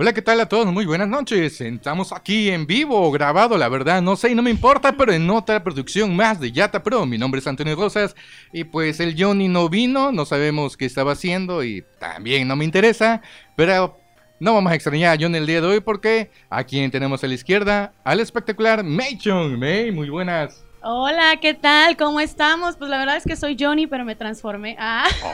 Hola, 0.00 0.12
¿qué 0.12 0.22
tal 0.22 0.40
a 0.40 0.48
todos? 0.48 0.72
Muy 0.72 0.86
buenas 0.86 1.08
noches. 1.08 1.60
Estamos 1.60 2.12
aquí 2.12 2.50
en 2.50 2.68
vivo, 2.68 3.10
grabado, 3.10 3.58
la 3.58 3.68
verdad, 3.68 4.00
no 4.00 4.14
sé 4.14 4.30
y 4.30 4.34
no 4.36 4.44
me 4.44 4.50
importa, 4.50 4.96
pero 4.96 5.12
en 5.12 5.28
otra 5.28 5.64
producción 5.64 6.14
más 6.14 6.38
de 6.38 6.52
Yata 6.52 6.84
Pro. 6.84 7.04
Mi 7.04 7.18
nombre 7.18 7.40
es 7.40 7.48
Antonio 7.48 7.74
Rosas 7.74 8.14
y 8.52 8.62
pues 8.62 9.00
el 9.00 9.20
Johnny 9.20 9.48
no 9.48 9.68
vino, 9.68 10.12
no 10.12 10.24
sabemos 10.24 10.76
qué 10.76 10.84
estaba 10.84 11.14
haciendo 11.14 11.64
y 11.64 11.84
también 11.98 12.46
no 12.46 12.54
me 12.54 12.64
interesa, 12.64 13.22
pero 13.56 13.98
no 14.38 14.54
vamos 14.54 14.70
a 14.70 14.76
extrañar 14.76 15.16
a 15.16 15.20
Johnny 15.20 15.38
el 15.38 15.48
día 15.48 15.60
de 15.60 15.66
hoy 15.66 15.80
porque 15.80 16.30
aquí 16.48 16.88
tenemos 16.90 17.24
a 17.24 17.26
la 17.26 17.34
izquierda 17.34 17.92
al 18.04 18.20
espectacular 18.20 18.84
May 18.84 19.18
Chung. 19.18 19.58
May, 19.58 19.90
muy 19.90 20.10
buenas. 20.10 20.67
Hola, 20.80 21.38
¿qué 21.40 21.54
tal? 21.54 21.96
¿Cómo 21.96 22.20
estamos? 22.20 22.76
Pues 22.76 22.88
la 22.88 22.98
verdad 22.98 23.16
es 23.16 23.24
que 23.24 23.34
soy 23.34 23.56
Johnny, 23.58 23.88
pero 23.88 24.04
me 24.04 24.14
transformé. 24.14 24.76
Ah. 24.78 25.06
Oh, 25.24 25.32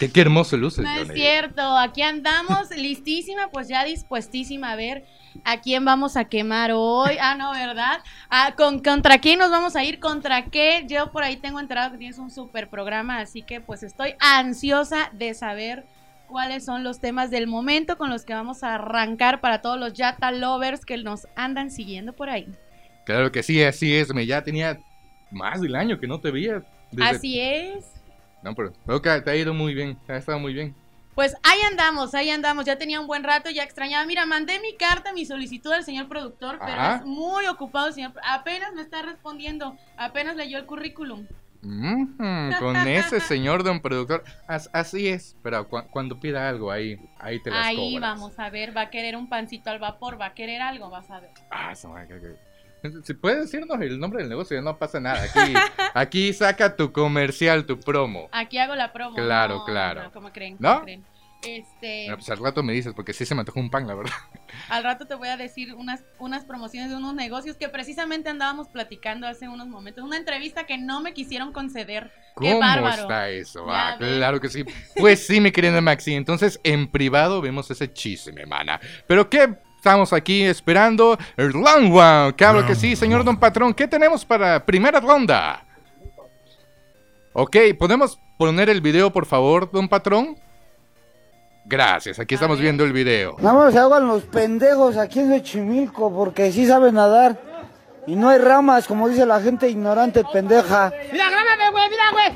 qué, 0.00 0.10
qué, 0.10 0.20
hermoso 0.20 0.56
luces, 0.56 0.84
No 0.84 0.90
Johnny. 0.90 1.02
es 1.02 1.12
cierto, 1.14 1.76
aquí 1.78 2.02
andamos 2.02 2.70
listísima, 2.76 3.48
pues 3.48 3.68
ya 3.68 3.84
dispuestísima 3.84 4.72
a 4.72 4.76
ver 4.76 5.04
a 5.44 5.60
quién 5.60 5.84
vamos 5.84 6.16
a 6.16 6.24
quemar 6.24 6.72
hoy. 6.74 7.16
Ah, 7.20 7.36
no, 7.36 7.52
¿verdad? 7.52 8.00
Ah, 8.28 8.54
con, 8.56 8.80
¿Contra 8.80 9.18
quién 9.18 9.38
nos 9.38 9.50
vamos 9.50 9.76
a 9.76 9.84
ir? 9.84 10.00
¿Contra 10.00 10.46
qué? 10.46 10.84
Yo 10.88 11.12
por 11.12 11.22
ahí 11.22 11.36
tengo 11.36 11.60
enterado 11.60 11.92
que 11.92 11.98
tienes 11.98 12.18
un 12.18 12.32
super 12.32 12.68
programa, 12.68 13.18
así 13.18 13.42
que 13.42 13.60
pues 13.60 13.84
estoy 13.84 14.16
ansiosa 14.18 15.10
de 15.12 15.32
saber 15.34 15.86
cuáles 16.26 16.64
son 16.64 16.82
los 16.82 16.98
temas 16.98 17.30
del 17.30 17.46
momento 17.46 17.96
con 17.96 18.10
los 18.10 18.24
que 18.24 18.34
vamos 18.34 18.64
a 18.64 18.74
arrancar 18.74 19.40
para 19.40 19.62
todos 19.62 19.78
los 19.78 19.92
Yata 19.92 20.32
lovers 20.32 20.84
que 20.84 20.96
nos 20.98 21.28
andan 21.36 21.70
siguiendo 21.70 22.14
por 22.14 22.30
ahí. 22.30 22.48
Claro 23.06 23.30
que 23.32 23.42
sí, 23.42 23.62
así 23.62 23.94
es. 23.94 24.12
Me 24.12 24.26
ya 24.26 24.42
tenía 24.42 24.78
más 25.30 25.60
del 25.60 25.76
año 25.76 25.98
que 25.98 26.08
no 26.08 26.20
te 26.20 26.30
veía. 26.30 26.62
Desde... 26.90 27.16
Así 27.16 27.40
es. 27.40 27.84
No, 28.42 28.54
pero 28.54 28.72
okay, 28.86 29.22
te 29.22 29.30
ha 29.30 29.36
ido 29.36 29.54
muy 29.54 29.74
bien, 29.74 29.98
ha 30.08 30.16
estado 30.16 30.38
muy 30.38 30.52
bien. 30.52 30.74
Pues 31.14 31.34
ahí 31.42 31.58
andamos, 31.70 32.14
ahí 32.14 32.30
andamos. 32.30 32.66
Ya 32.66 32.76
tenía 32.76 33.00
un 33.00 33.06
buen 33.06 33.24
rato, 33.24 33.48
ya 33.48 33.62
extrañaba. 33.62 34.04
Mira, 34.04 34.26
mandé 34.26 34.60
mi 34.60 34.76
carta, 34.76 35.14
mi 35.14 35.24
solicitud 35.24 35.72
al 35.72 35.84
señor 35.84 36.08
productor, 36.08 36.58
pero 36.58 36.72
Ajá. 36.72 36.96
es 36.96 37.04
muy 37.06 37.46
ocupado 37.46 37.90
señor. 37.90 38.12
Apenas 38.22 38.74
me 38.74 38.82
está 38.82 39.00
respondiendo, 39.02 39.76
apenas 39.96 40.36
leyó 40.36 40.58
el 40.58 40.66
currículum. 40.66 41.26
Mm 41.62 42.16
-hmm, 42.18 42.58
con 42.58 42.76
ese 42.76 43.20
señor 43.32 43.62
don 43.62 43.80
productor. 43.80 44.24
As 44.46 44.68
así 44.72 45.08
es, 45.08 45.36
pero 45.42 45.66
cu 45.68 45.78
cuando 45.90 46.20
pida 46.20 46.48
algo 46.48 46.70
ahí, 46.70 46.98
ahí 47.18 47.42
te 47.42 47.50
las 47.50 47.66
Ahí 47.66 47.94
cobras. 47.94 48.10
vamos 48.10 48.38
a 48.38 48.50
ver, 48.50 48.76
va 48.76 48.82
a 48.82 48.90
querer 48.90 49.16
un 49.16 49.28
pancito 49.28 49.70
al 49.70 49.78
vapor, 49.78 50.20
va 50.20 50.26
a 50.26 50.34
querer 50.34 50.60
algo, 50.60 50.90
vas 50.90 51.10
a 51.10 51.20
ver. 51.20 51.30
Ah, 51.50 51.72
eso, 51.72 51.90
okay, 51.90 52.18
okay. 52.18 52.36
Si 53.02 53.14
puedes 53.14 53.40
decirnos 53.40 53.80
el 53.80 53.98
nombre 53.98 54.20
del 54.20 54.28
negocio, 54.28 54.60
no 54.62 54.78
pasa 54.78 55.00
nada. 55.00 55.22
Aquí, 55.22 55.54
aquí 55.94 56.32
saca 56.32 56.76
tu 56.76 56.92
comercial, 56.92 57.66
tu 57.66 57.80
promo. 57.80 58.28
Aquí 58.32 58.58
hago 58.58 58.74
la 58.74 58.92
promo. 58.92 59.16
Claro, 59.16 59.58
no, 59.58 59.64
claro. 59.64 60.02
No, 60.04 60.12
¿Cómo 60.12 60.32
creen? 60.32 60.56
¿No? 60.58 60.84
Este, 61.42 62.04
bueno, 62.06 62.16
pues 62.16 62.30
al 62.30 62.38
rato 62.38 62.62
me 62.62 62.72
dices, 62.72 62.92
porque 62.94 63.12
sí 63.12 63.24
se 63.24 63.34
me 63.34 63.40
antojó 63.40 63.60
un 63.60 63.70
pan, 63.70 63.86
la 63.86 63.94
verdad. 63.94 64.12
Al 64.68 64.82
rato 64.82 65.06
te 65.06 65.14
voy 65.14 65.28
a 65.28 65.36
decir 65.36 65.74
unas, 65.74 66.02
unas 66.18 66.44
promociones 66.44 66.90
de 66.90 66.96
unos 66.96 67.14
negocios 67.14 67.56
que 67.56 67.68
precisamente 67.68 68.30
andábamos 68.30 68.68
platicando 68.68 69.26
hace 69.28 69.48
unos 69.48 69.68
momentos. 69.68 70.02
Una 70.02 70.16
entrevista 70.16 70.64
que 70.66 70.78
no 70.78 71.00
me 71.02 71.12
quisieron 71.12 71.52
conceder. 71.52 72.10
¿Cómo 72.34 72.50
Qué 72.50 72.58
bárbaro. 72.58 73.02
está 73.02 73.28
eso? 73.28 73.66
Ya 73.66 73.90
Ah, 73.90 73.96
claro 73.98 74.40
que 74.40 74.48
sí. 74.48 74.64
Pues 74.96 75.24
sí, 75.26 75.40
mi 75.40 75.52
querida 75.52 75.80
Maxi. 75.82 76.14
Entonces, 76.14 76.58
en 76.64 76.90
privado 76.90 77.40
vemos 77.40 77.70
ese 77.70 77.92
chisme, 77.92 78.44
mana. 78.46 78.80
Pero 79.06 79.30
qué 79.30 79.56
Estamos 79.86 80.12
aquí 80.12 80.42
esperando 80.42 81.16
one. 81.38 82.34
Claro 82.34 82.66
que 82.66 82.74
sí, 82.74 82.96
señor 82.96 83.22
Don 83.22 83.36
Patrón. 83.36 83.72
¿Qué 83.72 83.86
tenemos 83.86 84.24
para 84.24 84.66
primera 84.66 84.98
ronda? 84.98 85.64
Ok, 87.32 87.56
¿podemos 87.78 88.18
poner 88.36 88.68
el 88.68 88.80
video, 88.80 89.12
por 89.12 89.26
favor, 89.26 89.70
Don 89.70 89.88
Patrón? 89.88 90.36
Gracias, 91.66 92.18
aquí 92.18 92.34
estamos 92.34 92.58
viendo 92.58 92.82
el 92.82 92.92
video. 92.92 93.36
Nada 93.38 93.54
más 93.56 93.74
se 93.74 93.78
hagan 93.78 94.08
los 94.08 94.24
pendejos 94.24 94.96
aquí 94.96 95.20
en 95.20 95.28
Xochimilco 95.38 96.12
porque 96.12 96.50
sí 96.50 96.66
saben 96.66 96.96
nadar. 96.96 97.40
Y 98.08 98.16
no 98.16 98.30
hay 98.30 98.38
ramas, 98.38 98.88
como 98.88 99.08
dice 99.08 99.24
la 99.24 99.40
gente 99.40 99.70
ignorante 99.70 100.24
pendeja. 100.32 100.92
Mira, 101.12 101.30
grábame, 101.30 101.70
güey, 101.70 101.90
mira, 101.90 102.10
güey. 102.10 102.32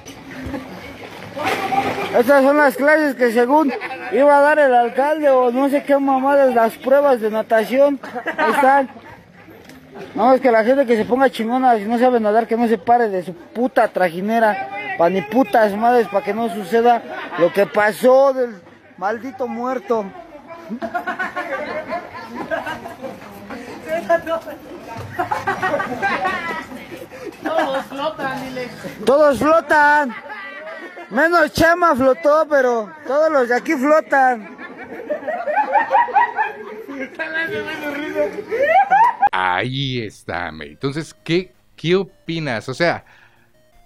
Estas 2.16 2.42
son 2.42 2.56
las 2.56 2.76
clases 2.76 3.14
que 3.14 3.32
según 3.32 3.72
iba 4.12 4.38
a 4.38 4.40
dar 4.40 4.58
el 4.58 4.74
alcalde 4.74 5.30
o 5.30 5.52
no 5.52 5.68
sé 5.68 5.84
qué 5.84 5.96
mamadas, 5.96 6.54
las 6.54 6.76
pruebas 6.76 7.20
de 7.20 7.30
natación. 7.30 8.00
Ahí 8.36 8.52
están. 8.52 8.90
No, 10.14 10.32
es 10.32 10.40
que 10.40 10.50
la 10.50 10.64
gente 10.64 10.86
que 10.86 10.96
se 10.96 11.04
ponga 11.04 11.30
chingona, 11.30 11.76
si 11.76 11.84
no 11.84 11.98
sabe 11.98 12.18
nadar, 12.20 12.46
que 12.46 12.56
no 12.56 12.66
se 12.66 12.78
pare 12.78 13.08
de 13.08 13.22
su 13.22 13.34
puta 13.34 13.86
trajinera. 13.88 14.68
Pa' 14.98 15.08
ni 15.08 15.22
putas 15.22 15.74
madres, 15.76 16.08
para 16.08 16.24
que 16.24 16.34
no 16.34 16.48
suceda 16.48 17.02
lo 17.38 17.52
que 17.52 17.64
pasó 17.66 18.32
del 18.32 18.60
maldito 18.98 19.46
muerto. 19.46 20.04
Todos 27.42 27.84
flotan, 27.86 28.44
dile. 28.44 28.68
Todos 29.06 29.38
flotan. 29.38 30.14
Menos 31.10 31.53
Chama 31.53 31.97
flotó, 31.97 32.47
pero 32.48 32.93
todos 33.06 33.31
los 33.32 33.48
de 33.48 33.56
aquí 33.56 33.72
flotan. 33.72 34.56
Ahí 39.32 40.00
está, 40.03 40.53
May. 40.53 40.70
Entonces, 40.70 41.15
¿qué, 41.25 41.53
¿qué 41.76 41.97
opinas? 41.97 42.69
O 42.69 42.75
sea, 42.75 43.04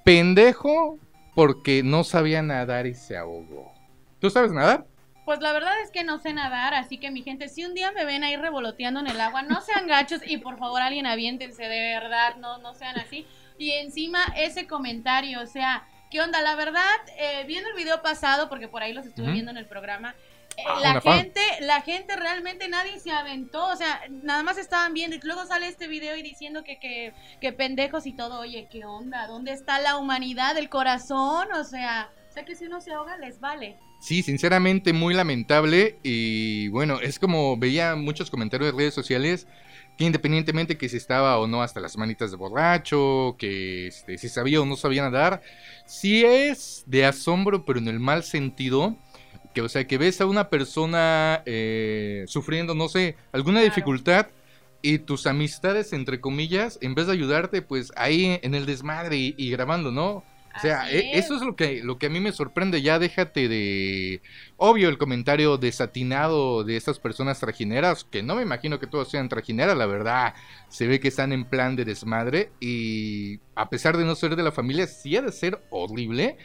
pendejo 0.05 0.99
porque 1.35 1.83
no 1.83 2.05
sabía 2.05 2.43
nadar 2.43 2.87
y 2.87 2.95
se 2.95 3.17
ahogó. 3.17 3.73
¿Tú 4.21 4.31
sabes 4.31 4.53
nadar? 4.53 4.87
Pues 5.25 5.41
la 5.41 5.53
verdad 5.53 5.81
es 5.83 5.91
que 5.91 6.05
no 6.05 6.19
sé 6.19 6.35
nadar, 6.35 6.75
así 6.75 6.99
que 6.99 7.11
mi 7.11 7.23
gente, 7.23 7.49
si 7.49 7.65
un 7.65 7.73
día 7.73 7.93
me 7.93 8.05
ven 8.05 8.25
ahí 8.25 8.37
revoloteando 8.37 9.01
en 9.01 9.07
el 9.07 9.19
agua, 9.21 9.43
no 9.43 9.63
sean 9.63 9.87
gachos 9.87 10.21
y 10.27 10.37
por 10.37 10.59
favor 10.59 10.83
alguien 10.83 11.07
aviéntense, 11.07 11.63
de 11.63 11.81
verdad, 11.95 12.37
no, 12.37 12.59
no 12.59 12.75
sean 12.75 12.99
así. 12.99 13.27
Y 13.57 13.71
encima 13.71 14.23
ese 14.37 14.67
comentario, 14.67 15.41
o 15.41 15.47
sea, 15.47 15.87
¿qué 16.11 16.21
onda? 16.21 16.41
La 16.43 16.55
verdad, 16.57 16.83
eh, 17.19 17.45
viendo 17.47 17.69
el 17.71 17.77
video 17.77 18.03
pasado, 18.03 18.49
porque 18.49 18.69
por 18.69 18.83
ahí 18.83 18.93
los 18.93 19.07
estuve 19.07 19.33
viendo 19.33 19.51
en 19.51 19.57
el 19.57 19.67
programa, 19.67 20.15
eh, 20.57 20.63
Ah, 20.67 20.79
la 20.95 21.01
fan. 21.01 21.19
gente, 21.19 21.41
la 21.61 21.81
gente 21.81 22.15
realmente 22.15 22.69
nadie 22.69 23.01
se 23.01 23.11
aventó, 23.11 23.67
o 23.67 23.77
sea, 23.77 24.03
nada 24.23 24.43
más 24.45 24.57
estaban 24.57 24.95
viendo 24.95 25.17
y 25.17 25.21
luego 25.25 25.45
sale 25.47 25.67
este 25.67 25.89
video 25.89 26.17
y 26.17 26.23
diciendo 26.23 26.63
que, 26.63 26.79
que, 26.79 27.13
que 27.41 27.53
pendejos 27.53 28.07
y 28.07 28.13
todo, 28.13 28.39
oye, 28.41 28.69
¿qué 28.71 28.85
onda? 28.85 29.27
¿Dónde 29.27 29.53
está 29.53 29.81
la 29.81 29.97
humanidad, 29.97 30.57
el 30.57 30.69
corazón? 30.69 31.49
O 31.53 31.65
sea, 31.65 32.11
o 32.31 32.33
sea 32.33 32.45
que 32.45 32.55
si 32.55 32.67
uno 32.67 32.81
se 32.81 32.93
ahoga 32.93 33.17
les 33.19 33.41
vale. 33.41 33.79
Sí, 34.01 34.23
sinceramente 34.23 34.93
muy 34.93 35.15
lamentable 35.15 35.99
y 36.05 36.69
bueno, 36.69 37.01
es 37.01 37.19
como 37.19 37.57
veía 37.57 37.97
muchos 37.97 38.31
comentarios 38.31 38.71
de 38.73 38.79
redes 38.79 38.95
sociales 38.95 39.47
que 39.97 40.05
independientemente 40.05 40.77
que 40.77 40.89
si 40.89 40.97
estaba 40.97 41.39
o 41.39 41.47
no 41.47 41.63
hasta 41.63 41.81
las 41.81 41.97
manitas 41.97 42.31
de 42.31 42.37
borracho, 42.37 43.37
que 43.39 43.87
este, 43.89 44.19
si 44.19 44.29
sabía 44.29 44.61
o 44.61 44.67
no 44.67 44.77
sabía 44.77 45.03
nadar, 45.03 45.41
sí 45.87 46.25
es 46.25 46.85
de 46.87 47.05
asombro 47.07 47.65
pero 47.65 47.79
en 47.79 47.89
el 47.89 48.01
mal 48.01 48.25
sentido, 48.25 48.97
que 49.55 49.63
o 49.63 49.69
sea 49.69 49.87
que 49.87 49.99
ves 49.99 50.21
a 50.21 50.27
una 50.27 50.49
persona 50.51 51.43
eh, 51.47 52.25
sufriendo, 52.27 52.75
no 52.75 52.89
sé, 52.89 53.17
alguna 53.33 53.61
Claro. 53.61 53.75
dificultad 53.75 54.27
y 54.83 54.99
tus 54.99 55.27
amistades, 55.27 55.93
entre 55.93 56.21
comillas, 56.21 56.79
en 56.83 56.95
vez 56.95 57.07
de 57.07 57.13
ayudarte, 57.15 57.63
pues 57.63 57.93
ahí 57.97 58.39
en 58.43 58.55
el 58.55 58.67
desmadre 58.67 59.17
y, 59.17 59.35
y 59.39 59.51
grabando, 59.51 59.91
¿no? 59.93 60.25
O 60.57 60.61
sea, 60.61 60.91
e- 60.91 61.19
es. 61.19 61.25
eso 61.25 61.37
es 61.37 61.43
lo 61.43 61.57
que, 61.57 61.83
lo 61.83 61.99
que 61.99 62.07
a 62.07 62.11
mí 62.11 62.21
me 62.21 62.33
sorprende. 62.33 62.81
Ya 62.83 62.99
déjate 62.99 63.49
de. 63.49 64.23
Obvio, 64.57 64.89
el 64.89 64.99
comentario 64.99 65.57
desatinado 65.57 66.65
de 66.65 66.77
estas 66.77 66.99
personas 66.99 67.41
trajineras, 67.41 68.05
que 68.05 68.23
no 68.23 68.37
me 68.37 68.43
imagino 68.43 68.79
que 68.79 68.87
todas 68.87 69.09
sean 69.09 69.29
trajineras, 69.29 69.77
la 69.77 69.87
verdad. 69.87 70.35
Se 70.69 70.87
ve 70.87 71.01
que 71.01 71.09
están 71.09 71.33
en 71.33 71.45
plan 71.45 71.77
de 71.77 71.85
desmadre. 71.85 72.51
Y 72.61 73.41
a 73.55 73.69
pesar 73.69 73.97
de 73.97 74.05
no 74.05 74.15
ser 74.15 74.37
de 74.37 74.43
la 74.43 74.53
familia, 74.53 74.87
sí 74.87 75.17
ha 75.17 75.23
de 75.23 75.33
ser 75.33 75.61
horrible 75.71 76.37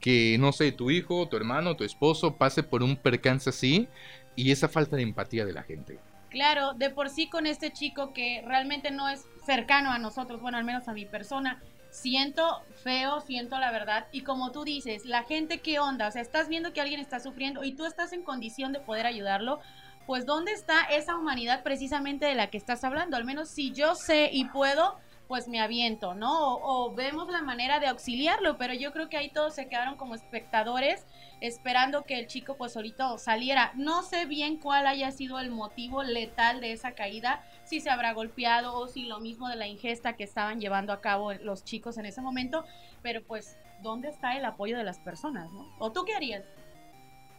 que, 0.00 0.38
no 0.38 0.52
sé, 0.52 0.72
tu 0.72 0.90
hijo, 0.90 1.28
tu 1.28 1.36
hermano, 1.36 1.76
tu 1.76 1.84
esposo 1.84 2.36
pase 2.36 2.62
por 2.62 2.82
un 2.82 2.96
percance 2.96 3.50
así. 3.50 3.88
Y 4.36 4.52
esa 4.52 4.68
falta 4.68 4.96
de 4.96 5.02
empatía 5.02 5.44
de 5.44 5.52
la 5.52 5.64
gente. 5.64 5.98
Claro, 6.30 6.74
de 6.74 6.90
por 6.90 7.10
sí 7.10 7.28
con 7.28 7.46
este 7.46 7.72
chico 7.72 8.12
que 8.12 8.42
realmente 8.46 8.90
no 8.90 9.08
es 9.08 9.26
cercano 9.44 9.90
a 9.90 9.98
nosotros, 9.98 10.40
bueno, 10.40 10.58
al 10.58 10.64
menos 10.64 10.86
a 10.86 10.92
mi 10.92 11.04
persona, 11.04 11.60
siento 11.90 12.62
feo, 12.82 13.20
siento 13.20 13.58
la 13.58 13.70
verdad. 13.70 14.06
Y 14.12 14.22
como 14.22 14.52
tú 14.52 14.64
dices, 14.64 15.04
la 15.04 15.24
gente, 15.24 15.58
¿qué 15.58 15.78
onda? 15.78 16.08
O 16.08 16.10
sea, 16.10 16.22
estás 16.22 16.48
viendo 16.48 16.72
que 16.72 16.80
alguien 16.80 17.00
está 17.00 17.20
sufriendo 17.20 17.64
y 17.64 17.72
tú 17.72 17.84
estás 17.84 18.12
en 18.12 18.22
condición 18.22 18.72
de 18.72 18.80
poder 18.80 19.06
ayudarlo. 19.06 19.60
Pues, 20.06 20.26
¿dónde 20.26 20.52
está 20.52 20.82
esa 20.84 21.16
humanidad 21.16 21.62
precisamente 21.62 22.26
de 22.26 22.34
la 22.34 22.48
que 22.48 22.58
estás 22.58 22.82
hablando? 22.84 23.16
Al 23.16 23.24
menos 23.24 23.48
si 23.48 23.72
yo 23.72 23.94
sé 23.94 24.30
y 24.32 24.46
puedo, 24.46 24.98
pues 25.30 25.46
me 25.46 25.60
aviento, 25.60 26.14
¿no? 26.14 26.56
O, 26.56 26.86
o 26.88 26.92
vemos 26.92 27.28
la 27.28 27.40
manera 27.40 27.78
de 27.78 27.86
auxiliarlo, 27.86 28.58
pero 28.58 28.74
yo 28.74 28.92
creo 28.92 29.08
que 29.08 29.16
ahí 29.16 29.30
todos 29.30 29.54
se 29.54 29.68
quedaron 29.68 29.94
como 29.94 30.16
espectadores 30.16 31.06
esperando 31.40 32.02
que 32.02 32.18
el 32.18 32.26
chico 32.26 32.56
pues 32.56 32.72
solito 32.72 33.16
saliera. 33.16 33.70
No 33.76 34.02
sé 34.02 34.26
bien 34.26 34.56
cuál 34.56 34.88
haya 34.88 35.12
sido 35.12 35.38
el 35.38 35.52
motivo 35.52 36.02
letal 36.02 36.60
de 36.60 36.72
esa 36.72 36.96
caída, 36.96 37.44
si 37.62 37.80
se 37.80 37.90
habrá 37.90 38.12
golpeado 38.12 38.74
o 38.76 38.88
si 38.88 39.04
lo 39.04 39.20
mismo 39.20 39.48
de 39.48 39.54
la 39.54 39.68
ingesta 39.68 40.14
que 40.14 40.24
estaban 40.24 40.58
llevando 40.58 40.92
a 40.92 41.00
cabo 41.00 41.32
los 41.32 41.62
chicos 41.62 41.96
en 41.96 42.06
ese 42.06 42.20
momento, 42.20 42.64
pero 43.00 43.22
pues, 43.22 43.56
¿dónde 43.84 44.08
está 44.08 44.36
el 44.36 44.44
apoyo 44.44 44.76
de 44.78 44.82
las 44.82 44.98
personas, 44.98 45.48
no? 45.52 45.72
¿O 45.78 45.92
tú 45.92 46.04
qué 46.04 46.14
harías? 46.14 46.42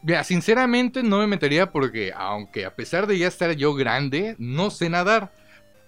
Mira, 0.01 0.23
sinceramente 0.23 1.03
no 1.03 1.17
me 1.17 1.27
metería 1.27 1.73
porque, 1.73 2.13
aunque 2.15 2.63
a 2.63 2.73
pesar 2.73 3.05
de 3.05 3.17
ya 3.17 3.27
estar 3.27 3.51
yo 3.51 3.73
grande, 3.73 4.38
no 4.39 4.71
sé 4.71 4.89
nadar. 4.89 5.33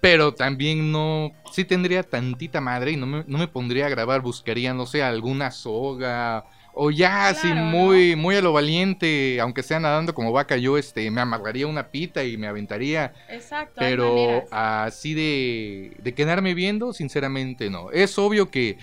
Pero 0.04 0.34
también 0.34 0.92
no, 0.92 1.32
sí 1.50 1.64
tendría 1.64 2.02
tantita 2.02 2.60
madre 2.60 2.92
y 2.92 2.96
no 2.98 3.06
me, 3.06 3.24
no 3.26 3.38
me 3.38 3.48
pondría 3.48 3.86
a 3.86 3.88
grabar, 3.88 4.20
buscaría, 4.20 4.74
no 4.74 4.84
sé, 4.84 5.02
alguna 5.02 5.50
soga 5.50 6.44
o 6.74 6.90
ya 6.90 7.28
así 7.28 7.46
Claro, 7.46 7.62
muy, 7.62 8.14
muy 8.14 8.36
a 8.36 8.42
lo 8.42 8.52
valiente, 8.52 9.40
aunque 9.40 9.62
sea 9.62 9.80
nadando 9.80 10.12
como 10.12 10.30
vaca, 10.30 10.58
yo 10.58 10.76
este, 10.76 11.10
me 11.10 11.22
amarraría 11.22 11.66
una 11.66 11.88
pita 11.88 12.22
y 12.22 12.36
me 12.36 12.48
aventaría. 12.48 13.14
Exacto. 13.30 13.76
Pero 13.78 14.42
así 14.50 15.14
de, 15.14 15.96
de 16.02 16.12
quedarme 16.12 16.52
viendo, 16.52 16.92
sinceramente 16.92 17.70
no. 17.70 17.90
Es 17.90 18.18
obvio 18.18 18.50
que 18.50 18.76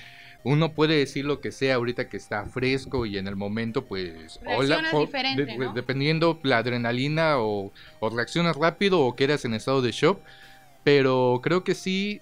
uno 0.44 0.72
puede 0.74 0.96
decir 0.96 1.26
lo 1.26 1.40
que 1.40 1.52
sea 1.52 1.76
ahorita 1.76 2.10
que 2.10 2.18
está 2.18 2.46
fresco 2.46 3.06
y 3.06 3.20
en 3.20 3.28
el 3.28 3.36
momento 3.36 3.86
pues... 3.86 4.40
Reaccionas 4.42 5.00
diferente, 5.00 5.56
¿no? 5.56 5.72
Dependiendo 5.74 6.40
la 6.42 6.58
adrenalina 6.58 7.38
o, 7.38 7.72
o 8.00 8.10
reaccionas 8.10 8.56
rápido 8.56 9.02
o 9.02 9.16
quedas 9.16 9.46
en 9.46 9.54
estado 9.54 9.84
de 9.84 9.92
shock. 9.92 10.20
Pero 10.84 11.40
creo 11.44 11.64
que 11.64 11.76
sí, 11.76 12.20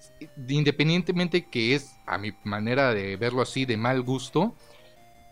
independientemente 0.48 1.46
que 1.46 1.74
es 1.74 1.96
a 2.06 2.18
mi 2.18 2.32
manera 2.44 2.92
de 2.92 3.16
verlo 3.16 3.42
así 3.42 3.64
de 3.64 3.76
mal 3.76 4.02
gusto, 4.02 4.54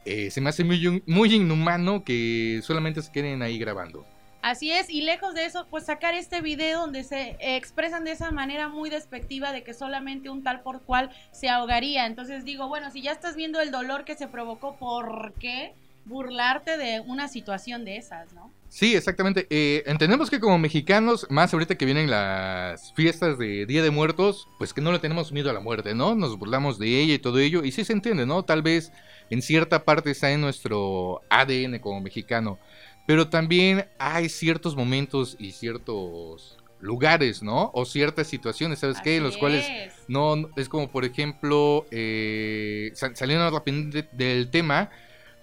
eh, 0.04 0.30
se 0.30 0.40
me 0.40 0.48
hace 0.48 0.64
muy, 0.64 1.02
muy 1.06 1.34
inhumano 1.34 2.04
que 2.04 2.60
solamente 2.62 3.02
se 3.02 3.12
queden 3.12 3.42
ahí 3.42 3.58
grabando. 3.58 4.06
Así 4.40 4.70
es, 4.70 4.88
y 4.88 5.02
lejos 5.02 5.34
de 5.34 5.44
eso, 5.44 5.66
pues 5.69 5.84
sacar 5.84 6.14
este 6.14 6.40
video 6.40 6.80
donde 6.80 7.02
se 7.02 7.36
expresan 7.40 8.04
de 8.04 8.12
esa 8.12 8.30
manera 8.30 8.69
muy 8.69 8.88
despectiva 8.88 9.52
de 9.52 9.64
que 9.64 9.75
solamente 9.75 10.30
un 10.30 10.44
tal 10.44 10.62
por 10.62 10.82
cual 10.82 11.10
se 11.32 11.48
ahogaría. 11.48 12.06
Entonces 12.06 12.44
digo, 12.44 12.69
bueno, 12.69 12.90
si 12.90 13.02
ya 13.02 13.12
estás 13.12 13.34
viendo 13.34 13.60
el 13.60 13.72
dolor 13.72 14.04
que 14.04 14.14
se 14.14 14.28
provocó, 14.28 14.76
¿por 14.76 15.34
qué 15.34 15.75
burlarte 16.04 16.76
de 16.78 17.00
una 17.00 17.28
situación 17.28 17.84
de 17.84 17.96
esas, 17.96 18.32
no? 18.32 18.52
Sí, 18.70 18.94
exactamente. 18.94 19.46
Eh, 19.50 19.82
entendemos 19.86 20.28
que 20.28 20.40
como 20.40 20.58
mexicanos, 20.58 21.26
más 21.30 21.52
ahorita 21.52 21.76
que 21.76 21.86
vienen 21.86 22.10
las 22.10 22.92
fiestas 22.94 23.38
de 23.38 23.64
Día 23.66 23.82
de 23.82 23.90
Muertos, 23.90 24.46
pues 24.58 24.74
que 24.74 24.82
no 24.82 24.92
le 24.92 24.98
tenemos 24.98 25.32
miedo 25.32 25.48
a 25.50 25.54
la 25.54 25.60
muerte, 25.60 25.94
¿no? 25.94 26.14
Nos 26.14 26.38
burlamos 26.38 26.78
de 26.78 27.00
ella 27.00 27.14
y 27.14 27.18
todo 27.18 27.38
ello, 27.38 27.64
y 27.64 27.72
sí 27.72 27.84
se 27.84 27.94
entiende, 27.94 28.26
¿no? 28.26 28.44
Tal 28.44 28.62
vez 28.62 28.92
en 29.30 29.40
cierta 29.42 29.84
parte 29.84 30.10
está 30.10 30.30
en 30.32 30.42
nuestro 30.42 31.22
ADN 31.30 31.80
como 31.80 32.00
mexicano, 32.02 32.58
pero 33.06 33.28
también 33.30 33.86
hay 33.98 34.28
ciertos 34.28 34.76
momentos 34.76 35.36
y 35.38 35.52
ciertos 35.52 36.58
lugares, 36.80 37.42
¿no? 37.42 37.70
O 37.74 37.86
ciertas 37.86 38.26
situaciones, 38.28 38.80
¿sabes 38.80 39.00
qué? 39.00 39.16
En 39.16 39.22
los 39.24 39.38
cuales 39.38 39.66
es. 39.68 39.94
no, 40.08 40.50
es 40.56 40.68
como 40.68 40.88
por 40.90 41.04
ejemplo, 41.06 41.86
eh, 41.90 42.90
sal- 42.94 43.16
saliendo 43.16 43.50
rápidamente 43.50 44.08
del 44.12 44.50
tema, 44.50 44.90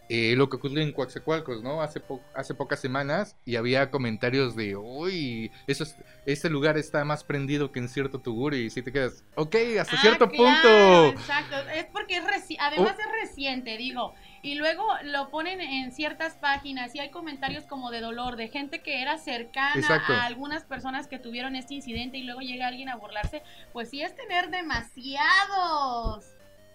eh, 0.09 0.35
lo 0.35 0.49
que 0.49 0.57
ocurrió 0.57 0.81
en 0.81 0.91
Coaxacualcos, 0.91 1.63
¿no? 1.63 1.81
Hace, 1.81 1.99
po- 1.99 2.21
hace 2.35 2.53
pocas 2.53 2.79
semanas 2.79 3.35
y 3.45 3.55
había 3.55 3.89
comentarios 3.91 4.55
de, 4.55 4.75
uy, 4.75 5.51
eso 5.67 5.83
es- 5.83 5.95
este 6.25 6.49
lugar 6.49 6.77
está 6.77 7.03
más 7.05 7.23
prendido 7.23 7.71
que 7.71 7.79
en 7.79 7.89
cierto 7.89 8.19
tugur 8.19 8.53
y 8.53 8.69
si 8.69 8.81
te 8.81 8.91
quedas, 8.91 9.23
ok, 9.35 9.55
hasta 9.79 9.95
Ah, 9.97 10.01
cierto 10.01 10.29
claro, 10.29 11.07
punto. 11.13 11.19
Exacto, 11.21 11.55
es 11.73 11.85
porque 11.85 12.17
es 12.17 12.23
reci- 12.23 12.57
además 12.59 12.95
Oh. 12.97 13.01
es 13.01 13.07
reciente, 13.29 13.77
digo. 13.77 14.13
Y 14.43 14.53
luego 14.55 14.85
lo 15.03 15.29
ponen 15.31 15.59
en 15.59 15.91
ciertas 15.91 16.35
páginas 16.35 16.93
y 16.93 16.99
hay 16.99 17.09
comentarios 17.09 17.63
como 17.65 17.89
de 17.89 17.99
dolor 18.01 18.35
de 18.35 18.47
gente 18.47 18.83
que 18.83 19.01
era 19.01 19.17
cercana 19.17 19.73
Exacto. 19.75 20.13
a 20.13 20.25
algunas 20.25 20.63
personas 20.65 21.07
que 21.07 21.17
tuvieron 21.17 21.55
este 21.55 21.73
incidente 21.73 22.17
y 22.19 22.23
luego 22.23 22.41
llega 22.41 22.67
alguien 22.67 22.89
a 22.89 22.95
burlarse. 22.95 23.41
Pues 23.73 23.89
sí 23.89 24.03
es 24.03 24.15
tener 24.15 24.51
demasiados. 24.51 26.25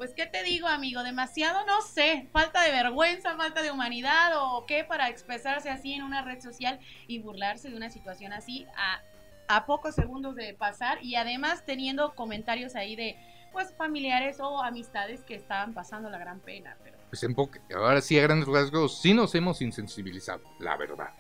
Pues 0.01 0.15
qué 0.15 0.25
te 0.25 0.43
digo, 0.43 0.67
amigo, 0.67 1.03
demasiado 1.03 1.67
no 1.67 1.83
sé, 1.83 2.27
falta 2.33 2.63
de 2.63 2.71
vergüenza, 2.71 3.37
falta 3.37 3.61
de 3.61 3.71
humanidad 3.71 4.33
o 4.35 4.65
qué 4.65 4.83
para 4.83 5.11
expresarse 5.11 5.69
así 5.69 5.93
en 5.93 6.03
una 6.03 6.23
red 6.23 6.41
social 6.41 6.81
y 7.07 7.19
burlarse 7.19 7.69
de 7.69 7.77
una 7.77 7.91
situación 7.91 8.33
así 8.33 8.67
a 8.79 9.03
a 9.49 9.67
pocos 9.67 9.95
segundos 9.95 10.37
de 10.37 10.55
pasar 10.55 11.05
y 11.05 11.17
además 11.17 11.67
teniendo 11.67 12.15
comentarios 12.15 12.77
ahí 12.77 12.97
de 12.97 13.15
pues 13.53 13.75
familiares 13.77 14.39
o 14.41 14.63
amistades 14.63 15.23
que 15.23 15.35
estaban 15.35 15.75
pasando 15.75 16.09
la 16.09 16.17
gran 16.17 16.41
pena, 16.41 16.79
pero 16.83 16.97
Pues 17.11 17.23
en 17.23 17.37
ahora 17.77 18.01
sí, 18.01 18.19
a 18.19 18.23
grandes 18.23 18.49
rasgos, 18.49 19.03
sí 19.03 19.13
nos 19.13 19.35
hemos 19.35 19.61
insensibilizado, 19.61 20.41
la 20.61 20.79
verdad. 20.79 21.13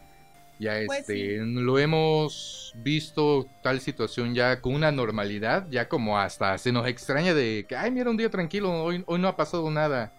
Ya 0.60 0.74
Pues 0.84 1.00
este, 1.08 1.38
lo 1.38 1.78
hemos 1.78 2.74
visto 2.76 3.48
tal 3.62 3.80
situación 3.80 4.34
ya 4.34 4.60
con 4.60 4.74
una 4.74 4.92
normalidad, 4.92 5.66
ya 5.70 5.88
como 5.88 6.18
hasta 6.18 6.58
se 6.58 6.70
nos 6.70 6.86
extraña 6.86 7.32
de 7.32 7.64
que, 7.66 7.74
ay, 7.76 7.90
mira, 7.90 8.10
un 8.10 8.18
día 8.18 8.28
tranquilo, 8.28 8.70
hoy, 8.84 9.02
hoy 9.06 9.18
no 9.18 9.26
ha 9.26 9.36
pasado 9.36 9.70
nada. 9.70 10.12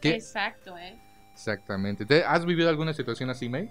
¿Qué? 0.00 0.14
exacto, 0.14 0.78
¿eh? 0.78 0.96
Exactamente. 1.34 2.06
¿Te- 2.06 2.24
¿Has 2.24 2.46
vivido 2.46 2.70
alguna 2.70 2.94
situación 2.94 3.28
así, 3.28 3.50
May? 3.50 3.68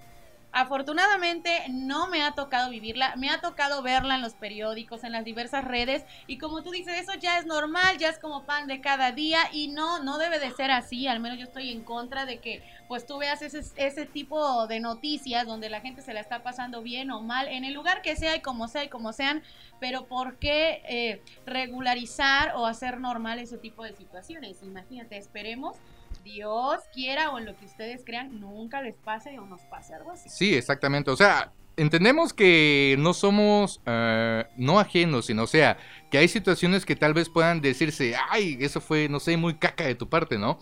Afortunadamente 0.52 1.62
no 1.70 2.08
me 2.08 2.22
ha 2.22 2.32
tocado 2.32 2.68
vivirla, 2.68 3.16
me 3.16 3.30
ha 3.30 3.40
tocado 3.40 3.82
verla 3.82 4.16
en 4.16 4.20
los 4.20 4.34
periódicos, 4.34 5.02
en 5.02 5.12
las 5.12 5.24
diversas 5.24 5.64
redes 5.64 6.04
y 6.26 6.36
como 6.36 6.62
tú 6.62 6.70
dices, 6.70 7.00
eso 7.00 7.14
ya 7.14 7.38
es 7.38 7.46
normal, 7.46 7.96
ya 7.96 8.10
es 8.10 8.18
como 8.18 8.44
pan 8.44 8.66
de 8.66 8.82
cada 8.82 9.12
día 9.12 9.40
y 9.50 9.68
no, 9.68 10.02
no 10.02 10.18
debe 10.18 10.38
de 10.38 10.50
ser 10.50 10.70
así, 10.70 11.06
al 11.06 11.20
menos 11.20 11.38
yo 11.38 11.44
estoy 11.44 11.70
en 11.70 11.82
contra 11.82 12.26
de 12.26 12.38
que 12.38 12.62
pues 12.86 13.06
tú 13.06 13.16
veas 13.16 13.40
ese, 13.40 13.62
ese 13.76 14.04
tipo 14.04 14.66
de 14.66 14.78
noticias 14.78 15.46
donde 15.46 15.70
la 15.70 15.80
gente 15.80 16.02
se 16.02 16.12
la 16.12 16.20
está 16.20 16.42
pasando 16.42 16.82
bien 16.82 17.10
o 17.10 17.22
mal, 17.22 17.48
en 17.48 17.64
el 17.64 17.72
lugar 17.72 18.02
que 18.02 18.14
sea 18.14 18.36
y 18.36 18.40
como 18.40 18.68
sea 18.68 18.84
y 18.84 18.88
como 18.88 19.14
sean, 19.14 19.42
pero 19.80 20.06
¿por 20.06 20.38
qué 20.38 20.82
eh, 20.86 21.22
regularizar 21.46 22.52
o 22.56 22.66
hacer 22.66 23.00
normal 23.00 23.38
ese 23.38 23.56
tipo 23.56 23.84
de 23.84 23.94
situaciones? 23.94 24.62
Imagínate, 24.62 25.16
esperemos. 25.16 25.78
Dios 26.22 26.80
quiera 26.92 27.30
o 27.30 27.38
en 27.38 27.44
lo 27.46 27.56
que 27.56 27.64
ustedes 27.66 28.02
crean, 28.04 28.40
nunca 28.40 28.82
les 28.82 28.96
pase 28.96 29.38
o 29.38 29.46
nos 29.46 29.62
pase 29.62 29.94
algo 29.94 30.10
así. 30.12 30.28
Sí, 30.28 30.54
exactamente. 30.54 31.10
O 31.10 31.16
sea, 31.16 31.52
entendemos 31.76 32.32
que 32.32 32.96
no 32.98 33.14
somos, 33.14 33.80
eh, 33.86 34.44
no 34.56 34.78
ajenos, 34.78 35.26
sino, 35.26 35.44
o 35.44 35.46
sea, 35.46 35.78
que 36.10 36.18
hay 36.18 36.28
situaciones 36.28 36.84
que 36.84 36.96
tal 36.96 37.14
vez 37.14 37.28
puedan 37.28 37.60
decirse, 37.60 38.14
ay, 38.30 38.58
eso 38.60 38.80
fue, 38.80 39.08
no 39.08 39.20
sé, 39.20 39.36
muy 39.36 39.54
caca 39.54 39.84
de 39.84 39.94
tu 39.94 40.08
parte, 40.08 40.38
¿no? 40.38 40.58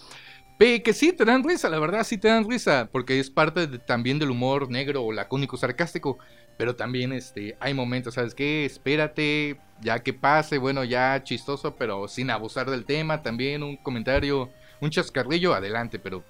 Pe- 0.59 0.83
que 0.83 0.93
sí 0.93 1.13
te 1.13 1.25
dan 1.25 1.43
risa, 1.43 1.69
la 1.71 1.79
verdad 1.79 2.05
sí 2.05 2.19
te 2.19 2.29
dan 2.29 2.49
risa, 2.49 2.89
porque 2.93 3.19
es 3.19 3.31
parte 3.31 3.67
también 3.81 4.19
del 4.19 4.31
humor 4.31 4.71
negro 4.71 5.03
o 5.05 5.13
lacónico 5.13 5.57
sarcástico, 5.57 6.19
pero 6.59 6.77
también 6.77 7.13
este, 7.13 7.57
hay 7.61 7.73
momentos, 7.73 8.15
¿sabes 8.15 8.35
qué? 8.35 8.67
Espérate, 8.67 9.59
ya 9.81 10.01
que 10.03 10.13
pase, 10.13 10.59
bueno, 10.59 10.85
ya 10.85 11.23
chistoso, 11.25 11.77
pero 11.77 12.09
sin 12.09 12.31
abusar 12.31 12.71
del 12.71 12.85
tema, 12.85 13.23
también 13.23 13.63
un 13.63 13.77
comentario, 13.79 14.51
un 14.81 14.91
chascarrillo, 14.91 15.55
adelante, 15.55 15.99
pero 15.99 16.25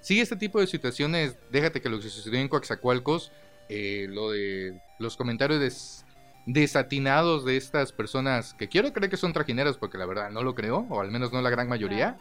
sí, 0.00 0.20
este 0.20 0.36
tipo 0.36 0.60
de 0.60 0.66
situaciones, 0.66 1.36
déjate 1.50 1.80
que 1.80 1.88
lo 1.88 1.98
que 2.00 2.08
sucedió 2.08 2.38
en 2.38 2.48
Coaxacualcos, 2.48 3.32
eh, 3.68 4.06
lo 4.08 4.30
de 4.30 4.80
los 4.98 5.16
comentarios 5.16 5.60
des- 5.60 6.04
desatinados 6.46 7.44
de 7.44 7.56
estas 7.56 7.92
personas, 7.92 8.54
que 8.54 8.68
quiero 8.68 8.92
creer 8.92 9.10
que 9.10 9.16
son 9.16 9.32
trajineras, 9.32 9.76
porque 9.76 9.98
la 9.98 10.06
verdad 10.06 10.30
no 10.30 10.42
lo 10.42 10.54
creo, 10.54 10.86
o 10.88 11.00
al 11.00 11.10
menos 11.10 11.32
no 11.32 11.42
la 11.42 11.50
gran 11.50 11.68
mayoría, 11.68 12.18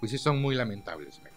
pues 0.00 0.10
sí 0.12 0.18
son 0.18 0.40
muy 0.40 0.54
lamentables. 0.54 1.20
men. 1.22 1.32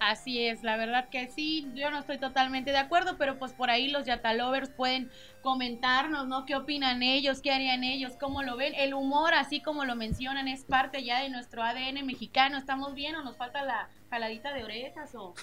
Así 0.00 0.46
es, 0.46 0.62
la 0.62 0.78
verdad 0.78 1.10
que 1.10 1.28
sí, 1.28 1.70
yo 1.74 1.90
no 1.90 1.98
estoy 1.98 2.16
totalmente 2.16 2.70
de 2.70 2.78
acuerdo, 2.78 3.18
pero 3.18 3.38
pues 3.38 3.52
por 3.52 3.68
ahí 3.68 3.88
los 3.88 4.06
Yatalovers 4.06 4.70
pueden 4.70 5.10
comentarnos, 5.42 6.26
¿no? 6.26 6.46
¿Qué 6.46 6.56
opinan 6.56 7.02
ellos? 7.02 7.42
¿Qué 7.42 7.52
harían 7.52 7.84
ellos? 7.84 8.14
¿Cómo 8.18 8.42
lo 8.42 8.56
ven? 8.56 8.72
El 8.74 8.94
humor, 8.94 9.34
así 9.34 9.60
como 9.60 9.84
lo 9.84 9.96
mencionan, 9.96 10.48
es 10.48 10.64
parte 10.64 11.04
ya 11.04 11.20
de 11.20 11.28
nuestro 11.28 11.62
ADN 11.62 12.06
mexicano. 12.06 12.56
¿Estamos 12.56 12.94
bien 12.94 13.14
o 13.14 13.22
nos 13.22 13.36
falta 13.36 13.62
la 13.62 13.90
jaladita 14.08 14.54
de 14.54 14.64
orejas 14.64 15.14
o, 15.14 15.34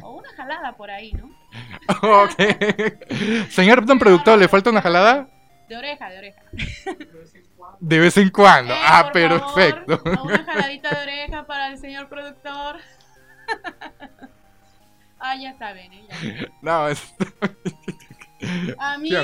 o 0.00 0.10
una 0.12 0.32
jalada 0.36 0.76
por 0.76 0.92
ahí, 0.92 1.10
¿no? 1.12 1.36
ok. 2.22 3.50
Señor 3.50 3.84
don 3.84 3.98
productor, 3.98 4.38
¿le 4.38 4.46
falta 4.46 4.70
una 4.70 4.82
jalada? 4.82 5.28
De 5.68 5.76
oreja, 5.76 6.10
de 6.10 6.18
oreja. 6.18 6.42
De 7.80 7.98
vez 7.98 8.16
en 8.16 8.30
cuando. 8.30 8.72
Eh, 8.72 8.78
ah, 8.80 9.10
perfecto. 9.12 9.98
favor, 9.98 10.26
Una 10.26 10.44
jaladita 10.44 10.90
de 10.90 11.02
oreja 11.02 11.44
para 11.44 11.66
el 11.72 11.78
señor 11.78 12.08
productor. 12.08 12.76
ah, 15.30 15.36
ya 15.36 15.56
saben, 15.58 15.92
¿eh? 15.92 16.04
Ya 16.08 16.14
saben. 16.16 16.52
no, 16.62 16.88
es... 16.88 17.02
Amigo, 18.78 19.16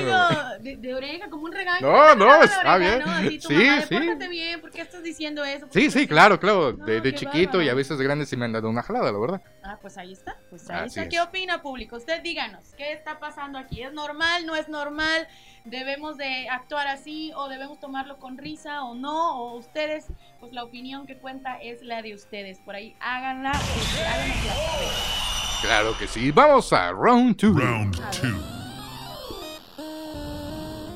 de, 0.61 0.75
de 0.77 0.95
oreja, 0.95 1.29
como 1.29 1.43
un 1.43 1.51
regaño. 1.51 1.85
No, 1.85 2.15
no, 2.15 2.39
de 2.39 2.45
está 2.45 2.59
oreja, 2.61 2.77
bien. 2.77 2.99
¿no? 2.99 3.11
Así 3.11 3.39
tu 3.39 3.47
Sí, 3.47 3.53
mamá 3.53 3.81
sí. 3.83 3.95
"Pórtate 3.95 4.27
bien, 4.27 4.59
¿por 4.61 4.71
qué 4.71 4.81
estás 4.81 5.03
diciendo 5.03 5.43
eso? 5.43 5.67
¿Por 5.67 5.73
Sí, 5.73 5.91
sí, 5.91 6.07
claro, 6.07 6.39
claro. 6.39 6.73
No, 6.73 6.83
De, 6.85 7.13
chiquito 7.13 7.61
y 7.61 7.69
a 7.69 7.75
veces 7.75 7.99
de 7.99 8.03
grande 8.03 8.25
sí 8.25 8.35
me 8.35 8.45
han 8.45 8.53
dado 8.53 8.69
una 8.69 8.81
jalada, 8.81 9.11
la 9.11 9.19
verdad. 9.19 9.41
Ah, 9.63 9.77
pues 9.79 9.97
ahí 9.99 10.13
está, 10.13 10.35
pues 10.49 10.67
ahí 10.69 10.77
Así 10.79 10.87
está. 10.87 11.03
es. 11.03 11.09
¿Qué 11.09 11.21
opina 11.21 11.61
público? 11.61 11.95
Usted 11.95 12.23
díganos, 12.23 12.73
¿qué 12.75 12.91
está 12.91 13.19
pasando 13.19 13.59
aquí? 13.59 13.83
¿Es 13.83 13.93
normal? 13.93 14.47
¿No 14.47 14.55
es 14.55 14.67
normal? 14.67 15.27
¿Debemos 15.63 16.17
de 16.17 16.49
actuar 16.49 16.87
así 16.87 17.31
o 17.35 17.49
debemos 17.49 17.79
tomarlo 17.79 18.17
con 18.17 18.39
risa 18.39 18.83
o 18.83 18.95
no? 18.95 19.37
¿O 19.43 19.57
ustedes, 19.57 20.07
pues 20.39 20.51
la 20.53 20.63
opinión 20.63 21.05
que 21.05 21.17
cuenta 21.17 21.57
es 21.61 21.83
la 21.83 22.01
de 22.01 22.15
ustedes? 22.15 22.57
Por 22.59 22.73
ahí 22.75 22.95
háganla, 22.99 23.53
saber. 23.53 25.42
Claro 25.63 25.97
que 25.97 26.07
sí. 26.07 26.29
Vamos 26.31 26.73
a 26.73 26.91
round 26.91 27.37
2. 27.37 27.55
Round 27.55 27.95
two. 28.11 28.53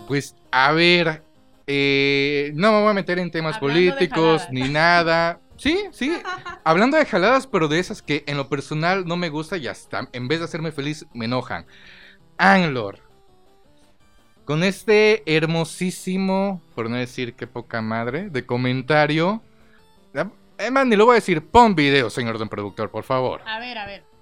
Pues, 0.08 0.36
a 0.52 0.74
ver, 0.74 1.24
eh, 1.66 2.52
no 2.54 2.74
me 2.74 2.82
voy 2.82 2.90
a 2.90 2.94
meter 2.94 3.18
en 3.20 3.32
temas 3.32 3.56
Hablando 3.56 3.74
políticos 3.74 4.48
ni 4.52 4.68
nada. 4.68 5.40
Sí, 5.56 5.86
sí. 5.92 6.22
Hablando 6.66 6.98
de 6.98 7.06
jaladas, 7.06 7.48
pero 7.48 7.70
de 7.70 7.80
esas 7.80 8.02
que 8.02 8.26
en 8.28 8.36
lo 8.36 8.50
personal 8.50 9.06
no 9.06 9.16
me 9.16 9.30
gusta 9.30 9.56
y 9.56 9.68
hasta 9.68 10.10
en 10.12 10.28
vez 10.28 10.40
de 10.40 10.46
hacerme 10.46 10.74
feliz 10.74 11.06
me 11.14 11.26
enojan. 11.26 11.66
Anglor. 12.38 13.00
Con 14.44 14.64
este 14.64 15.24
hermosísimo, 15.34 16.62
por 16.76 16.90
no 16.90 16.98
decir 16.98 17.36
que 17.36 17.48
poca 17.48 17.82
madre, 17.82 18.30
de 18.30 18.46
comentario. 18.46 19.42
Es 20.58 20.72
más, 20.72 20.86
ni 20.86 20.98
lo 20.98 21.06
voy 21.06 21.14
a 21.14 21.16
decir. 21.16 21.46
Pon 21.46 21.74
video, 21.74 22.10
señor 22.10 22.38
don 22.38 22.50
productor, 22.50 22.92
por 22.92 23.04
favor. 23.04 23.42
A 23.46 23.60
ver, 23.60 23.78
a 23.78 23.86
ver. 23.86 24.17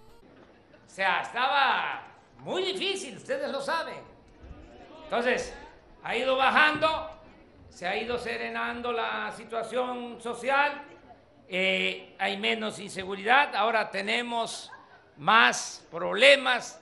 Sea, 0.95 1.23
estaba 1.23 2.03
muy 2.37 2.63
difícil, 2.63 3.17
ustedes 3.17 3.51
lo 3.51 3.59
saben. 3.59 3.97
Entonces, 5.03 5.53
ha 6.01 6.15
ido 6.15 6.37
bajando, 6.37 7.09
se 7.67 7.85
ha 7.85 7.97
ido 7.97 8.17
serenando 8.17 8.93
la 8.93 9.29
situación 9.33 10.21
social, 10.21 10.83
eh, 11.49 12.15
hay 12.17 12.37
menos 12.37 12.79
inseguridad, 12.79 13.53
ahora 13.57 13.91
tenemos 13.91 14.71
más 15.17 15.85
problemas 15.91 16.81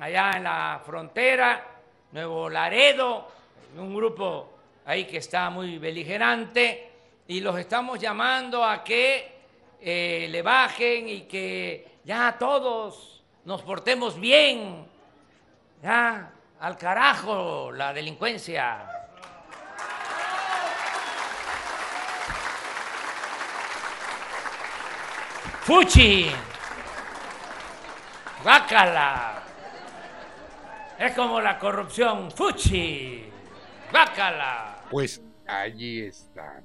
allá 0.00 0.30
en 0.36 0.44
la 0.44 0.80
frontera, 0.82 1.66
Nuevo 2.12 2.48
Laredo, 2.48 3.28
un 3.76 3.94
grupo 3.94 4.54
ahí 4.86 5.04
que 5.04 5.18
está 5.18 5.50
muy 5.50 5.76
beligerante 5.76 6.92
y 7.28 7.42
los 7.42 7.58
estamos 7.58 7.98
llamando 7.98 8.64
a 8.64 8.82
que 8.82 9.34
eh, 9.82 10.28
le 10.30 10.40
bajen 10.40 11.10
y 11.10 11.20
que 11.24 11.98
ya 12.04 12.38
todos 12.38 13.13
nos 13.44 13.62
portemos 13.62 14.18
bien, 14.18 14.86
ya 15.82 16.32
al 16.60 16.76
carajo 16.78 17.72
la 17.72 17.92
delincuencia. 17.92 18.90
Fuchi, 25.62 26.26
Bácala. 28.44 29.42
Es 30.98 31.14
como 31.14 31.40
la 31.40 31.58
corrupción. 31.58 32.30
Fuchi, 32.30 33.24
Bácala. 33.90 34.84
Pues 34.90 35.22
allí 35.46 36.02
está, 36.02 36.62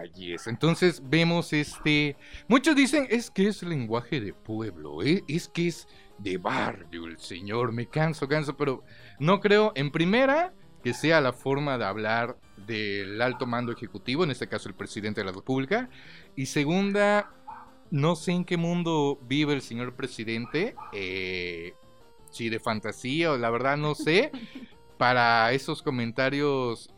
allí 0.00 0.34
es. 0.34 0.48
Entonces 0.48 1.00
vemos 1.08 1.52
este. 1.52 2.16
Muchos 2.48 2.74
dicen 2.74 3.06
es 3.08 3.30
que 3.30 3.46
es 3.46 3.62
lenguaje 3.62 4.20
de 4.20 4.32
pueblo, 4.32 5.02
¿eh? 5.04 5.22
es 5.28 5.48
que 5.48 5.68
es 5.68 5.86
de 6.22 6.38
barrio 6.38 7.06
el 7.06 7.18
señor. 7.18 7.72
Me 7.72 7.86
canso, 7.86 8.28
canso, 8.28 8.56
pero 8.56 8.84
no 9.18 9.40
creo, 9.40 9.72
en 9.74 9.90
primera, 9.90 10.52
que 10.82 10.94
sea 10.94 11.20
la 11.20 11.32
forma 11.32 11.78
de 11.78 11.84
hablar 11.84 12.36
del 12.66 13.20
alto 13.20 13.46
mando 13.46 13.72
ejecutivo, 13.72 14.24
en 14.24 14.30
este 14.30 14.48
caso 14.48 14.68
el 14.68 14.74
presidente 14.74 15.20
de 15.20 15.26
la 15.26 15.32
República. 15.32 15.88
Y 16.36 16.46
segunda, 16.46 17.32
no 17.90 18.16
sé 18.16 18.32
en 18.32 18.44
qué 18.44 18.56
mundo 18.56 19.18
vive 19.22 19.52
el 19.52 19.62
señor 19.62 19.94
presidente. 19.94 20.74
Eh, 20.92 21.74
si 22.30 22.48
de 22.48 22.60
fantasía 22.60 23.32
o 23.32 23.36
la 23.36 23.50
verdad 23.50 23.76
no 23.76 23.94
sé. 23.94 24.30
Para 24.96 25.50
esos 25.52 25.80
comentarios, 25.80 26.94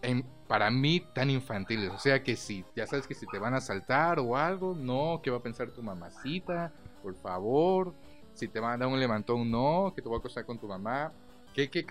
para 0.49 0.73
mí, 0.73 1.07
tan 1.15 1.31
infantiles. 1.31 1.91
O 1.93 1.99
sea 1.99 2.21
que 2.23 2.35
si, 2.35 2.65
ya 2.75 2.85
sabes 2.85 3.07
que 3.07 3.15
si 3.15 3.27
te 3.27 3.39
van 3.39 3.55
a 3.55 3.61
saltar 3.61 4.19
o 4.19 4.37
algo, 4.37 4.75
no, 4.75 5.21
¿qué 5.23 5.31
va 5.31 5.37
a 5.37 5.43
pensar 5.43 5.71
tu 5.71 5.85
mamacita? 5.85 6.73
Por 7.01 7.15
favor. 7.15 7.95
Si 8.35 8.49
te 8.49 8.61
van 8.61 8.75
a 8.75 8.77
dar 8.79 8.89
un 8.89 8.99
levantón, 8.99 9.51
no, 9.51 9.93
que 9.95 10.03
te 10.03 10.09
voy 10.09 10.17
a 10.17 10.19
acostar 10.21 10.45
con 10.45 10.59
tu 10.59 10.67
mamá. 10.67 11.13
¿Qué, 11.55 11.71
qué, 11.71 11.85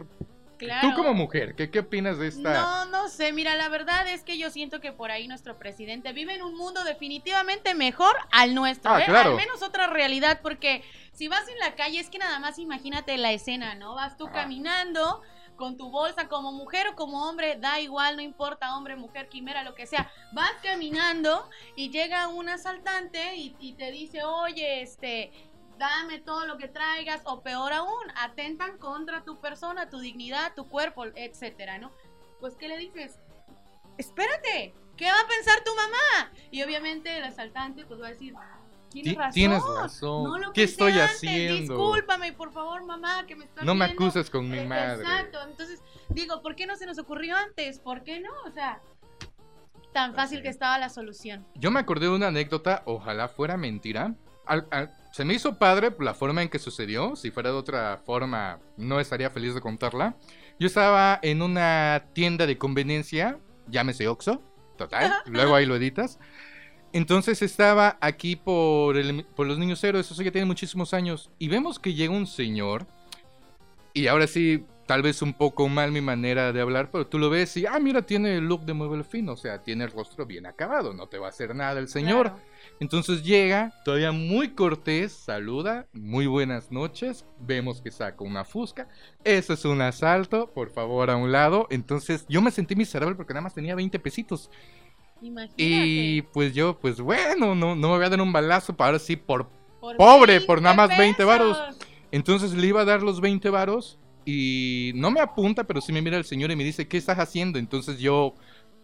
Tú 0.82 0.94
como 0.96 1.14
mujer, 1.14 1.56
¿qué, 1.56 1.72
¿qué 1.72 1.80
opinas 1.80 2.20
de 2.20 2.28
esta? 2.28 2.54
No, 2.54 2.86
no 2.86 3.10
sé, 3.10 3.34
mira, 3.34 3.56
la 3.56 3.68
verdad 3.70 4.08
es 4.08 4.24
que 4.24 4.38
yo 4.38 4.52
siento 4.52 4.80
que 4.80 4.92
por 4.92 5.10
ahí 5.10 5.28
nuestro 5.28 5.58
presidente 5.58 6.14
vive 6.14 6.36
en 6.36 6.44
un 6.44 6.56
mundo 6.56 6.84
definitivamente 6.84 7.74
mejor 7.74 8.16
al 8.32 8.54
nuestro, 8.54 8.92
ah, 8.92 9.02
¿eh? 9.02 9.06
Claro. 9.06 9.32
Al 9.32 9.38
menos 9.38 9.64
otra 9.64 9.88
realidad, 9.88 10.40
porque 10.44 10.84
si 11.14 11.28
vas 11.28 11.48
en 11.48 11.58
la 11.60 11.76
calle 11.76 12.00
es 12.00 12.10
que 12.10 12.20
nada 12.20 12.38
más 12.40 12.60
imagínate 12.60 13.18
la 13.18 13.32
escena, 13.32 13.74
¿no? 13.74 13.96
Vas 13.96 14.18
tú 14.18 14.30
caminando 14.32 15.22
con 15.56 15.78
tu 15.78 15.90
bolsa 15.90 16.28
como 16.28 16.52
mujer 16.52 16.88
o 16.88 16.96
como 16.96 17.28
hombre, 17.28 17.56
da 17.60 17.80
igual, 17.80 18.16
no 18.16 18.22
importa, 18.22 18.76
hombre, 18.76 18.96
mujer, 18.96 19.30
quimera, 19.30 19.64
lo 19.64 19.74
que 19.74 19.88
sea. 19.88 20.12
Vas 20.32 20.54
caminando 20.64 21.48
y 21.76 21.90
llega 21.90 22.28
un 22.28 22.50
asaltante 22.50 23.36
y, 23.36 23.56
y 23.60 23.74
te 23.74 23.92
dice, 23.92 24.24
oye, 24.24 24.82
este, 24.82 25.32
dame 25.82 26.20
todo 26.20 26.46
lo 26.46 26.58
que 26.60 26.68
traigas, 26.68 27.22
o 27.26 27.42
peor 27.42 27.74
aún, 27.74 28.04
atentan 28.16 28.78
contra 28.78 29.24
tu 29.24 29.42
persona, 29.42 29.90
tu 29.90 30.00
dignidad, 30.00 30.54
tu 30.56 30.68
cuerpo, 30.70 31.06
etcétera, 31.16 31.80
¿no? 31.80 31.92
Pues, 32.40 32.56
¿qué 32.56 32.68
le 32.68 32.78
dices? 32.78 33.18
Espérate, 33.98 34.76
¿qué 34.96 35.06
va 35.06 35.20
a 35.20 35.28
pensar 35.28 35.64
tu 35.64 35.72
mamá? 35.76 36.32
Y 36.52 36.62
obviamente 36.62 37.18
el 37.18 37.24
asaltante, 37.24 37.84
pues 37.86 38.00
va 38.00 38.08
a 38.08 38.12
decir, 38.12 38.34
Tienes 38.92 39.16
razón. 39.16 39.34
Tienes 39.34 39.64
razón. 39.64 40.24
No 40.26 40.38
lo 40.38 40.52
¿Qué 40.54 40.64
estoy 40.64 40.92
antes. 40.92 41.16
haciendo? 41.16 41.76
Discúlpame, 41.76 42.34
por 42.34 42.52
favor, 42.52 42.84
mamá, 42.84 43.26
que 43.26 43.38
me 43.38 43.46
estás 43.46 43.64
No 43.64 43.74
me 43.74 43.86
viendo. 43.86 44.04
acuses 44.04 44.30
con 44.30 44.50
mi 44.50 44.60
Eh, 44.60 44.66
madre. 44.68 45.02
Exacto. 45.02 45.40
Entonces, 45.50 45.82
digo, 46.10 46.42
¿por 46.42 46.56
qué 46.58 46.66
no 46.68 46.76
se 46.76 46.86
nos 46.86 47.00
ocurrió 47.00 47.38
antes? 47.38 47.80
¿Por 47.80 48.04
qué 48.04 48.20
no? 48.20 48.30
O 48.46 48.52
sea, 48.52 48.82
tan 49.94 50.14
fácil 50.14 50.42
que 50.42 50.50
estaba 50.50 50.78
la 50.78 50.90
solución. 50.90 51.48
Yo 51.56 51.72
me 51.72 51.80
acordé 51.80 52.08
de 52.08 52.16
una 52.16 52.28
anécdota, 52.28 52.84
ojalá 52.86 53.30
fuera 53.30 53.56
mentira. 53.56 54.14
Al- 54.52 54.68
al- 54.70 54.92
se 55.14 55.24
me 55.26 55.34
hizo 55.34 55.58
padre 55.58 55.92
la 56.00 56.14
forma 56.14 56.42
en 56.42 56.50
que 56.50 56.60
sucedió. 56.60 57.16
Si 57.16 57.32
fuera 57.32 57.52
de 57.52 57.56
otra 57.58 58.02
forma, 58.06 58.60
no 58.78 59.00
estaría 59.00 59.30
feliz 59.30 59.54
de 59.54 59.62
contarla. 59.62 60.16
Yo 60.60 60.68
estaba 60.68 61.20
en 61.22 61.42
una 61.42 62.04
tienda 62.14 62.46
de 62.46 62.58
conveniencia, 62.58 63.40
llámese 63.68 64.08
Oxxo, 64.08 64.42
total, 64.78 65.12
luego 65.26 65.56
ahí 65.56 65.66
lo 65.66 65.76
editas. 65.76 66.20
Entonces 66.94 67.42
estaba 67.42 67.98
aquí 68.02 68.36
por, 68.36 68.98
el- 68.98 69.26
por 69.36 69.48
los 69.48 69.58
niños 69.58 69.82
héroes, 69.84 70.12
eso 70.12 70.22
ya 70.22 70.32
tiene 70.32 70.46
muchísimos 70.46 70.94
años. 70.94 71.30
Y 71.40 71.48
vemos 71.48 71.80
que 71.80 71.94
llega 71.94 72.14
un 72.14 72.28
señor, 72.28 72.86
y 73.94 74.08
ahora 74.08 74.28
sí, 74.28 74.66
tal 74.86 75.02
vez 75.02 75.22
un 75.22 75.34
poco 75.34 75.70
mal 75.70 75.92
mi 75.92 76.02
manera 76.02 76.52
de 76.52 76.62
hablar, 76.62 76.90
pero 76.92 77.08
tú 77.08 77.18
lo 77.18 77.30
ves 77.30 77.56
y, 77.58 77.66
ah, 77.66 77.80
mira, 77.80 78.02
tiene 78.02 78.36
el 78.36 78.46
look 78.46 78.66
de 78.66 78.74
mueble 78.74 79.04
fino, 79.06 79.34
o 79.34 79.38
sea, 79.38 79.62
tiene 79.62 79.86
el 79.86 79.92
rostro 79.92 80.26
bien 80.26 80.46
acabado, 80.46 80.94
no 80.94 81.08
te 81.08 81.18
va 81.18 81.28
a 81.28 81.30
hacer 81.30 81.56
nada 81.56 81.80
el 81.80 81.88
señor. 81.88 82.28
Claro. 82.32 82.51
Entonces 82.80 83.24
llega, 83.24 83.74
todavía 83.86 84.12
muy 84.12 84.50
cortés, 84.50 85.12
saluda, 85.12 85.88
muy 85.94 86.26
buenas 86.26 86.72
noches, 86.72 87.26
vemos 87.40 87.82
que 87.82 87.92
saca 87.92 88.24
una 88.24 88.44
fusca, 88.44 88.88
eso 89.24 89.54
es 89.54 89.66
un 89.66 89.82
asalto, 89.82 90.52
por 90.52 90.72
favor 90.72 91.10
a 91.10 91.16
un 91.16 91.32
lado. 91.32 91.68
Entonces 91.70 92.26
yo 92.28 92.42
me 92.42 92.52
sentí 92.52 92.76
miserable 92.76 93.16
porque 93.16 93.34
nada 93.34 93.44
más 93.44 93.54
tenía 93.54 93.76
20 93.76 94.00
pesitos. 94.00 94.50
Imagínate. 95.22 95.54
Y 95.58 96.22
pues 96.34 96.54
yo, 96.54 96.80
pues 96.80 97.00
bueno, 97.00 97.54
no, 97.54 97.76
no 97.76 97.90
me 97.90 97.96
voy 97.98 98.06
a 98.06 98.10
dar 98.10 98.22
un 98.22 98.34
balazo 98.34 98.76
para 98.76 98.90
ahora 98.90 99.00
sí 99.00 99.16
por... 99.16 99.48
Por 99.80 99.98
pobre, 99.98 100.42
por 100.42 100.62
nada 100.62 100.76
más 100.76 100.90
20 100.96 101.16
pesos. 101.16 101.28
varos. 101.28 101.78
Entonces 102.12 102.54
le 102.54 102.68
iba 102.68 102.82
a 102.82 102.86
dar 102.86 103.02
los 103.02 103.22
20 103.22 103.50
varos 103.50 104.00
y 104.26 104.92
no 104.96 105.10
me 105.12 105.20
apunta, 105.20 105.64
pero 105.64 105.82
sí 105.82 105.92
me 105.92 106.02
mira 106.02 106.18
el 106.18 106.26
señor 106.26 106.52
y 106.52 106.56
me 106.56 106.64
dice, 106.64 106.88
¿qué 106.88 106.98
estás 106.98 107.18
haciendo? 107.18 107.58
Entonces 107.58 108.00
yo, 108.00 108.36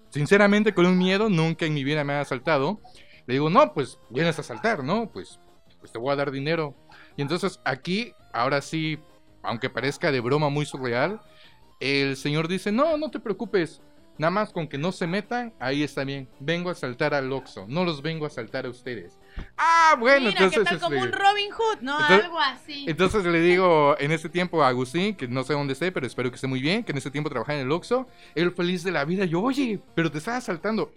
sinceramente, 0.10 0.74
con 0.74 0.86
un 0.86 0.98
miedo, 0.98 1.30
nunca 1.30 1.66
en 1.66 1.74
mi 1.74 1.84
vida 1.84 2.04
me 2.04 2.14
ha 2.14 2.22
asaltado. 2.22 2.80
Le 3.28 3.34
digo, 3.36 3.50
no, 3.50 3.74
pues 3.74 4.00
vienes 4.10 4.38
a 4.38 4.42
asaltar, 4.42 4.84
¿no? 4.84 5.10
Pues, 5.12 5.40
pues 5.80 5.92
te 5.92 6.00
voy 6.00 6.12
a 6.12 6.16
dar 6.16 6.32
dinero. 6.32 6.74
Y 7.16 7.22
entonces 7.22 7.60
aquí, 7.66 8.14
ahora 8.34 8.62
sí, 8.62 9.00
aunque 9.44 9.70
parezca 9.70 10.12
de 10.12 10.22
broma 10.22 10.50
muy 10.50 10.66
surreal, 10.66 11.22
el 11.80 12.18
señor 12.18 12.48
dice, 12.48 12.72
no, 12.72 12.98
no 12.98 13.12
te 13.12 13.20
preocupes. 13.20 13.82
Nada 14.18 14.32
más 14.32 14.52
con 14.52 14.68
que 14.68 14.80
no 14.80 14.92
se 14.92 15.06
metan, 15.06 15.54
ahí 15.60 15.84
está 15.84 16.04
bien. 16.04 16.28
Vengo 16.40 16.70
a 16.70 16.72
asaltar 16.72 17.14
al 17.14 17.32
Oxxo, 17.32 17.66
no 17.68 17.86
los 17.86 18.02
vengo 18.02 18.26
a 18.26 18.30
asaltar 18.30 18.66
a 18.66 18.70
ustedes. 18.70 19.20
Ah, 19.58 19.96
bueno, 20.00 20.30
Mira, 20.30 20.46
entonces... 20.46 20.60
¿qué 20.60 20.66
tal 20.66 20.80
como 20.80 21.00
un 21.00 21.12
Robin 21.12 21.52
Hood? 21.52 21.82
No, 21.82 22.00
entonces- 22.00 22.26
algo 22.26 22.40
así. 22.40 22.86
entonces 22.88 23.26
le 23.26 23.42
digo 23.42 23.96
en 24.00 24.12
ese 24.12 24.28
tiempo 24.28 24.64
a 24.64 24.70
Agustín, 24.70 25.14
que 25.16 25.28
no 25.28 25.44
sé 25.44 25.54
dónde 25.54 25.74
esté, 25.74 25.92
pero 25.92 26.08
espero 26.08 26.32
que 26.32 26.36
esté 26.36 26.48
muy 26.48 26.62
bien, 26.62 26.84
que 26.84 26.94
en 26.94 26.98
ese 26.98 27.12
tiempo 27.12 27.30
trabajaba 27.30 27.60
en 27.60 27.68
el 27.68 27.72
Oxxo, 27.72 28.08
él 28.34 28.52
feliz 28.54 28.84
de 28.84 28.90
la 28.92 29.06
vida, 29.06 29.26
yo, 29.26 29.40
oye, 29.40 29.80
pero 29.94 30.10
te 30.10 30.18
están 30.18 30.38
asaltando. 30.38 30.92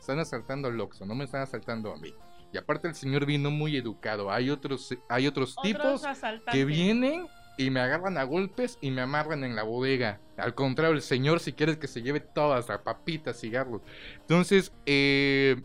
Están 0.00 0.18
asaltando 0.18 0.68
al 0.68 0.80
Oxxo, 0.80 1.06
no 1.06 1.14
me 1.14 1.24
están 1.24 1.42
asaltando 1.42 1.92
a 1.92 1.96
mí. 1.98 2.12
Y 2.52 2.58
aparte 2.58 2.88
el 2.88 2.94
señor 2.94 3.26
vino 3.26 3.50
muy 3.50 3.76
educado, 3.76 4.32
hay 4.32 4.50
otros, 4.50 4.96
hay 5.08 5.26
otros 5.28 5.52
Otros 5.56 5.62
tipos 5.72 6.04
asaltantes. 6.04 6.52
que 6.52 6.64
vienen 6.64 7.26
y 7.56 7.70
me 7.70 7.80
agarran 7.80 8.16
a 8.18 8.24
golpes 8.24 8.78
y 8.80 8.90
me 8.90 9.02
amarran 9.02 9.44
en 9.44 9.54
la 9.54 9.62
bodega. 9.62 10.18
Al 10.36 10.54
contrario, 10.54 10.94
el 10.96 11.02
señor 11.02 11.38
si 11.40 11.52
quieres 11.52 11.76
que 11.76 11.86
se 11.86 12.02
lleve 12.02 12.18
todas 12.20 12.68
las 12.68 12.78
papitas, 12.80 13.38
cigarros. 13.38 13.82
Entonces, 14.20 14.72
eh, 14.86 15.62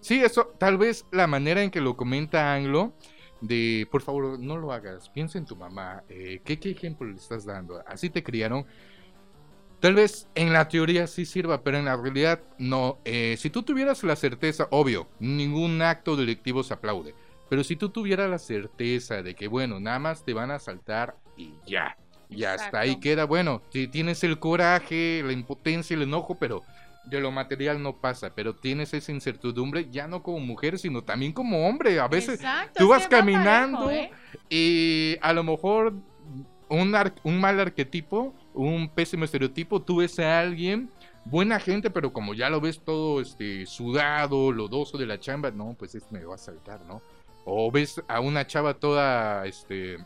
sí, 0.00 0.20
eso, 0.24 0.46
tal 0.58 0.78
vez 0.78 1.04
la 1.12 1.26
manera 1.26 1.62
en 1.62 1.70
que 1.70 1.80
lo 1.80 1.96
comenta 1.96 2.54
Anglo, 2.54 2.94
de 3.42 3.86
por 3.92 4.00
favor 4.02 4.40
no 4.40 4.56
lo 4.56 4.72
hagas, 4.72 5.10
piensa 5.10 5.36
en 5.36 5.44
tu 5.44 5.54
mamá, 5.54 6.02
eh, 6.08 6.40
¿qué, 6.44 6.58
¿qué 6.58 6.70
ejemplo 6.70 7.06
le 7.06 7.16
estás 7.16 7.44
dando? 7.44 7.84
Así 7.86 8.08
te 8.10 8.22
criaron. 8.24 8.64
Tal 9.80 9.94
vez 9.94 10.28
en 10.34 10.52
la 10.52 10.68
teoría 10.68 11.06
sí 11.06 11.26
sirva, 11.26 11.62
pero 11.62 11.78
en 11.78 11.84
la 11.84 11.96
realidad 11.96 12.40
no. 12.58 12.98
Eh, 13.04 13.36
si 13.38 13.50
tú 13.50 13.62
tuvieras 13.62 14.02
la 14.04 14.16
certeza, 14.16 14.68
obvio, 14.70 15.08
ningún 15.20 15.82
acto 15.82 16.16
delictivo 16.16 16.62
se 16.62 16.74
aplaude. 16.74 17.14
Pero 17.48 17.62
si 17.62 17.76
tú 17.76 17.90
tuvieras 17.90 18.28
la 18.28 18.38
certeza 18.38 19.22
de 19.22 19.34
que, 19.34 19.46
bueno, 19.48 19.78
nada 19.78 19.98
más 19.98 20.24
te 20.24 20.32
van 20.32 20.50
a 20.50 20.56
asaltar 20.56 21.14
y 21.36 21.52
ya. 21.66 21.96
Y 22.28 22.42
hasta 22.44 22.80
ahí 22.80 22.96
queda, 22.98 23.24
bueno, 23.24 23.62
si 23.70 23.86
tienes 23.86 24.24
el 24.24 24.40
coraje, 24.40 25.22
la 25.24 25.32
impotencia, 25.32 25.94
el 25.94 26.02
enojo, 26.02 26.36
pero 26.36 26.64
de 27.04 27.20
lo 27.20 27.30
material 27.30 27.80
no 27.80 28.00
pasa, 28.00 28.34
pero 28.34 28.56
tienes 28.56 28.92
esa 28.92 29.12
incertidumbre 29.12 29.88
ya 29.92 30.08
no 30.08 30.24
como 30.24 30.40
mujer, 30.40 30.76
sino 30.78 31.02
también 31.04 31.32
como 31.32 31.68
hombre. 31.68 32.00
A 32.00 32.08
veces 32.08 32.40
Exacto, 32.40 32.80
tú 32.80 32.88
vas 32.88 33.04
va 33.04 33.08
caminando 33.08 33.84
parejo, 33.84 33.90
¿eh? 33.92 34.10
y 34.50 35.16
a 35.20 35.32
lo 35.32 35.44
mejor 35.44 35.94
un, 36.68 36.94
ar- 36.96 37.14
un 37.22 37.40
mal 37.40 37.60
arquetipo, 37.60 38.34
un 38.56 38.88
pésimo 38.88 39.24
estereotipo, 39.24 39.80
tú 39.80 39.96
ves 39.98 40.18
a 40.18 40.40
alguien, 40.40 40.90
buena 41.24 41.60
gente, 41.60 41.90
pero 41.90 42.12
como 42.12 42.34
ya 42.34 42.50
lo 42.50 42.60
ves 42.60 42.80
todo 42.80 43.20
este 43.20 43.66
sudado, 43.66 44.50
lodoso 44.50 44.98
de 44.98 45.06
la 45.06 45.20
chamba, 45.20 45.50
no, 45.50 45.76
pues 45.78 45.94
este 45.94 46.12
me 46.12 46.24
va 46.24 46.34
a 46.34 46.38
saltar, 46.38 46.80
¿no? 46.86 47.02
O 47.44 47.70
ves 47.70 48.02
a 48.08 48.20
una 48.20 48.46
chava 48.46 48.74
toda 48.74 49.46
este 49.46 49.98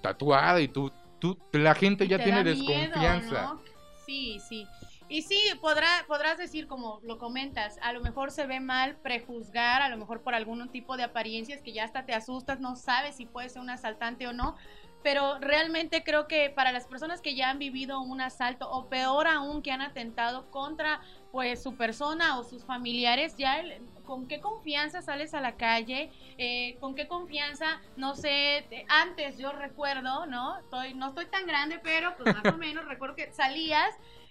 tatuada 0.00 0.60
y 0.60 0.68
tú, 0.68 0.92
tú 1.18 1.36
la 1.52 1.74
gente 1.74 2.04
Y 2.04 2.08
ya 2.08 2.22
tiene 2.22 2.44
miedo, 2.44 2.66
desconfianza. 2.66 3.42
¿no? 3.42 3.60
Sí, 4.06 4.38
sí. 4.48 4.66
Y 5.10 5.22
sí, 5.22 5.40
podrá, 5.60 5.88
podrás 6.06 6.36
decir, 6.36 6.66
como 6.66 7.00
lo 7.02 7.18
comentas, 7.18 7.78
a 7.82 7.92
lo 7.94 8.00
mejor 8.02 8.30
se 8.30 8.46
ve 8.46 8.60
mal 8.60 8.96
prejuzgar, 8.96 9.80
a 9.80 9.88
lo 9.88 9.96
mejor 9.96 10.22
por 10.22 10.34
algún 10.34 10.68
tipo 10.68 10.98
de 10.98 11.02
apariencias 11.02 11.62
que 11.62 11.72
ya 11.72 11.84
hasta 11.84 12.04
te 12.04 12.14
asustas, 12.14 12.60
no 12.60 12.76
sabes 12.76 13.16
si 13.16 13.24
puede 13.24 13.48
ser 13.48 13.62
un 13.62 13.70
asaltante 13.70 14.26
o 14.26 14.34
no. 14.34 14.54
Pero 15.02 15.38
realmente 15.40 16.02
creo 16.04 16.26
que 16.28 16.50
para 16.50 16.72
las 16.72 16.86
personas 16.86 17.20
que 17.22 17.34
ya 17.34 17.50
han 17.50 17.58
vivido 17.58 18.00
un 18.02 18.20
asalto 18.20 18.68
o 18.70 18.88
peor 18.88 19.26
aún 19.26 19.62
que 19.62 19.70
han 19.70 19.80
atentado 19.82 20.50
contra 20.50 21.00
pues 21.30 21.62
su 21.62 21.76
persona 21.76 22.38
o 22.38 22.44
sus 22.44 22.64
familiares, 22.64 23.36
ya 23.36 23.60
el- 23.60 23.90
con 24.04 24.26
qué 24.28 24.40
confianza 24.40 25.02
sales 25.02 25.34
a 25.34 25.40
la 25.40 25.56
calle, 25.56 26.10
eh, 26.38 26.78
con 26.80 26.94
qué 26.94 27.06
confianza, 27.06 27.66
no 27.96 28.14
sé, 28.14 28.66
te- 28.70 28.84
antes 28.88 29.36
yo 29.38 29.52
recuerdo, 29.52 30.26
¿no? 30.26 30.58
Estoy, 30.58 30.94
no 30.94 31.08
estoy 31.08 31.26
tan 31.30 31.46
grande, 31.46 31.78
pero 31.82 32.14
pues 32.16 32.30
más 32.30 32.48
o 32.48 32.56
menos 32.56 32.86
recuerdo 32.86 33.14
que 33.16 33.32
salías 33.32 33.88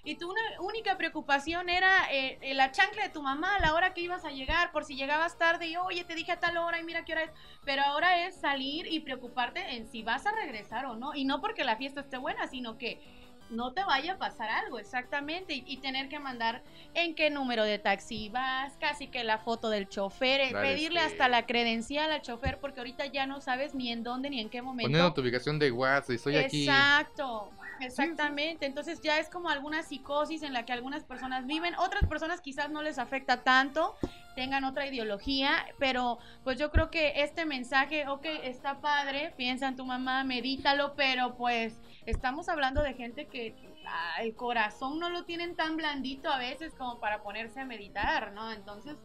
y 0.08 0.16
tu 0.16 0.32
una 0.32 0.42
única 0.62 0.98
preocupación 0.98 1.68
era 1.68 2.10
eh, 2.14 2.38
eh, 2.42 2.54
la 2.54 2.72
chancla 2.72 3.04
de 3.04 3.10
tu 3.10 3.22
mamá 3.22 3.58
a 3.58 3.60
la 3.60 3.74
hora 3.74 3.94
que 3.94 4.00
ibas 4.00 4.24
a 4.24 4.30
llegar, 4.30 4.72
por 4.72 4.86
si 4.86 4.96
llegabas 4.96 5.38
tarde 5.38 5.68
y 5.68 5.76
oye, 5.76 6.06
te 6.06 6.16
dije 6.16 6.32
a 6.32 6.40
tal 6.40 6.56
hora 6.56 6.80
y 6.80 6.84
mira 6.86 7.04
qué 7.04 7.12
hora 7.12 7.24
es. 7.24 7.32
Pero 7.66 7.84
ahora 7.84 8.26
es 8.26 8.40
salir 8.40 8.88
y 8.90 9.02
preocuparte 9.02 9.60
en 9.76 9.86
si 9.86 10.04
vas 10.04 10.26
a 10.26 10.32
regresar 10.32 10.86
o 10.86 10.96
no. 10.96 11.14
Y 11.14 11.26
no 11.26 11.42
porque 11.42 11.66
la 11.66 11.76
fiesta 11.76 12.00
esté 12.00 12.16
buena, 12.16 12.48
sino 12.48 12.78
que 12.78 13.02
no 13.50 13.74
te 13.74 13.84
vaya 13.84 14.14
a 14.14 14.18
pasar 14.18 14.50
algo, 14.50 14.80
exactamente. 14.80 15.54
Y, 15.54 15.66
y 15.68 15.78
tener 15.78 16.08
que 16.08 16.20
mandar 16.20 16.64
en 16.94 17.14
qué 17.14 17.30
número 17.30 17.66
de 17.66 17.78
taxi 17.78 18.30
vas, 18.30 18.78
casi 18.80 19.08
que 19.08 19.26
la 19.26 19.40
foto 19.40 19.70
del 19.70 19.90
chofer, 19.90 20.40
eh, 20.40 20.52
Dar, 20.54 20.62
pedirle 20.64 21.02
este- 21.02 21.14
hasta 21.14 21.28
la 21.28 21.46
credencial 21.46 22.14
al 22.14 22.22
chofer, 22.22 22.60
porque 22.60 22.80
ahorita 22.80 23.08
ya 23.08 23.26
no 23.26 23.42
sabes 23.42 23.76
ni 23.76 23.92
en 23.92 24.04
dónde 24.04 24.30
ni 24.30 24.40
en 24.40 24.50
qué 24.50 24.62
momento. 24.62 24.88
Poniendo 24.90 25.14
tu 25.14 25.20
ubicación 25.20 25.60
de 25.60 25.70
WhatsApp, 25.70 26.12
estoy 26.12 26.38
aquí. 26.38 26.64
Exacto, 26.66 27.52
exactamente. 27.80 28.66
Entonces 28.66 29.02
ya 29.02 29.20
es 29.20 29.30
como 29.30 29.50
alguna 29.50 29.84
psicosis 29.84 30.44
en 30.44 30.54
la 30.54 30.66
que 30.66 30.74
algunas 30.74 31.04
personas 31.04 31.46
viven, 31.46 31.76
otras 31.76 32.06
personas 32.08 32.42
quizás 32.42 32.70
no 32.70 32.82
les 32.82 32.98
afecta 33.00 33.44
tanto, 33.44 33.96
tengan 34.36 34.64
otra 34.64 34.88
ideología, 34.88 35.66
pero 35.80 36.20
pues 36.44 36.60
yo 36.60 36.72
creo 36.72 36.90
que 36.90 37.24
este 37.24 37.46
mensaje, 37.46 38.08
ok, 38.08 38.26
está 38.44 38.82
padre, 38.82 39.34
piensa 39.36 39.68
en 39.68 39.76
tu 39.76 39.86
mamá, 39.86 40.24
medítalo, 40.24 40.94
pero 40.96 41.36
pues 41.36 41.80
estamos 42.06 42.50
hablando 42.50 42.82
de 42.82 42.94
gente 42.94 43.26
que 43.26 43.56
ah, 43.88 44.22
el 44.22 44.36
corazón 44.36 45.00
no 45.00 45.10
lo 45.10 45.24
tienen 45.26 45.56
tan 45.56 45.78
blandito 45.78 46.30
a 46.30 46.38
veces 46.38 46.74
como 46.76 47.00
para 47.00 47.24
ponerse 47.24 47.62
a 47.62 47.66
meditar, 47.66 48.32
¿no? 48.34 48.52
Entonces, 48.52 48.98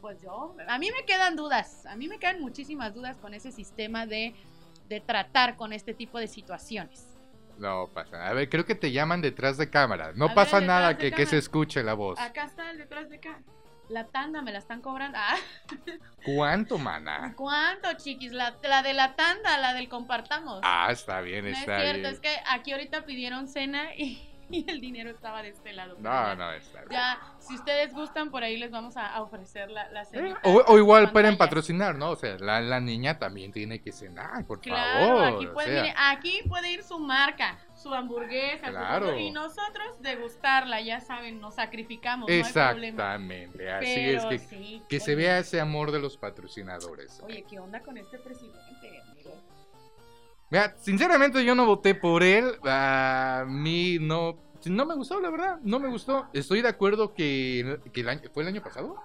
pues 0.00 0.22
yo, 0.22 0.54
a 0.68 0.78
mí 0.78 0.90
me 0.96 1.04
quedan 1.04 1.34
dudas, 1.34 1.84
a 1.86 1.96
mí 1.96 2.06
me 2.06 2.18
quedan 2.18 2.40
muchísimas 2.40 2.94
dudas 2.94 3.16
con 3.16 3.34
ese 3.34 3.50
sistema 3.50 4.06
de, 4.06 4.34
de 4.88 5.00
tratar 5.00 5.56
con 5.56 5.72
este 5.72 5.94
tipo 5.94 6.18
de 6.18 6.28
situaciones. 6.28 7.15
No 7.58 7.88
pasa 7.92 8.12
nada. 8.18 8.28
A 8.30 8.32
ver, 8.34 8.48
creo 8.48 8.64
que 8.64 8.74
te 8.74 8.92
llaman 8.92 9.22
detrás 9.22 9.56
de 9.56 9.70
cámara. 9.70 10.12
No 10.14 10.26
A 10.26 10.34
pasa 10.34 10.60
nada 10.60 10.96
que, 10.98 11.06
que 11.06 11.10
cámara. 11.10 11.30
se 11.30 11.38
escuche 11.38 11.82
la 11.82 11.94
voz. 11.94 12.18
Acá 12.20 12.44
está 12.44 12.70
el 12.70 12.78
detrás 12.78 13.08
de 13.08 13.16
acá. 13.16 13.40
La 13.88 14.08
tanda 14.08 14.42
me 14.42 14.50
la 14.52 14.58
están 14.58 14.80
cobrando. 14.80 15.16
Ah, 15.20 15.36
¿Cuánto, 16.24 16.76
mana? 16.76 17.34
¿cuánto, 17.36 17.92
chiquis? 17.94 18.32
La, 18.32 18.56
la 18.62 18.82
de 18.82 18.94
la 18.94 19.14
tanda, 19.14 19.56
la 19.58 19.74
del 19.74 19.88
compartamos. 19.88 20.60
Ah, 20.64 20.88
está 20.90 21.20
bien, 21.20 21.44
no 21.44 21.50
es 21.52 21.58
está 21.60 21.78
cierto, 21.80 22.00
bien. 22.00 22.12
es 22.12 22.20
que 22.20 22.36
aquí 22.50 22.72
ahorita 22.72 23.04
pidieron 23.04 23.46
cena 23.48 23.94
y, 23.94 24.28
y 24.50 24.68
el 24.70 24.80
dinero 24.80 25.10
estaba 25.10 25.42
de 25.42 25.48
este 25.48 25.72
lado. 25.72 25.96
No, 25.98 26.10
ya- 26.10 26.34
no, 26.36 26.52
está 26.52 26.78
bien. 26.80 26.90
Ya, 26.92 27.18
si 27.38 27.54
ustedes 27.54 27.92
gustan, 27.92 28.30
por 28.30 28.42
ahí 28.44 28.56
les 28.56 28.70
vamos 28.70 28.96
a, 28.96 29.06
a 29.14 29.22
ofrecer 29.22 29.70
la, 29.70 29.90
la 29.90 30.02
Eh, 30.12 30.34
O, 30.44 30.62
o 30.66 30.78
igual 30.78 31.04
en 31.04 31.10
pueden 31.12 31.36
patrocinar, 31.36 31.96
¿no? 31.96 32.10
O 32.10 32.16
sea, 32.16 32.36
la, 32.38 32.60
la 32.60 32.80
niña 32.80 33.18
también 33.18 33.52
tiene 33.52 33.80
que 33.80 33.92
cenar, 33.92 34.44
por 34.46 34.60
Claro, 34.60 35.06
favor. 35.18 35.24
aquí 35.36 35.46
o 35.46 35.52
puede, 35.54 35.72
sea. 35.72 35.82
mire, 35.82 35.94
aquí 35.96 36.40
puede 36.48 36.70
ir 36.72 36.82
su 36.82 36.98
marca, 36.98 37.58
su 37.74 37.92
hamburguesa, 37.92 38.70
Claro. 38.70 39.18
y 39.18 39.30
nosotros 39.30 40.00
degustarla, 40.00 40.80
ya 40.80 41.00
saben, 41.00 41.40
nos 41.40 41.54
sacrificamos, 41.56 42.28
no 42.28 42.34
hay 42.34 42.42
problema. 42.42 42.88
Exactamente, 42.88 43.70
así 43.72 43.94
Pero 43.96 44.18
es 44.18 44.24
que, 44.26 44.38
sí, 44.38 44.82
que 44.88 45.00
se 45.00 45.14
vea 45.14 45.38
ese 45.38 45.60
amor 45.60 45.90
de 45.92 45.98
los 46.00 46.16
patrocinadores. 46.16 47.20
Oye, 47.24 47.44
¿qué 47.48 47.58
onda 47.58 47.80
con 47.80 47.96
este 47.96 48.18
presidente? 48.18 49.02
Mira, 50.50 50.74
sinceramente 50.78 51.44
yo 51.44 51.54
no 51.54 51.66
voté 51.66 51.94
por 51.94 52.22
él. 52.22 52.52
A 52.64 53.44
mí 53.48 53.98
no, 54.00 54.38
no 54.66 54.86
me 54.86 54.94
gustó, 54.94 55.20
la 55.20 55.30
verdad. 55.30 55.58
No 55.62 55.78
me 55.78 55.88
gustó. 55.88 56.26
Estoy 56.32 56.62
de 56.62 56.68
acuerdo 56.68 57.14
que, 57.14 57.80
que 57.92 58.00
el 58.02 58.08
año, 58.08 58.22
¿fue 58.32 58.42
el 58.44 58.48
año 58.50 58.62
pasado? 58.62 58.96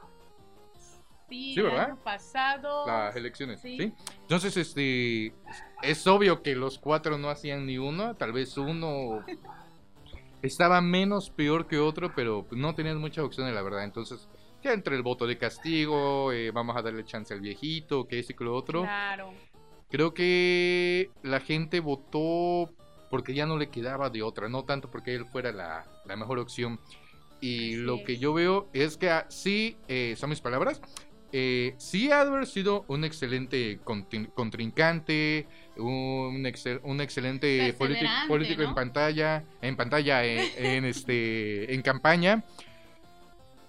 Sí, 1.30 1.54
Sí, 1.54 1.60
el 1.62 1.64
¿verdad? 1.64 1.86
año 1.86 1.98
pasado. 2.04 2.86
Las 2.86 3.16
elecciones, 3.16 3.62
sí. 3.62 3.78
sí. 3.78 3.94
Entonces, 4.22 4.56
este, 4.58 5.34
es 5.82 6.06
obvio 6.06 6.44
que 6.44 6.56
los 6.56 6.78
cuatro 6.78 7.18
no 7.18 7.30
hacían 7.30 7.66
ni 7.66 7.78
uno. 7.78 8.16
Tal 8.16 8.34
vez 8.34 8.58
uno 8.58 9.24
estaba 10.42 10.82
menos 10.82 11.30
peor 11.30 11.68
que 11.68 11.80
otro, 11.80 12.14
pero 12.16 12.46
no 12.52 12.76
tenían 12.76 12.98
muchas 12.98 13.24
opciones, 13.24 13.56
la 13.56 13.62
verdad. 13.62 13.84
Entonces, 13.84 14.28
que 14.62 14.72
entre 14.74 14.96
el 14.96 15.04
voto 15.04 15.26
de 15.26 15.38
castigo, 15.38 16.32
eh, 16.32 16.52
vamos 16.52 16.76
a 16.78 16.82
darle 16.82 17.04
chance 17.06 17.34
al 17.34 17.42
viejito, 17.42 18.08
que 18.08 18.20
ese 18.20 18.36
que 18.36 18.44
lo 18.44 18.54
otro. 18.56 18.82
Claro. 18.82 19.34
Creo 19.92 20.14
que 20.14 21.12
la 21.22 21.40
gente 21.42 21.80
votó 21.82 22.72
porque 23.10 23.34
ya 23.34 23.46
no 23.46 23.58
le 23.58 23.70
quedaba 23.70 24.10
de 24.10 24.24
otra, 24.24 24.48
no 24.48 24.64
tanto 24.64 24.90
porque 24.90 25.14
él 25.14 25.26
fuera 25.26 25.52
la, 25.52 25.86
la 26.06 26.16
mejor 26.16 26.40
opción. 26.40 26.80
Y 27.42 27.74
Así 27.74 27.76
lo 27.76 28.04
que 28.04 28.18
yo 28.18 28.34
veo 28.34 28.70
es 28.72 28.98
que 28.98 29.10
ah, 29.10 29.26
sí, 29.30 29.76
eh, 29.88 30.16
son 30.18 30.30
mis 30.30 30.40
palabras, 30.40 30.80
eh, 31.34 31.74
sí 31.78 32.12
ha 32.12 32.22
haber 32.22 32.46
sido 32.46 32.86
un 32.88 33.04
excelente 33.04 33.80
contrincante, 34.34 35.48
un, 35.78 36.44
excel- 36.46 36.80
un 36.84 37.02
excelente 37.02 37.74
político, 37.74 38.12
político 38.28 38.62
en 38.62 38.70
¿no? 38.70 38.76
pantalla, 38.76 39.44
en 39.62 39.76
pantalla, 39.76 40.26
eh, 40.26 40.52
en, 40.78 40.86
este, 40.86 41.74
en 41.74 41.82
campaña. 41.82 42.44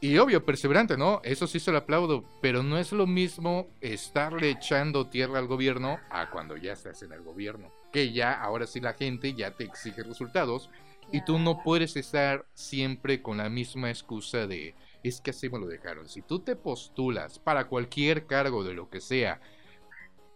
Y 0.03 0.19
obvio, 0.19 0.45
perseverante, 0.45 0.97
¿no? 0.97 1.21
Eso 1.23 1.47
sí 1.47 1.61
se 1.61 1.71
lo 1.71 1.79
aplaudo, 1.79 2.25
pero 2.41 2.65
no 2.65 2.77
es 2.77 2.91
lo 2.91 3.07
mismo 3.07 3.69
estarle 3.81 4.51
echando 4.51 5.07
tierra 5.07 5.39
al 5.39 5.47
gobierno 5.47 6.01
a 6.11 6.29
cuando 6.29 6.57
ya 6.57 6.73
estás 6.73 7.05
en 7.05 7.13
el 7.13 7.23
gobierno. 7.23 7.71
Que 7.93 8.13
ya, 8.13 8.33
ahora 8.33 8.67
sí 8.67 8.81
la 8.81 8.95
gente 8.95 9.33
ya 9.35 9.53
te 9.53 9.63
exige 9.63 10.03
resultados 10.03 10.71
y 11.13 11.25
tú 11.25 11.39
no 11.39 11.63
puedes 11.63 11.95
estar 11.95 12.47
siempre 12.53 13.23
con 13.23 13.37
la 13.37 13.49
misma 13.49 13.91
excusa 13.91 14.49
de 14.49 14.75
es 15.05 15.21
que 15.21 15.31
así 15.31 15.49
me 15.49 15.61
lo 15.61 15.69
dejaron. 15.69 16.09
Si 16.09 16.21
tú 16.21 16.41
te 16.41 16.57
postulas 16.57 17.39
para 17.39 17.69
cualquier 17.69 18.27
cargo 18.27 18.65
de 18.65 18.75
lo 18.75 18.91
que 18.91 19.01
sea, 19.01 19.41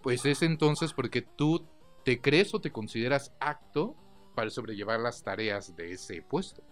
pues 0.01 0.25
es 0.27 0.43
entonces 0.43 0.93
porque 0.93 1.23
tú 1.23 1.67
te 2.05 2.21
crees 2.21 2.55
o 2.55 2.61
te 2.61 2.71
consideras 2.71 3.33
apto 3.41 3.97
para 4.37 4.49
sobrellevar 4.49 5.01
las 5.01 5.25
tareas 5.25 5.75
de 5.75 5.91
ese 5.91 6.23
puesto. 6.23 6.63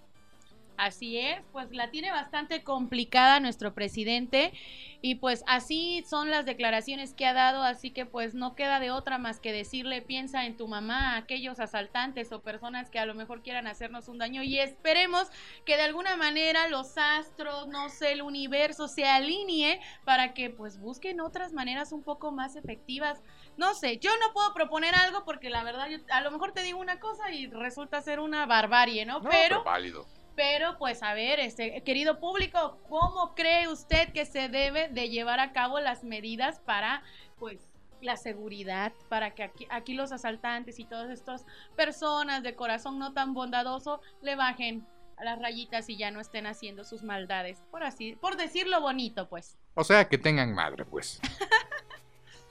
Así 0.76 1.18
es, 1.18 1.40
pues 1.52 1.70
la 1.70 1.90
tiene 1.90 2.10
bastante 2.10 2.64
complicada 2.64 3.38
nuestro 3.38 3.74
presidente 3.74 4.52
y 5.00 5.16
pues 5.16 5.44
así 5.46 6.02
son 6.08 6.30
las 6.30 6.46
declaraciones 6.46 7.14
que 7.14 7.26
ha 7.26 7.32
dado, 7.32 7.62
así 7.62 7.90
que 7.90 8.06
pues 8.06 8.34
no 8.34 8.56
queda 8.56 8.80
de 8.80 8.90
otra 8.90 9.18
más 9.18 9.38
que 9.38 9.52
decirle 9.52 10.02
piensa 10.02 10.46
en 10.46 10.56
tu 10.56 10.66
mamá, 10.66 11.16
aquellos 11.16 11.60
asaltantes 11.60 12.32
o 12.32 12.40
personas 12.40 12.90
que 12.90 12.98
a 12.98 13.06
lo 13.06 13.14
mejor 13.14 13.42
quieran 13.42 13.68
hacernos 13.68 14.08
un 14.08 14.18
daño 14.18 14.42
y 14.42 14.58
esperemos 14.58 15.28
que 15.64 15.76
de 15.76 15.82
alguna 15.82 16.16
manera 16.16 16.66
los 16.68 16.98
astros, 16.98 17.68
no 17.68 17.88
sé, 17.88 18.12
el 18.12 18.22
universo 18.22 18.88
se 18.88 19.04
alinee 19.04 19.80
para 20.04 20.34
que 20.34 20.50
pues 20.50 20.80
busquen 20.80 21.20
otras 21.20 21.52
maneras 21.52 21.92
un 21.92 22.02
poco 22.02 22.32
más 22.32 22.56
efectivas. 22.56 23.22
No 23.56 23.74
sé, 23.74 23.98
yo 23.98 24.10
no 24.20 24.32
puedo 24.32 24.52
proponer 24.54 24.96
algo 24.96 25.24
porque 25.24 25.50
la 25.50 25.62
verdad 25.62 25.86
yo 25.88 25.98
a 26.10 26.20
lo 26.20 26.32
mejor 26.32 26.50
te 26.50 26.64
digo 26.64 26.80
una 26.80 26.98
cosa 26.98 27.30
y 27.30 27.46
resulta 27.46 28.02
ser 28.02 28.18
una 28.18 28.46
barbarie, 28.46 29.06
¿no? 29.06 29.20
No, 29.20 29.30
pero 29.30 29.62
válido. 29.62 30.06
Pero 30.36 30.78
pues 30.78 31.02
a 31.02 31.14
ver, 31.14 31.40
este 31.40 31.82
querido 31.82 32.20
público, 32.20 32.78
¿cómo 32.88 33.34
cree 33.34 33.68
usted 33.68 34.12
que 34.12 34.26
se 34.26 34.48
debe 34.48 34.88
de 34.88 35.08
llevar 35.08 35.40
a 35.40 35.52
cabo 35.52 35.80
las 35.80 36.04
medidas 36.04 36.60
para 36.60 37.02
pues 37.38 37.66
la 38.00 38.16
seguridad, 38.16 38.92
para 39.08 39.34
que 39.34 39.42
aquí, 39.42 39.66
aquí 39.70 39.94
los 39.94 40.12
asaltantes 40.12 40.78
y 40.78 40.84
todas 40.84 41.10
estas 41.10 41.46
personas 41.74 42.42
de 42.42 42.54
corazón 42.54 42.98
no 42.98 43.12
tan 43.12 43.34
bondadoso 43.34 44.00
le 44.20 44.36
bajen 44.36 44.86
a 45.16 45.24
las 45.24 45.38
rayitas 45.38 45.88
y 45.88 45.96
ya 45.96 46.10
no 46.10 46.20
estén 46.20 46.46
haciendo 46.46 46.84
sus 46.84 47.02
maldades, 47.02 47.62
por 47.70 47.82
así, 47.82 48.16
por 48.16 48.36
decirlo 48.36 48.80
bonito, 48.80 49.28
pues. 49.28 49.56
O 49.74 49.84
sea, 49.84 50.08
que 50.08 50.18
tengan 50.18 50.54
madre, 50.54 50.84
pues. 50.84 51.20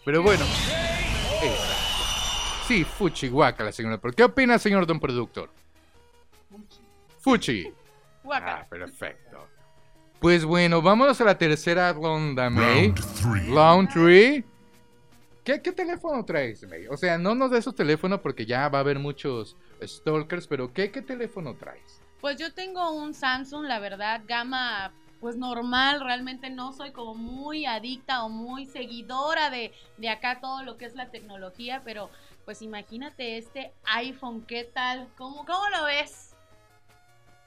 Pero 0.05 0.23
bueno. 0.23 0.43
exacto. 1.41 1.93
Sí, 2.67 2.85
Fuchi, 2.85 3.27
guaca 3.27 3.63
la 3.63 3.71
señora. 3.71 3.99
¿Pero 3.99 4.13
qué 4.13 4.23
opina, 4.23 4.57
señor 4.57 4.87
don 4.87 4.99
productor? 4.99 5.51
Fuchi. 7.23 7.71
Ah, 8.29 8.65
perfecto. 8.69 9.47
Pues 10.19 10.43
bueno, 10.43 10.81
vámonos 10.81 11.19
a 11.21 11.23
la 11.23 11.37
tercera 11.37 11.91
ronda, 11.93 12.49
May. 12.49 12.87
Round 12.87 13.21
three. 13.21 13.49
Round 13.49 13.89
3. 13.93 14.43
¿Qué, 15.43 15.61
¿Qué 15.61 15.71
teléfono 15.71 16.23
traes, 16.25 16.67
May? 16.69 16.87
O 16.87 16.97
sea, 16.97 17.17
no 17.17 17.33
nos 17.33 17.51
des 17.51 17.61
esos 17.61 17.75
teléfonos 17.75 18.19
porque 18.19 18.45
ya 18.45 18.67
va 18.67 18.79
a 18.79 18.81
haber 18.81 18.99
muchos 18.99 19.55
stalkers, 19.81 20.47
pero 20.47 20.73
¿qué, 20.73 20.91
qué 20.91 21.01
teléfono 21.01 21.55
traes? 21.55 22.01
Pues 22.19 22.37
yo 22.37 22.53
tengo 22.53 22.91
un 22.91 23.13
Samsung, 23.13 23.65
la 23.65 23.79
verdad, 23.79 24.21
gama 24.27 24.93
pues 25.21 25.37
normal, 25.37 26.01
realmente 26.01 26.49
no 26.49 26.73
soy 26.73 26.91
como 26.91 27.15
muy 27.15 27.65
adicta 27.65 28.25
o 28.25 28.29
muy 28.29 28.65
seguidora 28.65 29.49
de, 29.49 29.71
de 29.97 30.09
acá 30.09 30.41
todo 30.41 30.63
lo 30.63 30.75
que 30.75 30.83
es 30.83 30.95
la 30.95 31.11
tecnología, 31.11 31.81
pero 31.85 32.09
pues 32.43 32.61
imagínate 32.61 33.37
este 33.37 33.71
iPhone, 33.85 34.45
¿qué 34.45 34.65
tal? 34.65 35.07
¿Cómo, 35.17 35.45
cómo 35.45 35.69
lo 35.69 35.85
ves? 35.85 36.32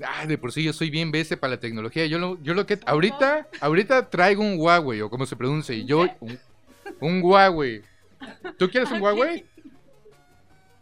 Ah, 0.04 0.26
de 0.26 0.36
por 0.36 0.52
sí 0.52 0.62
yo 0.62 0.72
soy 0.72 0.90
bien 0.90 1.10
BS 1.10 1.36
para 1.38 1.54
la 1.54 1.60
tecnología. 1.60 2.06
Yo 2.06 2.18
lo, 2.18 2.42
yo 2.42 2.52
lo 2.54 2.66
que 2.66 2.78
ahorita, 2.84 3.48
ahorita 3.60 4.10
traigo 4.10 4.42
un 4.42 4.58
Huawei 4.58 5.00
o 5.00 5.08
como 5.10 5.24
se 5.26 5.36
pronuncia. 5.36 5.74
y 5.74 5.84
Yo 5.86 6.06
un, 6.20 6.38
un 7.00 7.22
Huawei. 7.22 7.82
¿Tú 8.58 8.68
quieres 8.68 8.90
un. 8.90 9.00
Huawei? 9.00 9.46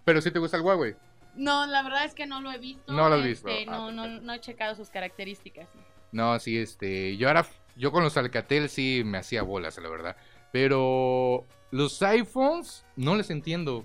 Pero 0.04 0.20
si 0.20 0.30
te 0.30 0.38
gusta 0.38 0.56
el 0.56 0.62
Huawei. 0.62 0.96
No, 1.34 1.66
la 1.66 1.82
verdad 1.82 2.04
es 2.04 2.14
que 2.14 2.26
no 2.26 2.40
lo 2.40 2.50
he 2.52 2.58
visto. 2.58 2.92
No 2.92 3.08
lo 3.08 3.16
has 3.16 3.24
visto. 3.24 3.48
este, 3.48 3.64
Ah, 3.68 3.72
no, 3.72 3.92
no, 3.92 4.06
no 4.06 4.32
he 4.32 4.40
checado 4.40 4.74
sus 4.74 4.90
características. 4.90 5.68
No, 6.12 6.38
sí, 6.38 6.58
este, 6.58 7.16
yo 7.16 7.26
ahora, 7.28 7.44
yo 7.76 7.90
con 7.90 8.04
los 8.04 8.16
Alcatel 8.16 8.68
sí 8.68 9.02
me 9.04 9.18
hacía 9.18 9.42
bolas, 9.42 9.76
la 9.78 9.88
verdad. 9.88 10.16
Pero 10.52 11.44
los 11.72 12.00
iPhones 12.02 12.84
no 12.96 13.16
les 13.16 13.30
entiendo. 13.30 13.84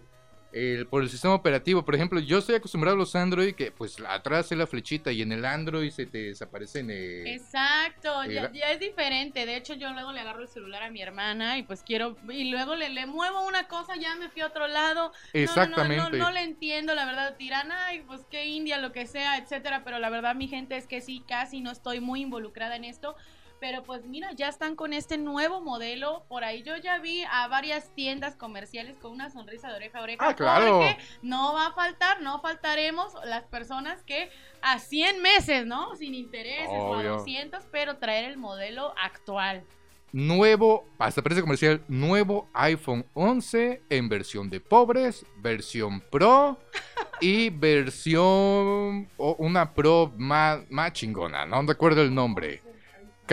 El- 0.51 0.87
por 0.87 1.03
el 1.03 1.09
sistema 1.09 1.35
operativo, 1.35 1.85
por 1.85 1.93
ejemplo, 1.95 2.19
yo 2.19 2.39
estoy 2.39 2.55
acostumbrado 2.55 2.95
a 2.95 2.99
los 2.99 3.15
Android 3.15 3.53
que 3.53 3.71
pues 3.71 3.97
atrás 4.07 4.51
es 4.51 4.57
la 4.57 4.65
flechita 4.65 5.11
y 5.11 5.21
en 5.21 5.31
el 5.31 5.45
Android 5.45 5.91
se 5.91 6.07
te 6.07 6.17
desaparecen. 6.23 6.89
eh, 6.89 7.35
Exacto, 7.35 8.23
Sí, 8.23 8.33
ya, 8.33 8.51
ya 8.51 8.71
es 8.71 8.79
diferente. 8.79 9.45
De 9.45 9.55
hecho, 9.55 9.75
yo 9.75 9.91
luego 9.91 10.11
le 10.11 10.21
agarro 10.21 10.41
el 10.41 10.47
celular 10.47 10.81
a 10.83 10.89
mi 10.89 11.01
hermana 11.01 11.57
y 11.57 11.63
pues 11.63 11.83
quiero, 11.83 12.17
y 12.29 12.49
luego 12.49 12.75
le, 12.75 12.89
le 12.89 13.05
muevo 13.05 13.45
una 13.45 13.67
cosa, 13.67 13.95
ya 13.95 14.15
me 14.15 14.29
fui 14.29 14.41
a 14.41 14.47
otro 14.47 14.67
lado. 14.67 15.11
No, 15.11 15.11
no, 15.11 15.31
no, 15.33 15.39
Exactamente. 15.43 16.17
No, 16.17 16.25
no, 16.25 16.31
le 16.31 16.41
entiendo, 16.43 16.95
la 16.95 17.05
verdad, 17.05 17.35
tiran, 17.37 17.71
ay, 17.71 18.01
pues 18.07 18.21
qué 18.29 18.45
India, 18.47 18.79
lo 18.79 18.91
que 18.91 19.05
sea, 19.05 19.37
etcétera. 19.37 19.83
Pero 19.83 19.99
la 19.99 20.09
verdad, 20.09 20.33
mi 20.35 20.47
gente 20.47 20.77
es 20.77 20.87
que 20.87 21.01
sí, 21.01 21.23
casi 21.27 21.61
no 21.61 21.71
estoy 21.71 21.99
muy 21.99 22.21
involucrada 22.21 22.75
en 22.75 22.85
esto. 22.85 23.15
Pero 23.59 23.83
pues 23.83 24.05
mira, 24.05 24.31
ya 24.33 24.47
están 24.47 24.75
con 24.75 24.93
este 24.93 25.17
nuevo 25.17 25.61
modelo. 25.61 26.23
Por 26.29 26.43
ahí 26.43 26.63
yo 26.63 26.77
ya 26.77 26.99
vi 26.99 27.23
a 27.29 27.47
varias 27.47 27.93
tiendas 27.93 28.35
comerciales 28.35 28.97
con 28.97 29.11
una 29.11 29.29
sonrisa 29.29 29.69
de 29.69 29.75
oreja 29.75 29.99
a 29.99 30.03
oreja. 30.03 30.27
Ah, 30.27 30.35
claro. 30.35 30.79
Porque 30.79 30.97
no 31.21 31.53
va 31.53 31.67
a 31.67 31.73
faltar, 31.73 32.21
no 32.21 32.39
faltaremos 32.39 33.13
las 33.25 33.43
personas 33.43 34.03
que 34.03 34.29
a 34.61 34.79
100 34.79 35.21
meses, 35.21 35.65
¿no? 35.65 35.95
Sin 35.95 36.13
intereses 36.13 36.69
o 36.71 36.93
a 36.93 36.99
Obvio. 36.99 37.17
200, 37.17 37.63
pero 37.71 37.97
traer 37.97 38.25
el 38.25 38.37
modelo 38.37 38.93
actual. 39.01 39.63
nuevo, 40.11 40.85
hasta 40.97 41.21
parece 41.21 41.41
comercial, 41.41 41.81
nuevo 41.87 42.49
iPhone 42.53 43.05
11 43.13 43.83
en 43.89 44.09
versión 44.09 44.49
de 44.49 44.59
pobres, 44.59 45.25
versión 45.37 46.01
Pro 46.01 46.57
y 47.21 47.49
versión, 47.49 49.07
o 49.17 49.35
una 49.37 49.73
Pro 49.73 50.11
más, 50.17 50.61
más 50.69 50.93
chingona, 50.93 51.45
no 51.45 51.61
recuerdo 51.61 52.01
el 52.01 52.13
nombre. 52.13 52.61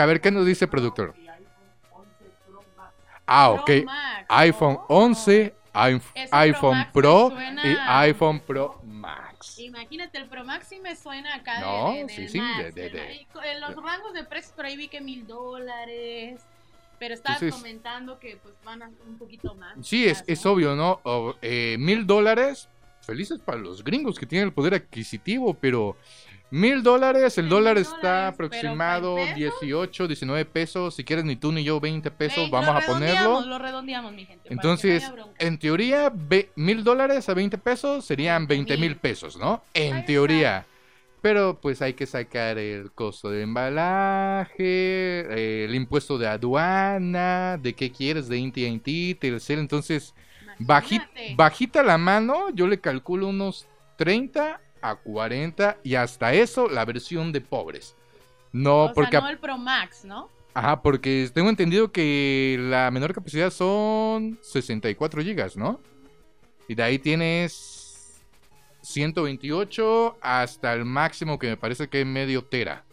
A 0.03 0.07
ver, 0.07 0.21
¿qué 0.21 0.31
nos 0.31 0.47
dice 0.47 0.67
productor? 0.67 1.15
Ah, 3.27 3.51
ok. 3.51 3.71
IPhone 4.47 4.79
Oh. 4.89 5.05
11, 5.05 5.55
iPhone, 6.33 6.87
Pro 6.93 7.33
y 7.65 7.77
iPhone 7.89 8.41
Pro 8.41 8.81
Max. 8.85 9.59
Imagínate, 9.59 10.19
el 10.19 10.27
Pro 10.29 10.45
Max 10.45 10.67
sí 10.69 10.79
me 10.81 10.95
suena 10.97 11.35
acá 11.35 11.61
No, 11.61 11.93
de, 11.93 12.09
sí, 12.09 12.29
sí, 12.29 12.39
de- 12.75 13.21
los 13.61 13.75
rangos 13.77 14.13
de 14.15 14.25
precios 14.25 14.53
por 14.55 14.65
ahí 14.67 14.77
vi 14.77 14.89
que 14.89 15.01
mil 15.01 15.27
dólares. 15.27 16.41
Pero 16.99 17.13
estabas 17.13 17.43
Entonces- 17.43 17.61
comentando 17.63 18.19
que 18.19 18.39
pues 18.43 18.55
van 18.65 18.83
a 18.83 18.91
un 19.07 19.19
poquito 19.19 19.55
más. 19.55 19.75
Sí, 19.83 20.07
es, 20.07 20.25
es 20.27 20.47
obvio, 20.47 20.75
¿no? 20.75 21.01
Eh, 21.43 21.77
mil 21.79 22.07
dólares, 22.07 22.71
felices 23.03 23.39
para 23.41 23.59
los 23.59 23.85
gringos 23.85 24.19
que 24.19 24.25
tienen 24.25 24.49
el 24.49 24.55
poder 24.55 24.73
adquisitivo, 24.75 25.53
pero 25.53 25.97
mil 26.51 26.83
dólares, 26.83 27.37
el 27.39 27.49
dólar 27.49 27.79
está 27.79 28.29
aproximado 28.29 29.17
¿para 29.17 29.35
pesos? 29.35 29.61
18, 29.61 30.09
19 30.09 30.45
pesos, 30.45 30.95
si 30.95 31.05
quieres 31.05 31.25
ni 31.25 31.37
tú 31.37 31.53
ni 31.53 31.65
yo 31.65 31.81
20 31.81 32.11
pesos, 32.11 32.51
vamos 32.51 32.83
a 32.83 32.87
ponerlo. 32.87 33.41
Lo 33.43 33.59
redondeamos, 33.59 34.13
mi 34.13 34.25
gente. 34.25 34.49
no 34.49 34.53
Entonces, 34.55 35.11
en 35.39 35.59
teoría, 35.59 36.13
mil 36.55 36.85
dólares 36.85 37.29
a 37.29 37.35
20 37.35 37.59
pesos 37.59 38.05
serían 38.05 38.47
20 38.47 38.73
20,000. 38.75 38.81
mil 38.91 38.97
pesos, 38.99 39.37
¿no? 39.37 39.63
Ahí 39.75 39.83
En 39.89 39.95
está. 39.97 40.07
teoría. 40.07 40.67
Pero 41.23 41.59
pues 41.61 41.83
hay 41.83 41.95
que 41.95 42.07
sacar 42.07 42.57
el 42.59 42.93
costo 42.93 43.31
de 43.31 43.43
embalaje, 43.43 45.65
el 45.65 45.75
impuesto 45.75 46.19
de 46.19 46.29
aduana, 46.29 47.59
de 47.61 47.73
qué 47.75 47.91
quieres, 47.91 48.29
de 48.29 48.39
AT&T, 48.47 49.17
Telcel, 49.21 49.59
entonces 49.59 50.15
baji- 50.61 50.97
Imagínate. 50.97 51.35
bajita 51.37 51.83
la 51.83 51.99
mano, 51.99 52.51
yo 52.55 52.69
le 52.69 52.81
calculo 52.81 53.27
unos 53.29 53.67
30 53.97 54.61
a 54.83 54.97
40 54.97 55.79
y 55.83 55.95
hasta 55.95 56.33
eso 56.33 56.69
la 56.69 56.85
versión 56.85 57.33
de 57.33 57.41
pobres. 57.41 57.97
No, 58.53 58.85
o 58.85 58.93
porque 58.93 59.13
sea, 59.13 59.21
no 59.21 59.29
el 59.29 59.39
Pro 59.39 59.59
Max, 59.59 60.05
¿no? 60.05 60.31
Ajá, 60.55 60.81
porque 60.81 61.31
tengo 61.35 61.51
entendido 61.51 61.93
que 61.93 62.57
la 62.59 62.91
menor 62.91 63.13
capacidad 63.13 63.51
son 63.51 64.39
64 64.41 65.23
gigas, 65.23 65.57
¿no? 65.57 65.81
Y 66.67 66.75
de 66.75 66.83
ahí 66.83 66.99
tienes 66.99 68.23
128 68.81 70.17
hasta 70.21 70.73
el 70.73 70.85
máximo 70.85 71.39
que 71.39 71.49
me 71.49 71.57
parece 71.57 71.89
que 71.89 72.01
es 72.01 72.07
medio 72.07 72.43
tera. 72.43 72.85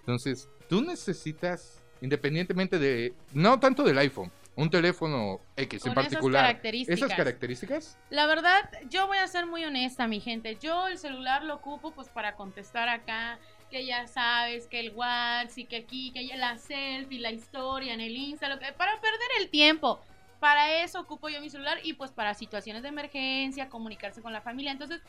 Entonces, 0.00 0.48
tú 0.68 0.82
necesitas, 0.82 1.82
independientemente 2.00 2.78
de, 2.78 3.14
no 3.32 3.58
tanto 3.58 3.84
del 3.84 3.98
iPhone, 3.98 4.30
un 4.54 4.70
teléfono 4.70 5.40
X 5.56 5.86
en 5.86 5.94
Con 5.94 6.02
esas 6.02 6.12
particular. 6.12 6.42
características. 6.44 6.98
Esas 6.98 7.16
características. 7.16 7.98
La 8.10 8.26
verdad, 8.26 8.68
yo 8.90 9.06
voy 9.06 9.18
a 9.18 9.26
ser 9.26 9.46
muy 9.46 9.64
honesta, 9.64 10.06
mi 10.06 10.20
gente. 10.20 10.58
Yo 10.60 10.88
el 10.88 10.98
celular 10.98 11.42
lo 11.44 11.54
ocupo 11.54 11.92
pues 11.92 12.08
para 12.08 12.34
contestar 12.34 12.88
acá, 12.88 13.38
que 13.70 13.86
ya 13.86 14.06
sabes, 14.06 14.66
que 14.66 14.80
el 14.80 14.90
WhatsApp 14.90 15.58
y 15.58 15.64
que 15.64 15.76
aquí, 15.76 16.12
que 16.12 16.26
ya 16.26 16.36
la 16.36 16.58
selfie, 16.58 17.18
la 17.18 17.30
historia 17.30 17.94
en 17.94 18.00
el 18.00 18.14
Insta, 18.14 18.48
lo 18.48 18.58
que 18.58 18.72
para 18.72 19.00
perder 19.00 19.28
el 19.40 19.48
tiempo. 19.48 20.00
Para 20.38 20.82
eso 20.82 21.00
ocupo 21.00 21.28
yo 21.28 21.40
mi 21.40 21.48
celular 21.48 21.78
y 21.84 21.94
pues 21.94 22.10
para 22.10 22.34
situaciones 22.34 22.82
de 22.82 22.88
emergencia, 22.88 23.68
comunicarse 23.68 24.20
con 24.20 24.32
la 24.32 24.40
familia. 24.40 24.72
Entonces, 24.72 25.00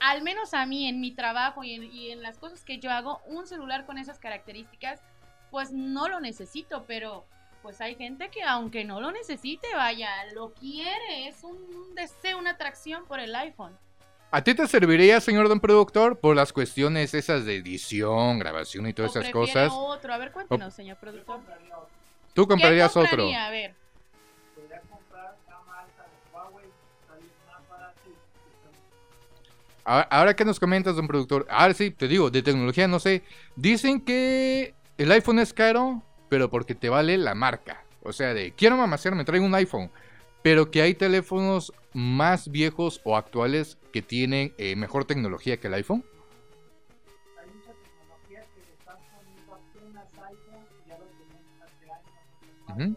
al 0.00 0.22
menos 0.22 0.54
a 0.54 0.64
mí 0.66 0.88
en 0.88 1.00
mi 1.00 1.12
trabajo 1.12 1.62
y 1.62 1.74
en, 1.74 1.84
y 1.84 2.10
en 2.10 2.22
las 2.22 2.38
cosas 2.38 2.64
que 2.64 2.78
yo 2.78 2.90
hago, 2.90 3.20
un 3.26 3.46
celular 3.46 3.84
con 3.84 3.98
esas 3.98 4.18
características, 4.18 5.00
pues 5.50 5.72
no 5.72 6.08
lo 6.08 6.20
necesito, 6.20 6.84
pero 6.86 7.26
pues 7.62 7.80
hay 7.80 7.94
gente 7.96 8.28
que 8.30 8.42
aunque 8.42 8.84
no 8.84 9.00
lo 9.00 9.12
necesite, 9.12 9.66
vaya, 9.74 10.10
lo 10.34 10.52
quiere, 10.54 11.28
es 11.28 11.42
un, 11.42 11.56
un 11.56 11.94
deseo, 11.94 12.38
una 12.38 12.50
atracción 12.50 13.04
por 13.06 13.20
el 13.20 13.34
iPhone. 13.34 13.76
¿A 14.30 14.42
ti 14.44 14.54
te 14.54 14.66
serviría, 14.66 15.20
señor 15.20 15.48
don 15.48 15.58
productor, 15.58 16.18
por 16.18 16.36
las 16.36 16.52
cuestiones 16.52 17.14
esas 17.14 17.46
de 17.46 17.56
edición, 17.56 18.38
grabación 18.38 18.86
y 18.86 18.92
todas 18.92 19.16
O 19.16 19.20
esas 19.20 19.32
cosas? 19.32 19.72
otro, 19.74 20.12
a 20.12 20.18
ver, 20.18 20.32
cuéntenos, 20.32 20.74
señor 20.74 20.98
productor. 20.98 21.40
¿Tú 22.34 22.42
¿Qué 22.42 22.48
comprarías 22.48 22.90
otro? 22.90 23.08
compraría? 23.08 23.46
A 23.46 23.50
ver, 23.50 23.74
Ahora, 29.84 30.06
ahora, 30.10 30.36
¿qué 30.36 30.44
nos 30.44 30.60
comentas, 30.60 30.96
don 30.96 31.06
productor? 31.06 31.46
Ahora 31.48 31.72
sí, 31.72 31.90
te 31.90 32.06
digo, 32.08 32.30
de 32.30 32.42
tecnología 32.42 32.86
no 32.86 33.00
sé. 33.00 33.22
Dicen 33.56 34.02
que 34.02 34.74
el 34.98 35.10
iPhone 35.12 35.38
es 35.38 35.54
caro, 35.54 36.02
pero 36.28 36.50
porque 36.50 36.74
te 36.74 36.88
vale 36.88 37.16
la 37.18 37.34
marca. 37.34 37.84
O 38.02 38.12
sea, 38.12 38.34
de 38.34 38.52
quiero 38.52 38.76
mamasear, 38.76 39.14
me 39.14 39.24
traigo 39.24 39.44
un 39.46 39.54
iPhone. 39.54 39.90
Pero 40.42 40.70
que 40.70 40.82
hay 40.82 40.94
teléfonos 40.94 41.72
más 41.92 42.48
viejos 42.48 43.00
o 43.04 43.16
actuales 43.16 43.76
que 43.92 44.02
tienen 44.02 44.54
eh, 44.56 44.76
mejor 44.76 45.04
tecnología 45.04 45.58
que 45.58 45.66
el 45.66 45.74
iPhone. 45.74 46.04
Hay 47.40 47.46
mucha 47.50 47.72
tecnología 47.82 48.44
que 48.54 48.60
le 48.60 48.72
están 48.72 48.96
poniendo 49.16 49.54
apenas 49.54 50.06
iPhone, 50.14 50.66
ya 50.86 50.98
lo 50.98 51.04
tenemos 51.06 51.62
hace 51.64 51.90
años. 51.90 52.94
Ujú. 52.94 52.96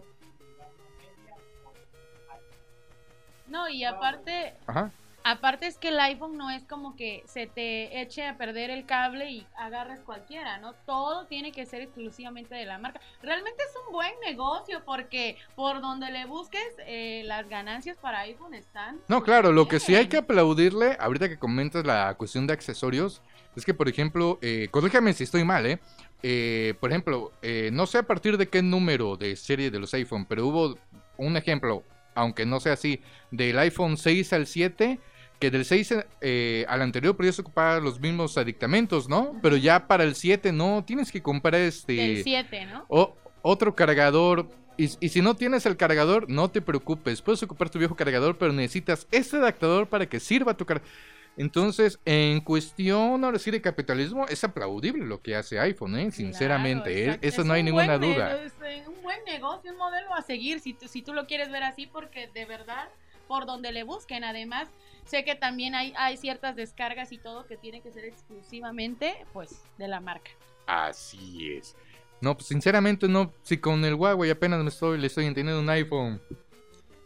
no, 3.48 3.70
y 3.70 3.84
aparte, 3.84 4.54
Ajá. 4.68 4.92
Aparte 5.24 5.68
es 5.68 5.78
que 5.78 5.90
el 5.90 6.00
iPhone 6.00 6.38
no 6.38 6.50
es 6.50 6.64
como 6.64 6.96
que 6.96 7.24
se 7.26 7.48
te 7.48 8.02
eche 8.02 8.26
a 8.26 8.38
perder 8.38 8.70
el 8.70 8.86
cable 8.86 9.30
y 9.32 9.48
agarres 9.58 10.00
cualquiera, 10.02 10.58
¿no? 10.58 10.74
Todo 10.86 11.26
tiene 11.26 11.52
que 11.52 11.66
ser 11.66 11.82
exclusivamente 11.82 12.56
de 12.56 12.66
la 12.66 12.78
marca. 12.78 13.02
Realmente 13.22 13.64
es 13.64 13.76
un 13.86 13.94
buen 13.94 14.14
negocio 14.26 14.84
porque 14.86 15.38
por 15.56 15.82
donde 15.82 16.12
le 16.12 16.26
busques, 16.26 16.76
eh, 16.86 17.24
las 17.26 17.48
ganancias 17.50 17.98
para 17.98 18.22
iPhone 18.22 18.54
están. 18.54 19.00
No, 19.08 19.24
claro, 19.24 19.52
lo 19.52 19.68
que 19.68 19.80
sí 19.80 19.96
hay 19.96 20.08
que 20.08 20.18
aplaudirle, 20.18 20.98
ahorita 21.00 21.30
que 21.30 21.38
comentas 21.38 21.86
la 21.86 22.16
cuestión 22.16 22.48
de 22.48 22.54
accesorios, 22.54 23.22
es 23.56 23.66
que, 23.66 23.74
por 23.74 23.90
ejemplo, 23.90 24.40
eh, 24.42 24.70
si 25.14 25.24
estoy 25.24 25.44
mal, 25.44 25.66
¿eh? 25.66 25.80
Eh, 26.24 26.76
por 26.80 26.92
ejemplo, 26.92 27.32
eh, 27.42 27.70
no 27.74 27.88
sé 27.88 27.98
a 27.98 28.04
partir 28.04 28.38
de 28.38 28.48
qué 28.48 28.62
número 28.62 29.18
de 29.18 29.36
serie 29.36 29.72
de 29.72 29.80
los 29.80 29.94
iPhone, 29.94 30.26
pero 30.26 30.48
hubo 30.48 30.78
un 31.18 31.36
ejemplo, 31.36 31.84
aunque 32.14 32.46
no 32.46 32.60
sea 32.60 32.74
así, 32.74 33.02
del 33.32 33.58
iPhone 33.60 33.98
6 33.98 34.34
al 34.34 34.48
7, 34.48 35.00
que 35.42 35.52
del 35.52 35.66
6 35.66 35.96
eh, 36.22 36.66
al 36.70 36.82
anterior 36.84 37.18
podías 37.18 37.38
ocupar 37.40 37.82
los 37.82 38.00
mismos 38.00 38.38
aditamentos, 38.38 39.10
¿no? 39.10 39.36
Pero 39.42 39.58
ya 39.58 39.88
para 39.88 40.04
el 40.06 40.16
7 40.16 40.52
no, 40.54 40.84
tienes 40.86 41.12
que 41.12 41.22
comprar 41.22 41.56
este... 41.56 42.18
El 42.20 42.24
7, 42.24 42.66
¿no? 42.68 42.86
o- 42.88 43.16
otro 43.42 43.76
cargador. 43.76 44.48
Y, 44.78 44.86
y 45.04 45.10
si 45.10 45.22
no 45.22 45.36
tienes 45.36 45.66
el 45.66 45.76
cargador, 45.76 46.30
no 46.30 46.50
te 46.52 46.62
preocupes. 46.62 47.22
Puedes 47.24 47.42
ocupar 47.44 47.72
tu 47.72 47.80
viejo 47.80 47.96
cargador, 47.96 48.38
pero 48.38 48.54
necesitas 48.54 49.08
ese 49.12 49.38
adaptador 49.38 49.88
para 49.88 50.06
que 50.06 50.20
sirva 50.20 50.56
tu 50.56 50.66
cargador. 50.66 50.90
Entonces, 51.38 51.98
en 52.06 52.42
cuestión 52.42 53.24
ahora 53.26 53.40
sí 53.40 53.50
de 53.50 53.62
capitalismo, 53.62 54.28
es 54.28 54.44
aplaudible 54.44 55.06
lo 55.06 55.22
que 55.22 55.36
hace 55.36 55.60
iPhone, 55.60 55.98
¿eh? 55.98 56.12
Sinceramente, 56.12 57.04
Claro, 57.06 57.18
¿eh? 57.22 57.28
eso 57.28 57.42
Es 57.42 57.48
no 57.48 57.54
hay 57.54 57.62
un 57.62 57.66
ninguna 57.66 57.98
buen 57.98 58.14
duda. 58.14 58.44
Es 58.44 58.54
eh, 58.64 58.84
un 58.88 59.02
buen 59.02 59.24
negocio, 59.26 59.72
un 59.72 59.78
modelo 59.78 60.14
a 60.14 60.22
seguir, 60.22 60.60
si 60.60 60.74
tú, 60.74 60.88
si 60.88 61.02
tú 61.02 61.14
lo 61.14 61.26
quieres 61.26 61.50
ver 61.52 61.64
así, 61.64 61.88
porque 61.88 62.30
de 62.34 62.46
verdad, 62.46 62.90
por 63.28 63.46
donde 63.46 63.72
le 63.72 63.84
busquen, 63.84 64.24
además, 64.24 64.68
sé 65.06 65.24
que 65.24 65.36
también 65.36 65.76
hay, 65.76 65.94
hay 65.98 66.18
ciertas 66.18 66.56
descargas 66.56 67.12
y 67.12 67.18
todo 67.18 67.46
que 67.46 67.58
tienen 67.58 67.82
que 67.82 67.92
ser 67.92 68.06
exclusivamente, 68.06 69.26
pues, 69.34 69.64
de 69.78 69.88
la 69.88 70.00
marca. 70.00 70.32
Así 70.68 71.54
es. 71.54 71.76
No, 72.22 72.36
pues 72.36 72.48
sinceramente 72.48 73.08
no, 73.08 73.34
si 73.42 73.58
con 73.58 73.84
el 73.84 73.96
Huawei 73.96 74.30
apenas 74.30 74.62
me 74.64 74.70
estoy, 74.70 75.00
le 75.00 75.08
estoy 75.08 75.26
entendiendo 75.26 75.62
un 75.62 75.70
iPhone. 75.70 76.22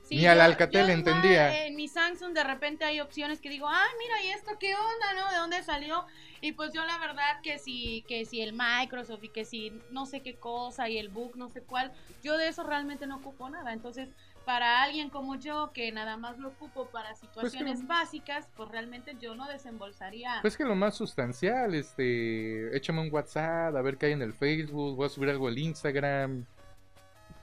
Sí, 0.03 0.17
Ni 0.17 0.27
al 0.27 0.39
Alcatel 0.39 0.85
yo 0.85 0.93
igual, 0.93 0.99
entendía. 0.99 1.65
En 1.65 1.75
mi 1.75 1.87
Samsung 1.87 2.33
de 2.33 2.43
repente 2.43 2.85
hay 2.85 2.99
opciones 2.99 3.41
que 3.41 3.49
digo, 3.49 3.67
ay, 3.67 3.89
mira, 3.97 4.21
¿y 4.23 4.37
esto 4.37 4.51
qué 4.59 4.75
onda, 4.75 5.13
no? 5.23 5.31
¿De 5.31 5.37
dónde 5.37 5.63
salió? 5.63 6.05
Y 6.41 6.51
pues 6.51 6.73
yo 6.73 6.85
la 6.85 6.99
verdad 6.99 7.41
que 7.41 7.57
si, 7.57 8.03
que 8.07 8.25
si 8.25 8.41
el 8.41 8.53
Microsoft 8.53 9.23
y 9.23 9.29
que 9.29 9.45
si 9.45 9.71
no 9.89 10.05
sé 10.05 10.19
qué 10.19 10.35
cosa 10.35 10.89
y 10.89 10.99
el 10.99 11.09
book 11.09 11.37
no 11.37 11.49
sé 11.49 11.61
cuál, 11.61 11.91
yo 12.21 12.37
de 12.37 12.49
eso 12.49 12.63
realmente 12.63 13.07
no 13.07 13.15
ocupo 13.15 13.49
nada. 13.49 13.73
Entonces, 13.73 14.09
para 14.45 14.83
alguien 14.83 15.09
como 15.09 15.35
yo 15.35 15.71
que 15.73 15.91
nada 15.91 16.17
más 16.17 16.37
lo 16.37 16.49
ocupo 16.49 16.85
para 16.87 17.15
situaciones 17.15 17.81
que- 17.81 17.87
básicas, 17.87 18.47
pues 18.55 18.69
realmente 18.69 19.15
yo 19.19 19.35
no 19.35 19.47
desembolsaría. 19.47 20.39
Pues 20.41 20.55
que 20.55 20.63
lo 20.63 20.75
más 20.75 20.95
sustancial, 20.95 21.73
este, 21.75 22.75
échame 22.77 23.01
un 23.01 23.11
WhatsApp, 23.11 23.75
a 23.75 23.81
ver 23.81 23.97
qué 23.97 24.07
hay 24.07 24.11
en 24.13 24.21
el 24.21 24.33
Facebook, 24.33 24.95
voy 24.95 25.07
a 25.07 25.09
subir 25.09 25.29
algo 25.29 25.47
al 25.47 25.57
Instagram. 25.57 26.45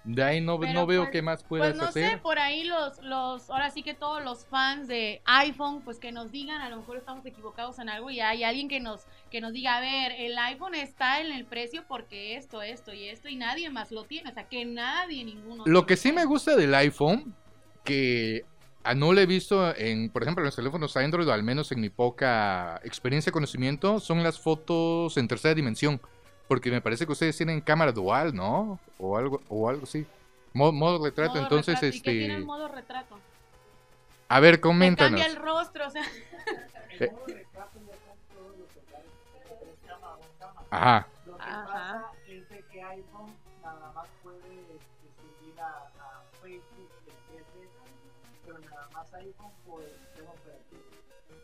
De 0.04 0.20
ahí 0.24 0.40
no, 0.40 0.58
Pero, 0.58 0.72
no 0.72 0.84
veo 0.86 1.02
pues- 1.02 1.12
qué 1.12 1.22
más 1.22 1.44
puedas 1.44 1.68
Pues 1.68 1.76
no 1.80 1.84
hacer. 1.88 2.10
sé, 2.10 2.16
por 2.18 2.36
ahí 2.40 2.64
los, 2.64 3.00
los, 3.02 3.48
ahora 3.50 3.70
sí 3.70 3.84
que 3.84 3.94
todos 3.94 4.24
los 4.24 4.44
fans 4.46 4.88
de 4.88 5.22
iPhone, 5.26 5.80
pues 5.82 6.00
que 6.00 6.10
nos 6.10 6.32
digan, 6.32 6.60
a 6.60 6.68
lo 6.70 6.78
mejor 6.78 6.96
estamos 6.96 7.24
equivocados 7.24 7.78
en 7.78 7.88
algo 7.88 8.10
y 8.10 8.18
hay 8.18 8.42
alguien 8.42 8.68
que 8.68 8.80
nos, 8.80 9.06
que 9.32 9.40
nos 9.40 9.52
diga, 9.52 9.78
a 9.78 9.80
ver, 9.80 10.12
el 10.12 10.38
iPhone 10.38 10.74
está 10.74 11.20
en 11.22 11.32
el 11.32 11.46
precio 11.46 11.84
porque 11.88 12.36
esto, 12.36 12.60
esto 12.62 12.92
y 12.92 13.08
esto 13.08 13.28
y 13.30 13.36
nadie 13.36 13.70
más 13.70 13.90
lo 13.90 14.04
tiene, 14.04 14.30
o 14.30 14.34
sea, 14.34 14.44
que 14.44 14.64
nadie, 14.66 15.24
ninguno. 15.24 15.64
Lo 15.66 15.86
que 15.86 15.96
sí 15.96 16.12
me 16.12 16.26
gusta 16.26 16.54
del 16.54 16.74
iPhone, 16.74 17.34
que 17.82 18.44
ah, 18.84 18.94
no 18.94 19.12
lo 19.12 19.20
he 19.20 19.26
visto 19.26 19.74
en, 19.74 20.10
por 20.10 20.22
ejemplo, 20.22 20.42
en 20.42 20.46
los 20.46 20.56
teléfonos 20.56 20.96
Android, 20.98 21.26
o 21.26 21.32
al 21.32 21.42
menos 21.42 21.72
en 21.72 21.80
mi 21.80 21.88
poca 21.88 22.78
experiencia 22.84 23.30
y 23.30 23.32
conocimiento, 23.32 23.98
son 24.00 24.22
las 24.22 24.38
fotos 24.38 25.16
en 25.16 25.26
tercera 25.26 25.54
dimensión. 25.54 25.98
Porque 26.46 26.70
me 26.70 26.82
parece 26.82 27.06
que 27.06 27.12
ustedes 27.12 27.34
tienen 27.34 27.62
cámara 27.62 27.92
dual, 27.92 28.34
¿no? 28.34 28.78
O 28.98 29.16
algo, 29.16 29.40
o 29.48 29.70
algo 29.70 29.84
así. 29.84 30.04
Mo- 30.52 30.72
Modo, 30.72 31.02
retrato, 31.02 31.32
Modo 31.34 31.42
entonces, 31.44 31.74
retrato, 31.76 31.96
¿y 31.96 32.00
qué 32.02 32.10
tiene 32.10 32.24
este... 32.26 32.36
el 32.36 32.44
modo 32.44 32.68
retrato? 32.68 33.18
A 34.28 34.40
ver, 34.40 34.60
coméntanos. 34.60 35.18
cambia 35.18 35.34
el 35.34 35.42
rostro, 35.42 35.86
o 35.86 35.90
sea, 35.90 36.02
Ajá. 40.72 41.06
Lo 41.26 41.36
que 41.36 41.42
Ajá. 41.42 41.64
pasa 41.66 42.02
es 42.28 42.48
de 42.48 42.64
que 42.72 42.82
iPhone 42.82 43.32
nada 43.62 43.92
más 43.94 44.06
puede 44.22 44.38
seguir 44.40 45.60
a, 45.60 45.68
a 46.00 46.22
Facebook 46.42 46.90
y 47.06 47.10
a 47.10 47.14
PC, 47.36 47.68
pero 48.46 48.58
nada 48.58 48.88
más 48.92 49.12
iPhone 49.14 49.50
por 49.66 49.82
el 49.82 49.90
sistema 49.90 50.30
operativo. 50.30 50.82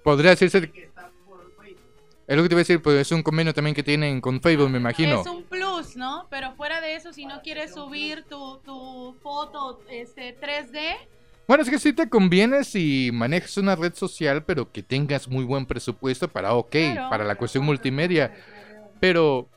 Podría 0.03 0.31
decirse, 0.31 0.71
Que 0.73 0.85
está 0.85 1.11
por 1.27 1.41
Facebook. 1.63 1.81
es 2.27 2.37
lo 2.37 2.43
que 2.43 2.49
te 2.49 2.55
iba 2.55 2.59
a 2.61 2.65
decir, 2.65 2.83
pues 2.83 2.97
es 2.97 3.13
un 3.13 3.23
convenio 3.23 3.53
también 3.53 3.75
que 3.75 3.83
tienen 3.83 4.21
con 4.21 4.41
Facebook, 4.41 4.71
me 4.71 4.79
imagino. 4.79 5.21
es 5.21 5.27
un 5.27 5.43
plus, 5.45 5.97
¿no? 5.97 6.27
Pero 6.31 6.53
fuera 6.55 6.81
de 6.81 6.95
eso, 6.97 7.13
si 7.13 7.27
no 7.27 7.43
quieres 7.43 7.75
subir 7.75 8.25
tu, 8.25 8.59
tu 8.65 9.15
foto 9.23 9.81
este 9.91 10.35
3D, 10.41 10.97
Bueno, 11.47 11.63
es 11.63 11.71
que 11.71 11.79
sí 11.79 11.93
te 11.95 12.09
conviene 12.11 12.63
si 12.65 13.11
manejas 13.13 13.57
una 13.59 13.75
red 13.77 13.95
social, 13.95 14.43
pero 14.45 14.71
que 14.71 14.83
tengas 14.83 15.29
muy 15.29 15.45
buen 15.45 15.65
presupuesto 15.67 16.29
para, 16.29 16.53
ok, 16.55 16.71
Claro. 16.71 17.11
para 17.11 17.25
la 17.25 17.37
cuestión 17.37 17.65
multimedia. 17.65 18.35
Pero 19.01 19.49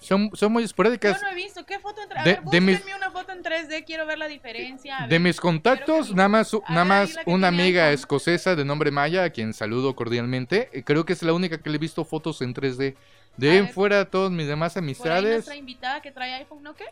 son, 0.00 0.30
son 0.34 0.52
muy 0.52 0.62
yo 0.62 0.66
esporádicas. 0.66 1.20
no 1.22 1.28
he 1.30 1.34
visto. 1.34 1.64
¿Qué 1.64 1.78
foto 1.78 2.02
en 2.02 2.08
3D? 2.08 2.20
A 2.20 2.24
De- 2.24 2.40
de 2.50 2.60
mis- 2.60 2.82
una 2.96 3.10
foto 3.10 3.32
en 3.32 3.42
3D, 3.42 3.84
quiero 3.84 4.04
ver 4.06 4.18
la 4.18 4.28
diferencia. 4.28 5.06
De 5.08 5.18
mis 5.18 5.40
contactos, 5.40 6.14
nada 6.14 6.28
más, 6.28 6.52
nada 6.68 6.84
más 6.84 7.16
una 7.26 7.48
amiga 7.48 7.84
iPhone. 7.84 7.94
escocesa 7.94 8.54
de 8.56 8.64
nombre 8.64 8.90
Maya, 8.90 9.24
a 9.24 9.30
quien 9.30 9.52
saludo 9.54 9.94
cordialmente. 9.96 10.68
Eh, 10.72 10.82
Creo 10.84 11.04
que 11.06 11.14
es 11.14 11.22
la 11.22 11.32
única 11.32 11.58
que 11.58 11.70
le 11.70 11.76
he 11.76 11.78
visto 11.78 12.04
fotos 12.04 12.42
en 12.42 12.52
3D. 12.54 12.96
De 13.36 13.50
ahí 13.50 13.66
fuera, 13.66 14.04
todas 14.04 14.30
mis 14.30 14.46
demás 14.46 14.74
Por 14.74 14.82
ahí 14.82 14.84
amistades. 14.86 15.32
nuestra 15.32 15.56
invitada 15.56 16.00
que 16.02 16.12
trae 16.12 16.34
iPhone, 16.34 16.62
¿no 16.62 16.74
qué? 16.74 16.84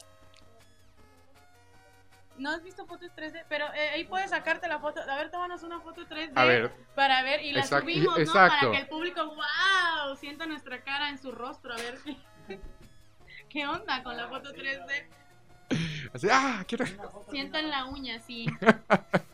¿No 2.42 2.50
has 2.50 2.62
visto 2.64 2.84
fotos 2.86 3.08
3D? 3.16 3.44
Pero 3.48 3.66
eh, 3.72 3.90
ahí 3.90 4.04
puedes 4.04 4.30
sacarte 4.30 4.66
la 4.66 4.80
foto. 4.80 5.00
A 5.00 5.14
ver, 5.14 5.30
tómanos 5.30 5.62
una 5.62 5.78
foto 5.78 6.02
3D. 6.08 6.32
A 6.34 6.44
ver, 6.44 6.72
Para 6.96 7.22
ver, 7.22 7.40
y 7.40 7.52
la 7.52 7.62
subimos, 7.62 8.16
¿no? 8.16 8.20
exacto. 8.20 8.56
Para 8.58 8.72
que 8.72 8.78
el 8.78 8.88
público, 8.88 9.24
wow, 9.24 10.16
sienta 10.16 10.44
nuestra 10.46 10.82
cara 10.82 11.08
en 11.08 11.18
su 11.18 11.30
rostro. 11.30 11.72
A 11.72 11.76
ver 11.76 11.98
qué, 12.04 12.60
qué 13.48 13.66
onda 13.68 14.02
con 14.02 14.16
la 14.16 14.26
foto 14.26 14.50
3D. 14.52 15.06
así, 16.12 16.26
ah, 16.32 16.64
quiero. 16.66 16.84
Sientan 17.30 17.70
la 17.70 17.84
uña, 17.84 18.18
sí. 18.18 18.46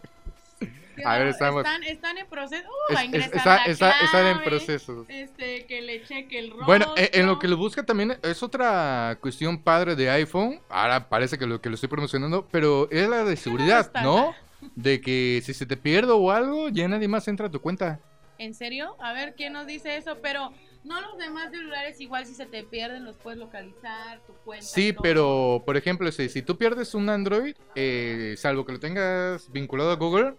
A 1.05 1.19
ver, 1.19 1.27
estamos- 1.29 1.65
Están, 1.65 1.83
están 1.85 2.19
en 2.19 2.27
proceso. 2.27 2.69
Uh, 2.69 2.93
Es- 2.93 2.97
va 2.97 3.01
a 3.01 3.03
es- 3.03 3.07
ingresar 3.09 3.37
está- 3.37 3.57
la 3.57 3.65
está- 3.67 4.01
están 4.05 4.27
en 4.27 4.43
proceso. 4.43 5.07
Este, 5.09 5.67
que 5.67 5.83
le 5.83 6.03
cheque 6.05 6.39
el 6.39 6.51
rostro. 6.51 6.67
Bueno, 6.67 6.95
eh, 6.97 7.11
en 7.15 7.27
lo 7.27 7.39
que 7.39 7.49
lo 7.49 7.57
busca 7.57 7.83
también 7.85 8.19
es 8.23 8.43
otra 8.43 9.19
cuestión 9.21 9.63
padre 9.63 9.95
de 9.97 10.11
iPhone. 10.11 10.61
Ahora 10.69 11.09
parece 11.09 11.39
que 11.39 11.47
lo 11.47 11.61
que 11.61 11.69
lo 11.69 11.75
estoy 11.75 11.89
promocionando, 11.89 12.47
pero 12.51 12.89
es 12.91 13.09
la 13.09 13.25
de 13.25 13.37
seguridad? 13.37 13.91
¿no? 14.03 14.35
De 14.75 15.01
que 15.01 15.41
si 15.45 15.55
se 15.55 15.67
te 15.67 15.77
pierde 15.77 16.13
o 16.13 16.31
algo, 16.31 16.69
ya 16.69 16.89
nadie 16.89 17.07
más 17.09 17.29
entra 17.29 17.47
a 17.47 17.51
tu 17.51 17.61
cuenta. 17.61 18.01
¿En 18.39 18.55
serio? 18.55 18.97
A 19.01 19.13
ver 19.13 19.35
quién 19.37 19.53
nos 19.53 19.67
dice 19.67 19.97
eso, 19.97 20.17
pero 20.23 20.53
no 20.85 21.01
los 21.01 21.19
demás 21.19 21.51
celulares 21.51 22.01
igual 22.01 22.25
si 22.25 22.35
se 22.35 22.47
te 22.47 22.63
pierden 22.63 23.05
los 23.05 23.17
puedes 23.17 23.39
localizar, 23.39 24.21
tu 24.27 24.33
cuenta. 24.45 24.65
Sí, 24.65 24.93
todo. 24.93 25.03
pero 25.03 25.63
por 25.67 25.77
ejemplo, 25.77 26.11
si, 26.13 26.29
si 26.29 26.43
tú 26.43 26.57
pierdes 26.57 26.95
un 26.95 27.09
Android, 27.11 27.55
eh, 27.75 28.35
salvo 28.39 28.65
que 28.65 28.73
lo 28.73 28.81
tengas 28.81 29.51
vinculado 29.51 29.91
a 29.91 29.97
Google, 29.97 30.35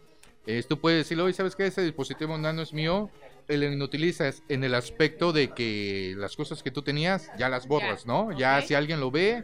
eh, 0.51 0.63
tú 0.67 0.79
puedes 0.79 1.05
decirle, 1.05 1.23
oye, 1.23 1.33
¿sabes 1.33 1.55
qué? 1.55 1.67
Ese 1.67 1.83
dispositivo 1.83 2.35
no 2.37 2.49
es 2.61 2.73
mío. 2.73 3.11
Lo 3.47 3.65
inutilizas 3.65 4.41
en 4.47 4.63
el 4.63 4.73
aspecto 4.73 5.31
de 5.31 5.51
que 5.53 6.15
las 6.17 6.35
cosas 6.35 6.63
que 6.63 6.71
tú 6.71 6.81
tenías 6.81 7.29
ya 7.37 7.49
las 7.49 7.67
borras, 7.67 8.05
¿no? 8.05 8.31
Ya 8.31 8.59
si 8.61 8.73
alguien 8.73 8.99
lo 8.99 9.11
ve, 9.11 9.43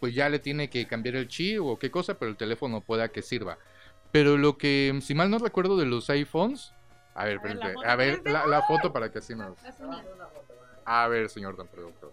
pues 0.00 0.14
ya 0.14 0.28
le 0.28 0.38
tiene 0.38 0.68
que 0.68 0.86
cambiar 0.86 1.16
el 1.16 1.28
chip 1.28 1.60
o 1.62 1.78
qué 1.78 1.90
cosa, 1.90 2.18
pero 2.18 2.30
el 2.30 2.36
teléfono 2.36 2.80
pueda 2.82 3.08
que 3.08 3.22
sirva. 3.22 3.58
Pero 4.10 4.36
lo 4.36 4.58
que, 4.58 4.98
si 5.02 5.14
mal 5.14 5.30
no 5.30 5.38
recuerdo 5.38 5.76
de 5.78 5.86
los 5.86 6.10
iPhones, 6.10 6.72
a 7.14 7.24
ver, 7.24 7.38
A 7.38 7.42
ver, 7.42 7.56
la 7.56 7.72
foto 7.72 7.88
a 7.88 7.96
ver 7.96 8.22
3D. 8.22 8.30
la, 8.30 8.46
la 8.46 8.62
foto 8.62 8.92
para 8.92 9.10
que 9.10 9.18
así 9.20 9.32
uñas. 9.34 9.52
A 10.84 11.08
ver, 11.08 11.28
señor 11.30 11.56
don 11.56 11.68
productor. 11.68 12.12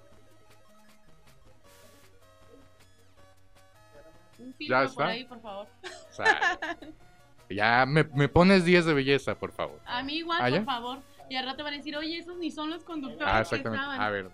Un 4.40 4.52
Ya 4.52 4.56
filtro 4.58 4.84
está. 4.84 4.96
por 4.96 5.06
ahí, 5.06 5.24
por 5.26 5.42
favor. 5.42 5.68
Sale. 6.12 6.32
Ya 7.50 7.86
me, 7.86 8.04
me 8.04 8.30
pones 8.30 8.64
10 8.64 8.86
de 8.86 8.94
belleza, 8.94 9.36
por 9.36 9.52
favor. 9.52 9.80
A 9.86 10.04
mí 10.04 10.18
igual, 10.18 10.40
¿Ah, 10.42 10.50
por 10.56 10.66
favor. 10.66 11.00
Y 11.30 11.36
al 11.36 11.46
rato 11.46 11.64
van 11.64 11.74
a 11.74 11.78
decir, 11.78 11.96
oye, 11.98 12.18
esos 12.18 12.38
ni 12.38 12.52
son 12.52 12.70
los 12.70 12.84
conductores 12.84 13.28
Ah, 13.28 13.38
que 13.38 13.42
exactamente. 13.42 13.84
estaban. 13.84 14.02
A 14.02 14.10
ver. 14.10 14.30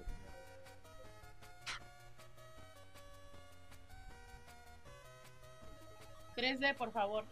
tres 6.35 6.59
3D, 6.59 6.75
por 6.75 6.91
favor. 6.91 7.25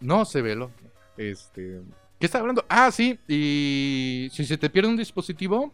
No 0.00 0.24
se 0.24 0.42
velo. 0.42 0.70
Este. 1.16 1.80
¿Qué 2.20 2.26
está 2.26 2.38
hablando? 2.38 2.64
Ah, 2.68 2.90
sí. 2.92 3.18
Y 3.26 4.28
si 4.32 4.44
se 4.44 4.56
te 4.56 4.70
pierde 4.70 4.88
un 4.90 4.96
dispositivo, 4.96 5.72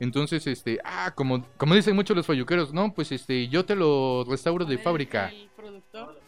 entonces, 0.00 0.46
este. 0.46 0.80
Ah, 0.84 1.12
como, 1.14 1.46
como 1.56 1.74
dicen 1.74 1.94
muchos 1.94 2.16
los 2.16 2.26
falluqueros, 2.26 2.72
no, 2.72 2.94
pues 2.94 3.12
este, 3.12 3.48
yo 3.48 3.64
te 3.64 3.76
lo 3.76 4.24
restauro 4.28 4.64
de 4.64 4.78
fábrica. 4.78 5.28
El 5.28 5.50
productor. 5.54 6.20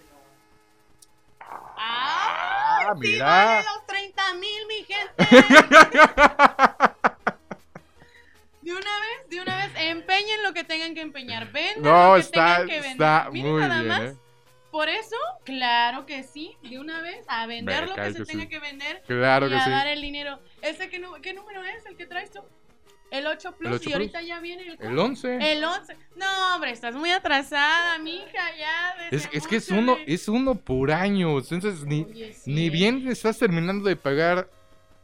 Ah, 2.87 2.93
¡Ah! 2.93 2.95
¡Sí 3.01 3.09
mira. 3.09 3.25
vale 3.27 3.65
los 3.75 3.87
30 3.87 4.35
mil, 4.35 4.67
mi 4.69 4.85
gente! 4.85 5.15
De 8.63 8.73
una 8.73 8.81
vez, 9.01 9.29
de 9.31 9.41
una 9.41 9.57
vez, 9.59 9.71
empeñen 9.77 10.43
lo 10.43 10.53
que 10.53 10.65
tengan 10.65 10.93
que 10.95 11.01
empeñar. 11.01 11.53
Vendan 11.53 11.83
No, 11.85 12.09
lo 12.09 12.15
que 12.15 12.21
está, 12.21 12.57
tengan 12.57 12.67
que 12.69 12.75
vender. 12.81 12.91
está 12.93 13.29
Miren 13.31 13.53
muy 13.53 13.61
nada 13.63 13.75
bien, 13.77 13.89
más. 13.89 14.01
¿eh? 14.03 14.17
Por 14.73 14.89
eso, 14.89 15.17
claro 15.45 16.05
que 16.05 16.25
sí, 16.25 16.57
de 16.63 16.79
una 16.81 17.01
vez 17.01 17.25
a 17.29 17.47
vender 17.47 17.89
lo 17.89 17.95
que 17.95 18.13
se 18.13 18.19
que 18.19 18.25
tenga 18.25 18.43
sí. 18.43 18.49
que 18.49 18.59
vender 18.59 19.03
Claro 19.07 19.47
y 19.47 19.51
que 19.51 19.55
a 19.57 19.65
sí. 19.65 19.71
dar 19.71 19.87
el 19.87 20.03
dinero. 20.03 20.41
¿Ese 20.63 20.91
qué, 20.91 21.01
qué 21.23 21.33
número 21.33 21.63
es 21.65 21.87
el 21.87 21.97
que 21.97 22.07
traes 22.07 22.31
tú? 22.33 22.41
El 23.11 23.27
8 23.27 23.57
Plus 23.57 23.73
8 23.75 23.91
y 23.91 23.93
ahorita 23.93 24.23
ya 24.23 24.41
viene 24.41 24.63
el, 24.63 24.77
El 24.81 24.99
11. 24.99 25.53
el 25.53 25.65
11. 25.65 25.97
No, 26.17 26.55
hombre, 26.55 26.73
estás 26.73 26.95
muy 26.95 27.11
atrasada, 27.11 27.99
mija, 27.99 28.57
ya. 28.59 29.09
Es, 29.11 29.29
es 29.33 29.47
que 29.47 29.57
es 29.57 29.71
uno, 29.71 29.97
es 30.07 30.29
uno 30.29 30.57
por 30.57 30.91
año. 30.91 31.39
Entonces, 31.39 31.85
ni, 31.85 32.03
Oye, 32.03 32.33
sí, 32.33 32.53
ni 32.53 32.69
bien 32.71 33.07
estás 33.09 33.39
terminando 33.39 33.89
de 33.89 33.97
pagar 33.97 34.49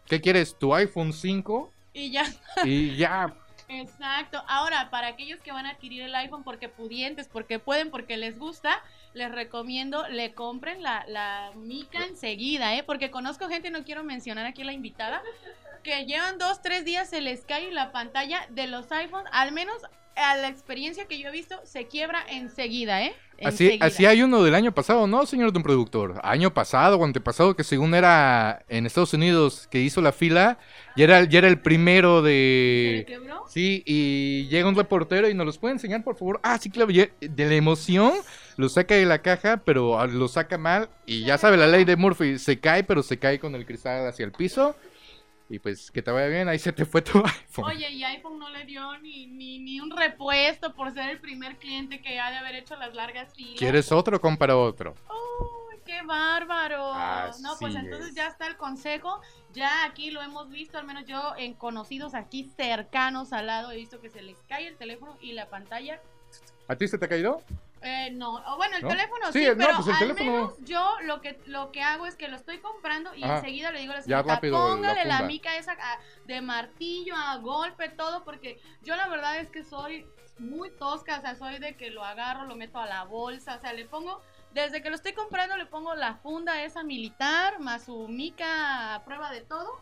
¿qué 0.06 0.20
quieres? 0.20 0.56
¿Tu 0.58 0.74
iPhone 0.74 1.12
5? 1.12 1.72
Y 1.94 2.10
ya. 2.10 2.24
Y 2.64 2.96
ya. 2.96 3.34
Exacto. 3.68 4.42
Ahora, 4.48 4.90
para 4.90 5.06
aquellos 5.08 5.40
que 5.40 5.52
van 5.52 5.64
a 5.64 5.70
adquirir 5.70 6.02
el 6.02 6.14
iPhone 6.14 6.44
porque 6.44 6.68
pudientes, 6.68 7.28
porque 7.28 7.58
pueden, 7.58 7.90
porque 7.90 8.18
les 8.18 8.38
gusta, 8.38 8.82
les 9.14 9.32
recomiendo 9.32 10.06
le 10.08 10.34
compren 10.34 10.82
la, 10.82 11.04
la 11.08 11.52
mica 11.54 12.04
enseguida, 12.04 12.76
¿eh? 12.76 12.82
Porque 12.82 13.10
conozco 13.10 13.48
gente, 13.48 13.70
no 13.70 13.84
quiero 13.84 14.04
mencionar 14.04 14.44
aquí 14.44 14.60
a 14.60 14.66
la 14.66 14.72
invitada, 14.74 15.22
que 15.82 16.04
llevan 16.06 16.38
dos, 16.38 16.62
tres 16.62 16.84
días, 16.84 17.08
se 17.10 17.20
les 17.20 17.42
cae 17.44 17.70
la 17.72 17.92
pantalla 17.92 18.46
de 18.50 18.66
los 18.66 18.90
iPhones, 18.92 19.28
al 19.32 19.52
menos 19.52 19.76
a 20.14 20.36
la 20.36 20.48
experiencia 20.48 21.06
que 21.06 21.18
yo 21.18 21.28
he 21.28 21.32
visto, 21.32 21.58
se 21.64 21.86
quiebra 21.86 22.22
enseguida, 22.28 23.02
¿eh? 23.02 23.14
Así, 23.42 23.64
Enseguida. 23.64 23.86
así 23.86 24.06
hay 24.06 24.22
uno 24.22 24.44
del 24.44 24.54
año 24.54 24.70
pasado, 24.72 25.06
¿no, 25.06 25.24
señor 25.26 25.52
don 25.52 25.62
productor? 25.64 26.20
Año 26.22 26.52
pasado 26.54 26.96
o 26.98 27.04
antepasado, 27.04 27.56
que 27.56 27.64
según 27.64 27.94
era 27.94 28.62
en 28.68 28.84
Estados 28.86 29.14
Unidos, 29.14 29.66
que 29.70 29.80
hizo 29.80 30.00
la 30.02 30.12
fila, 30.12 30.58
ya 30.96 31.04
era, 31.04 31.24
ya 31.24 31.38
era 31.38 31.48
el 31.48 31.58
primero 31.60 32.18
¿Se 32.22 32.24
le 32.24 32.30
de... 32.30 33.04
quebró? 33.08 33.44
Sí, 33.48 33.82
y 33.86 34.46
llega 34.48 34.68
un 34.68 34.76
reportero 34.76 35.28
y 35.28 35.34
nos 35.34 35.46
los 35.46 35.58
puede 35.58 35.72
enseñar, 35.74 36.04
por 36.04 36.14
favor. 36.16 36.40
Ah, 36.44 36.58
sí, 36.58 36.70
claro, 36.70 36.90
ya- 36.90 37.08
de 37.20 37.46
la 37.48 37.54
emoción 37.54 38.12
lo 38.58 38.68
saca 38.68 38.94
de 38.94 39.06
la 39.06 39.22
caja, 39.22 39.56
pero 39.64 39.98
ah, 39.98 40.06
lo 40.06 40.28
saca 40.28 40.58
mal. 40.58 40.88
Y 41.06 41.24
ya 41.24 41.36
sabe 41.38 41.56
la 41.56 41.66
ley 41.66 41.84
de 41.84 41.96
Murphy, 41.96 42.38
se 42.38 42.60
cae, 42.60 42.84
pero 42.84 43.02
se 43.02 43.18
cae 43.18 43.40
con 43.40 43.54
el 43.54 43.64
cristal 43.66 44.06
hacia 44.06 44.24
el 44.26 44.32
piso. 44.32 44.76
Y 45.52 45.58
pues 45.58 45.90
que 45.90 46.00
te 46.00 46.10
vaya 46.10 46.28
bien, 46.28 46.48
ahí 46.48 46.58
se 46.58 46.72
te 46.72 46.86
fue 46.86 47.02
tu 47.02 47.18
iPhone. 47.26 47.66
Oye, 47.66 47.90
y 47.90 48.02
iPhone 48.04 48.38
no 48.38 48.48
le 48.48 48.64
dio 48.64 48.98
ni, 49.00 49.26
ni, 49.26 49.58
ni 49.58 49.80
un 49.80 49.94
repuesto 49.94 50.74
por 50.74 50.90
ser 50.94 51.10
el 51.10 51.20
primer 51.20 51.58
cliente 51.58 52.00
que 52.00 52.18
ha 52.18 52.30
de 52.30 52.38
haber 52.38 52.54
hecho 52.54 52.74
las 52.76 52.94
largas 52.94 53.34
filas. 53.34 53.58
¿Quieres 53.58 53.92
otro? 53.92 54.18
Compra 54.18 54.56
otro. 54.56 54.94
¡Uy, 55.10 55.76
qué 55.84 56.00
bárbaro! 56.06 56.94
Así 56.94 57.42
no, 57.42 57.50
pues 57.60 57.74
entonces 57.74 58.08
es. 58.08 58.14
ya 58.14 58.28
está 58.28 58.46
el 58.46 58.56
consejo. 58.56 59.20
Ya 59.52 59.84
aquí 59.84 60.10
lo 60.10 60.22
hemos 60.22 60.48
visto, 60.48 60.78
al 60.78 60.86
menos 60.86 61.04
yo 61.04 61.34
en 61.36 61.52
conocidos 61.52 62.14
aquí 62.14 62.50
cercanos 62.56 63.34
al 63.34 63.48
lado 63.48 63.72
he 63.72 63.76
visto 63.76 64.00
que 64.00 64.08
se 64.08 64.22
les 64.22 64.38
cae 64.48 64.68
el 64.68 64.78
teléfono 64.78 65.18
y 65.20 65.32
la 65.32 65.50
pantalla. 65.50 66.00
¿A 66.66 66.76
ti 66.76 66.88
se 66.88 66.96
te 66.96 67.04
ha 67.04 67.08
caído? 67.10 67.42
Eh, 67.84 68.10
no, 68.12 68.34
o 68.36 68.56
bueno, 68.56 68.76
el 68.76 68.82
¿No? 68.82 68.88
teléfono 68.88 69.32
Sí, 69.32 69.40
sí, 69.40 69.46
no, 69.50 69.56
pero 69.56 69.74
pues 69.76 69.86
el 69.88 69.92
al 69.94 69.98
teléfono- 69.98 70.30
menos 70.32 70.54
yo 70.60 70.96
lo 71.02 71.20
que 71.20 71.40
lo 71.46 71.72
que 71.72 71.82
hago 71.82 72.06
es 72.06 72.14
que 72.16 72.28
lo 72.28 72.36
estoy 72.36 72.58
comprando 72.60 73.12
y 73.14 73.24
Ajá. 73.24 73.36
enseguida 73.38 73.72
le 73.72 73.80
digo 73.80 73.92
a 73.92 73.96
la 73.96 74.02
la 74.06 74.40
póngale 74.40 75.04
la, 75.04 75.16
funda". 75.16 75.26
mica 75.26 75.56
esa 75.56 75.72
a- 75.72 75.98
de 76.24 76.40
martillo, 76.40 77.14
a 77.16 77.36
golpe, 77.38 77.88
todo, 77.88 78.22
porque 78.24 78.60
yo 78.82 78.94
la 78.94 79.08
verdad 79.08 79.38
es 79.40 79.50
que 79.50 79.64
soy 79.64 80.06
muy 80.38 80.70
tosca, 80.70 81.18
o 81.18 81.20
sea, 81.22 81.34
soy 81.34 81.58
de 81.58 81.76
que 81.76 81.90
lo 81.90 82.04
agarro, 82.04 82.44
lo 82.46 82.54
meto 82.56 82.78
a 82.78 82.86
la 82.86 83.04
bolsa, 83.04 83.56
o 83.56 83.60
sea, 83.60 83.72
le 83.72 83.84
pongo, 83.84 84.22
desde 84.52 84.80
que 84.82 84.88
lo 84.88 84.96
estoy 84.96 85.12
comprando 85.12 85.56
le 85.56 85.66
pongo 85.66 85.94
la 85.94 86.14
funda 86.16 86.62
esa 86.62 86.82
militar, 86.84 87.58
más 87.60 87.84
su 87.86 88.06
mica 88.08 88.94
a 88.94 89.04
prueba 89.04 89.30
de 89.30 89.40
todo, 89.42 89.80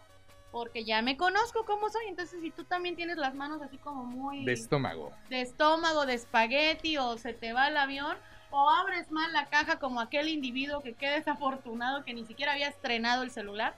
porque 0.53 0.85
ya 0.85 1.01
me 1.03 1.17
conozco 1.17 1.65
cómo 1.65 1.89
soy, 1.91 2.07
entonces 2.09 2.41
si 2.41 2.51
tú 2.51 2.65
también 2.65 2.97
tienes 2.97 3.17
las 3.17 3.35
manos 3.35 3.63
así 3.63 3.79
como 3.79 4.05
muy 4.05 4.45
De 4.45 4.53
estómago. 4.53 5.13
de 5.29 5.41
estómago, 5.43 6.07
de 6.07 6.15
espagueti, 6.15 6.97
o 6.99 7.17
se 7.19 7.33
te 7.33 7.53
va 7.53 7.69
el 7.69 7.77
avión, 7.77 8.17
o 8.51 8.69
abres 8.69 9.11
mal 9.13 9.33
la 9.33 9.47
caja 9.47 9.79
como 9.79 10.01
aquel 10.01 10.29
individuo 10.29 10.81
que 10.83 10.95
queda 10.95 11.13
desafortunado 11.13 12.05
que 12.05 12.15
ni 12.15 12.25
siquiera 12.25 12.53
había 12.53 12.69
estrenado 12.69 13.23
el 13.23 13.31
celular. 13.31 13.75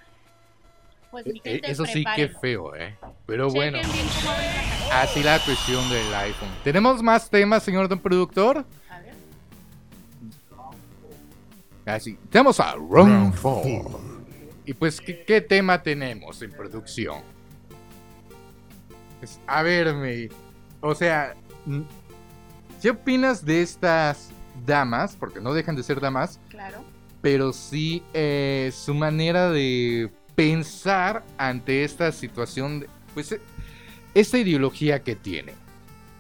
Pues 1.10 1.26
mi 1.26 1.40
Eh, 1.40 1.42
gente, 1.44 1.70
Eso 1.70 1.84
sí 1.84 2.02
que 2.16 2.28
feo, 2.28 2.74
¿eh? 2.74 2.96
Pero 3.26 3.48
Chequen 3.50 3.72
bueno. 3.74 3.88
la. 4.90 5.02
Así 5.02 5.22
la 5.22 5.38
cuestión 5.40 5.86
del 5.90 6.14
iPhone. 6.14 6.48
¿Tenemos 6.64 7.02
más 7.02 7.28
temas, 7.28 7.62
señor 7.62 7.86
don 7.86 7.98
productor? 7.98 8.64
A 8.88 8.98
ver. 9.00 9.14
Así. 11.84 12.16
Tenemos 12.30 12.58
a 12.60 12.74
Round 12.76 13.38
4. 13.42 14.11
Y 14.64 14.74
pues, 14.74 15.00
¿qué, 15.00 15.24
qué 15.24 15.40
tema 15.40 15.82
tenemos 15.82 16.40
en 16.42 16.52
producción? 16.52 17.22
Pues, 19.18 19.40
a 19.46 19.62
ver, 19.62 19.94
May. 19.94 20.28
O 20.80 20.94
sea, 20.94 21.34
¿qué 22.80 22.90
opinas 22.90 23.44
de 23.44 23.62
estas 23.62 24.30
damas? 24.66 25.16
Porque 25.16 25.40
no 25.40 25.52
dejan 25.54 25.76
de 25.76 25.82
ser 25.82 26.00
damas. 26.00 26.40
Claro. 26.48 26.84
Pero 27.20 27.52
sí 27.52 28.02
eh, 28.14 28.72
su 28.74 28.94
manera 28.94 29.50
de 29.50 30.10
pensar 30.34 31.24
ante 31.38 31.84
esta 31.84 32.10
situación. 32.12 32.86
pues, 33.14 33.32
eh, 33.32 33.40
esta 34.14 34.38
ideología 34.38 35.02
que 35.02 35.16
tiene. 35.16 35.54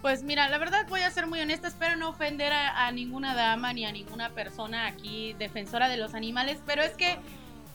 Pues 0.00 0.24
mira, 0.24 0.48
la 0.48 0.58
verdad 0.58 0.86
voy 0.88 1.02
a 1.02 1.10
ser 1.10 1.28
muy 1.28 1.40
honesta, 1.40 1.68
espero 1.68 1.96
no 1.96 2.08
ofender 2.08 2.52
a, 2.52 2.86
a 2.86 2.92
ninguna 2.92 3.34
dama 3.34 3.72
ni 3.72 3.84
a 3.84 3.92
ninguna 3.92 4.30
persona 4.30 4.86
aquí 4.86 5.34
defensora 5.38 5.88
de 5.88 5.96
los 5.96 6.14
animales, 6.14 6.58
pero 6.66 6.82
es 6.82 6.92
que 6.94 7.18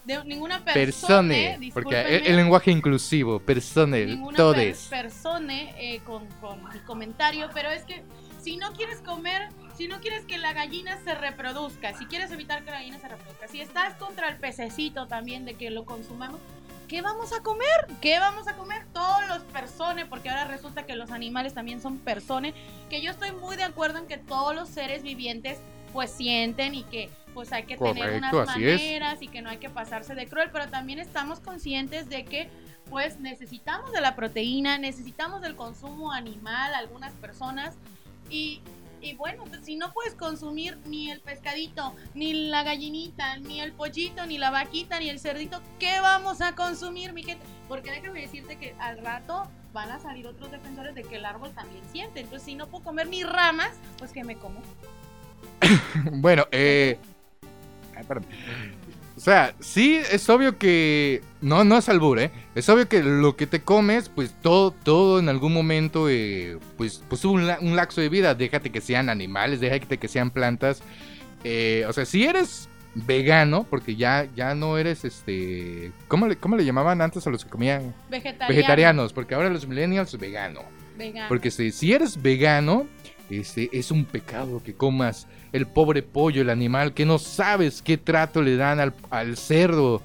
de 0.08 0.24
ninguna 0.26 0.64
persona, 0.64 0.74
Persone. 0.74 1.72
Porque 1.74 2.02
el, 2.02 2.26
el 2.28 2.36
lenguaje 2.38 2.72
inclusivo. 2.72 3.40
Persone. 3.40 4.06
ninguna 4.06 4.38
Todes. 4.38 4.88
per- 4.90 5.04
persone 5.04 5.76
eh, 5.78 6.00
con, 6.06 6.26
con 6.42 6.64
mi 6.74 6.80
comentario, 6.80 7.50
pero 7.54 7.70
es 7.70 7.84
que 7.84 8.02
si 8.42 8.58
no 8.58 8.72
quieres 8.74 9.00
comer, 9.02 9.50
si 9.76 9.88
no 9.88 10.00
quieres 10.00 10.26
que 10.26 10.38
la 10.38 10.54
gallina 10.54 10.98
se 11.04 11.14
reproduzca, 11.14 11.94
si 11.98 12.06
quieres 12.06 12.32
evitar 12.32 12.64
que 12.64 12.72
la 12.72 12.78
gallina 12.78 12.98
se 13.00 13.08
reproduzca, 13.10 13.48
si 13.48 13.60
estás 13.62 13.94
contra 13.96 14.30
el 14.30 14.38
pececito 14.38 15.08
también 15.08 15.44
de 15.46 15.56
que 15.56 15.70
lo 15.70 15.84
consumamos, 15.86 16.40
¿qué 16.88 17.02
vamos 17.02 17.34
a 17.34 17.44
comer? 17.44 17.68
¿Qué 18.00 18.18
vamos 18.20 18.48
a 18.48 18.54
comer? 18.56 18.86
Todos 18.94 19.28
los 19.28 19.40
personas, 19.44 20.06
porque 20.10 20.30
ahora 20.30 20.46
resulta 20.46 20.86
que 20.86 20.96
los 20.96 21.12
animales 21.12 21.54
también 21.54 21.82
son 21.82 21.98
personas, 22.00 22.54
que 22.90 23.02
yo 23.02 23.12
estoy 23.12 23.34
muy 23.34 23.58
de 23.58 23.64
acuerdo 23.64 24.00
en 24.00 24.08
que 24.08 24.18
todos 24.18 24.56
los 24.56 24.70
seres 24.70 25.04
vivientes 25.04 25.60
pues 25.94 26.12
sienten 26.12 26.76
y 26.76 26.84
que 26.84 27.10
pues 27.34 27.54
hay 27.54 27.64
que 27.64 27.78
tener 27.78 28.16
unas 28.16 28.34
maneras 28.34 29.22
y 29.22 29.28
que 29.28 29.42
no 29.42 29.50
hay 29.50 29.58
que 29.58 29.70
pasarse 29.70 30.16
de 30.16 30.28
cruel, 30.28 30.50
pero 30.52 30.70
también 30.70 30.98
estamos 31.00 31.40
conscientes 31.40 32.10
de 32.10 32.26
que 32.26 32.50
pues 32.90 33.20
necesitamos 33.20 33.92
de 33.92 34.02
la 34.02 34.16
proteína, 34.16 34.78
necesitamos 34.78 35.42
del 35.42 35.56
consumo 35.56 36.12
animal, 36.12 36.74
algunas 36.74 37.14
personas, 37.14 37.76
y, 38.30 38.62
y 39.02 39.14
bueno, 39.14 39.44
pues, 39.46 39.66
si 39.66 39.76
no 39.76 39.94
puedes 39.94 40.14
consumir 40.16 40.78
ni 40.86 41.12
el 41.12 41.20
pescadito, 41.20 41.94
ni 42.14 42.34
la 42.50 42.64
gallinita, 42.64 43.38
ni 43.38 43.62
el 43.62 43.74
pollito, 43.74 44.26
ni 44.26 44.38
la 44.38 44.50
vaquita, 44.50 45.00
ni 45.00 45.10
el 45.10 45.20
cerdito, 45.20 45.62
¿qué 45.80 46.00
vamos 46.00 46.42
a 46.42 46.56
consumir, 46.56 47.14
mi 47.14 47.24
gente? 47.24 47.46
Porque 47.68 47.92
déjame 47.92 48.22
decirte 48.22 48.58
que 48.58 48.74
al 48.80 48.98
rato 49.00 49.48
van 49.74 49.92
a 49.92 50.00
salir 50.00 50.26
otros 50.26 50.50
defensores 50.50 50.96
de 50.96 51.04
que 51.04 51.18
el 51.18 51.26
árbol 51.26 51.52
también 51.52 51.84
siente, 51.92 52.22
entonces 52.22 52.46
si 52.46 52.56
no 52.56 52.68
puedo 52.68 52.84
comer 52.84 53.08
ni 53.08 53.24
ramas, 53.24 53.72
pues 53.98 54.12
que 54.12 54.24
me 54.24 54.36
como. 54.38 54.62
Bueno, 56.12 56.48
eh. 56.52 56.98
ay, 57.96 58.04
perdón. 58.08 58.26
O 59.16 59.20
sea, 59.20 59.56
sí, 59.60 60.00
es 60.12 60.30
obvio 60.30 60.58
que. 60.60 61.22
No, 61.42 61.64
no 61.64 61.78
es 61.78 61.90
albur, 61.90 62.20
¿eh? 62.20 62.30
Es 62.54 62.70
obvio 62.70 62.88
que 62.88 63.02
lo 63.02 63.36
que 63.36 63.48
te 63.48 63.62
comes, 63.62 64.10
pues 64.10 64.34
todo, 64.42 64.70
todo 64.72 65.20
en 65.20 65.28
algún 65.28 65.54
momento, 65.54 66.08
eh, 66.10 66.60
pues, 66.78 67.02
pues 67.10 67.26
un, 67.26 67.48
la- 67.48 67.58
un 67.60 67.76
lapso 67.76 68.00
de 68.00 68.10
vida. 68.10 68.36
Déjate 68.36 68.70
que 68.70 68.80
sean 68.80 69.10
animales, 69.10 69.60
déjate 69.60 69.98
que 69.98 70.08
sean 70.08 70.30
plantas. 70.30 70.82
Eh, 71.44 71.84
o 71.90 71.94
sea, 71.94 72.06
si 72.06 72.26
eres 72.26 72.70
vegano, 72.94 73.66
porque 73.68 73.96
ya, 73.96 74.28
ya 74.36 74.54
no 74.54 74.78
eres 74.78 75.04
este. 75.04 75.92
¿cómo 76.08 76.28
le, 76.28 76.36
¿Cómo 76.36 76.56
le 76.56 76.64
llamaban 76.66 77.02
antes 77.02 77.26
a 77.26 77.32
los 77.32 77.44
que 77.44 77.50
comían? 77.50 77.96
Vegetariano. 78.12 78.48
Vegetarianos, 78.56 79.14
porque 79.14 79.34
ahora 79.34 79.50
los 79.50 79.68
millennials, 79.68 80.16
vegano. 80.20 80.62
Vegano. 80.96 81.28
Porque 81.28 81.50
si, 81.50 81.72
si 81.72 81.92
eres 81.92 82.22
vegano, 82.22 82.86
este, 83.32 83.70
es 83.72 83.90
un 83.90 84.06
pecado 84.06 84.62
que 84.64 84.76
comas 84.76 85.26
el 85.52 85.66
pobre 85.68 86.04
pollo, 86.04 86.42
el 86.42 86.50
animal, 86.50 86.94
que 86.94 87.06
no 87.06 87.20
sabes 87.20 87.82
qué 87.82 87.98
trato 87.98 88.42
le 88.42 88.56
dan 88.56 88.80
al, 88.80 88.94
al 89.10 89.38
cerdo. 89.38 90.02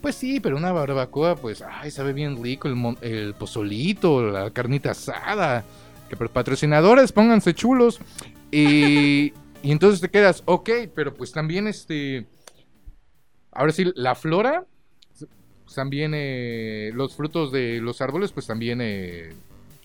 Pues 0.00 0.14
sí, 0.14 0.40
pero 0.40 0.56
una 0.56 0.72
barbacoa, 0.72 1.36
pues, 1.36 1.62
ay, 1.62 1.90
sabe 1.90 2.12
bien 2.12 2.42
rico 2.42 2.68
el, 2.68 2.96
el 3.00 3.34
pozolito, 3.34 4.22
la 4.22 4.50
carnita 4.50 4.92
asada. 4.92 5.64
Que 6.08 6.16
por 6.16 6.30
patrocinadores, 6.30 7.12
pónganse 7.12 7.54
chulos. 7.54 7.98
Y, 8.52 9.32
y 9.62 9.72
entonces 9.72 10.00
te 10.00 10.10
quedas, 10.10 10.42
ok, 10.44 10.70
pero 10.94 11.14
pues 11.14 11.32
también 11.32 11.66
este... 11.66 12.26
Ahora 13.50 13.72
sí, 13.72 13.90
la 13.94 14.14
flora, 14.14 14.66
también 15.74 16.12
eh, 16.14 16.90
los 16.94 17.14
frutos 17.14 17.52
de 17.52 17.80
los 17.80 18.00
árboles, 18.00 18.32
pues 18.32 18.46
también 18.46 18.80
eh, 18.82 19.30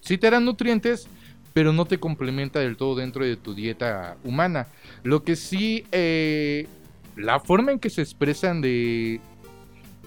sí 0.01 0.17
te 0.17 0.29
dan 0.29 0.45
nutrientes, 0.45 1.07
pero 1.53 1.73
no 1.73 1.85
te 1.85 1.99
complementa 1.99 2.59
del 2.59 2.77
todo 2.77 2.95
dentro 2.95 3.25
de 3.25 3.35
tu 3.35 3.53
dieta 3.53 4.17
humana. 4.23 4.67
Lo 5.03 5.23
que 5.23 5.35
sí, 5.35 5.85
eh, 5.91 6.67
la 7.15 7.39
forma 7.39 7.71
en 7.71 7.79
que 7.79 7.89
se 7.89 8.01
expresan 8.01 8.61
de 8.61 9.19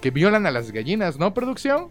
que 0.01 0.11
violan 0.11 0.47
a 0.47 0.51
las 0.51 0.71
gallinas, 0.71 1.18
¿no, 1.18 1.33
producción? 1.35 1.89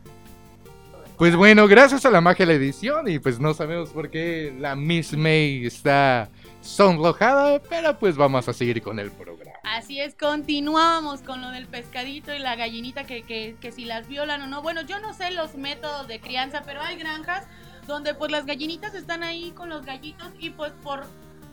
Pues 1.17 1.35
bueno, 1.35 1.67
gracias 1.67 2.05
a 2.05 2.11
la 2.11 2.21
magia 2.21 2.45
de 2.45 2.53
la 2.53 2.57
edición 2.57 3.07
y 3.07 3.19
pues 3.19 3.39
no 3.39 3.53
sabemos 3.53 3.89
por 3.89 4.09
qué 4.09 4.53
la 4.59 4.75
Miss 4.75 5.15
May 5.15 5.65
está 5.65 6.29
sonrojada, 6.61 7.59
pero 7.69 7.97
pues 7.99 8.15
vamos 8.15 8.47
a 8.49 8.53
seguir 8.53 8.81
con 8.81 8.99
el 8.99 9.11
programa. 9.11 9.51
Así 9.63 9.99
es, 9.99 10.15
continuamos 10.15 11.21
con 11.21 11.41
lo 11.41 11.51
del 11.51 11.67
pescadito 11.67 12.33
y 12.33 12.39
la 12.39 12.55
gallinita 12.55 13.05
que, 13.05 13.23
que, 13.23 13.55
que 13.61 13.71
si 13.71 13.85
las 13.85 14.07
violan 14.07 14.41
o 14.41 14.47
no. 14.47 14.61
Bueno, 14.61 14.81
yo 14.81 14.99
no 14.99 15.13
sé 15.13 15.31
los 15.31 15.55
métodos 15.55 16.07
de 16.07 16.19
crianza, 16.19 16.63
pero 16.65 16.81
hay 16.81 16.97
granjas 16.97 17.45
donde 17.87 18.13
pues 18.13 18.31
las 18.31 18.45
gallinitas 18.45 18.93
están 18.95 19.23
ahí 19.23 19.51
con 19.51 19.69
los 19.69 19.85
gallitos 19.85 20.29
y 20.39 20.49
pues 20.51 20.71
por 20.83 21.05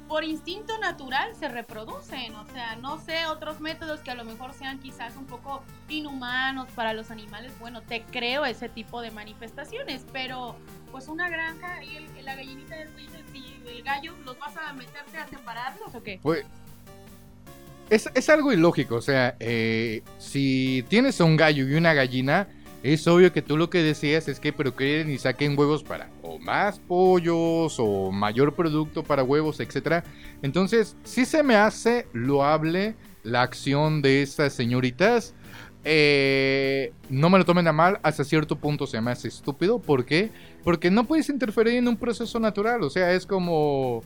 por 0.08 0.24
instinto 0.24 0.76
natural 0.78 1.30
se 1.38 1.48
reproducen. 1.48 2.34
O 2.34 2.44
sea, 2.52 2.74
no 2.74 2.98
sé 2.98 3.26
otros 3.26 3.60
métodos 3.60 4.00
que 4.00 4.10
a 4.10 4.16
lo 4.16 4.24
mejor 4.24 4.52
sean 4.54 4.80
quizás 4.80 5.14
un 5.16 5.24
poco 5.26 5.62
inhumanos 5.88 6.66
para 6.74 6.92
los 6.94 7.12
animales. 7.12 7.52
Bueno, 7.60 7.80
te 7.80 8.02
creo 8.02 8.44
ese 8.44 8.68
tipo 8.68 9.02
de 9.02 9.12
manifestaciones, 9.12 10.04
pero 10.12 10.56
pues 10.90 11.06
una 11.06 11.28
granja 11.28 11.84
y 11.84 11.94
el- 11.94 12.24
la 12.24 12.34
gallinita 12.34 12.74
del 12.74 12.88
y 13.32 13.68
el 13.68 13.82
gallo, 13.84 14.16
¿los 14.24 14.36
vas 14.40 14.56
a 14.56 14.72
meterte 14.72 15.16
a 15.16 15.28
separarlos 15.28 15.94
o 15.94 16.02
qué? 16.02 16.18
Pues, 16.20 16.44
es, 17.88 18.08
es 18.12 18.28
algo 18.30 18.52
ilógico, 18.52 18.96
o 18.96 19.02
sea, 19.02 19.36
eh, 19.38 20.02
si 20.18 20.84
tienes 20.88 21.20
un 21.20 21.36
gallo 21.36 21.68
y 21.68 21.74
una 21.74 21.94
gallina, 21.94 22.48
es 22.82 23.06
obvio 23.06 23.32
que 23.32 23.42
tú 23.42 23.56
lo 23.56 23.68
que 23.68 23.82
deseas 23.82 24.28
es 24.28 24.40
que 24.40 24.52
procreen 24.52 25.10
y 25.10 25.18
saquen 25.18 25.58
huevos 25.58 25.82
para 25.82 26.08
o 26.22 26.38
más 26.38 26.78
pollos 26.78 27.76
o 27.78 28.10
mayor 28.10 28.54
producto 28.54 29.02
para 29.02 29.22
huevos, 29.22 29.60
etcétera. 29.60 30.04
Entonces, 30.42 30.96
sí 31.04 31.26
se 31.26 31.42
me 31.42 31.56
hace 31.56 32.06
loable 32.12 32.94
la 33.22 33.42
acción 33.42 34.00
de 34.00 34.22
estas 34.22 34.54
señoritas. 34.54 35.34
Eh, 35.84 36.92
no 37.08 37.30
me 37.30 37.38
lo 37.38 37.44
tomen 37.44 37.66
a 37.66 37.72
mal, 37.72 38.00
hasta 38.02 38.24
cierto 38.24 38.56
punto 38.56 38.86
se 38.86 39.00
me 39.00 39.10
hace 39.10 39.28
estúpido. 39.28 39.78
¿Por 39.78 40.04
qué? 40.04 40.30
Porque 40.64 40.90
no 40.90 41.04
puedes 41.04 41.28
interferir 41.28 41.74
en 41.74 41.88
un 41.88 41.96
proceso 41.96 42.40
natural. 42.40 42.82
O 42.82 42.90
sea, 42.90 43.12
es 43.12 43.26
como... 43.26 44.02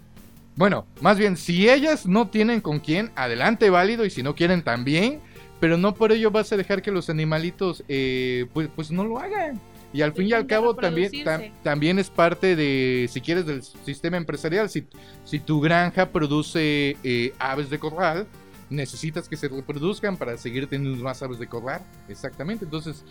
Bueno, 0.57 0.87
más 1.01 1.19
bien, 1.19 1.37
si 1.37 1.69
ellas 1.69 2.07
no 2.07 2.29
tienen 2.29 2.61
con 2.61 2.79
quién, 2.79 3.11
adelante 3.17 3.71
válido. 3.71 4.05
Y 4.05 4.11
si 4.11 4.23
no 4.23 4.35
quieren, 4.35 4.63
también. 4.63 5.21
Pero 5.65 5.79
no 5.79 5.95
por 5.95 6.13
ello 6.13 6.31
vas 6.31 6.53
a 6.53 6.59
dejar 6.59 6.83
que 6.83 6.91
los 6.91 7.09
animalitos, 7.09 7.85
eh, 7.89 8.45
pues, 8.53 8.69
pues 8.77 8.91
no 8.91 9.03
lo 9.03 9.19
hagan. 9.19 9.59
Y 9.95 10.03
al 10.03 10.13
fin 10.13 10.27
y 10.29 10.33
al 10.35 10.47
cabo 10.47 10.75
también, 10.77 11.11
tam- 11.25 11.53
también 11.63 11.99
es 11.99 12.11
parte 12.11 12.55
de, 12.55 13.09
si 13.11 13.23
quieres, 13.23 13.47
del 13.47 13.63
sistema 13.63 14.19
empresarial. 14.19 14.69
Si, 14.69 14.87
si 15.25 15.39
tu 15.41 15.63
granja 15.63 16.11
produce 16.11 16.99
eh, 17.03 17.33
aves 17.39 17.71
de 17.71 17.79
corral, 17.79 18.27
necesitas 18.69 19.27
que 19.27 19.39
se 19.39 19.49
reproduzcan 19.49 20.19
para 20.19 20.37
seguir 20.37 20.67
teniendo 20.67 21.03
más 21.03 21.23
aves 21.23 21.39
de 21.39 21.47
corral. 21.47 21.81
Exactamente. 22.11 22.67
Entonces, 22.67 23.03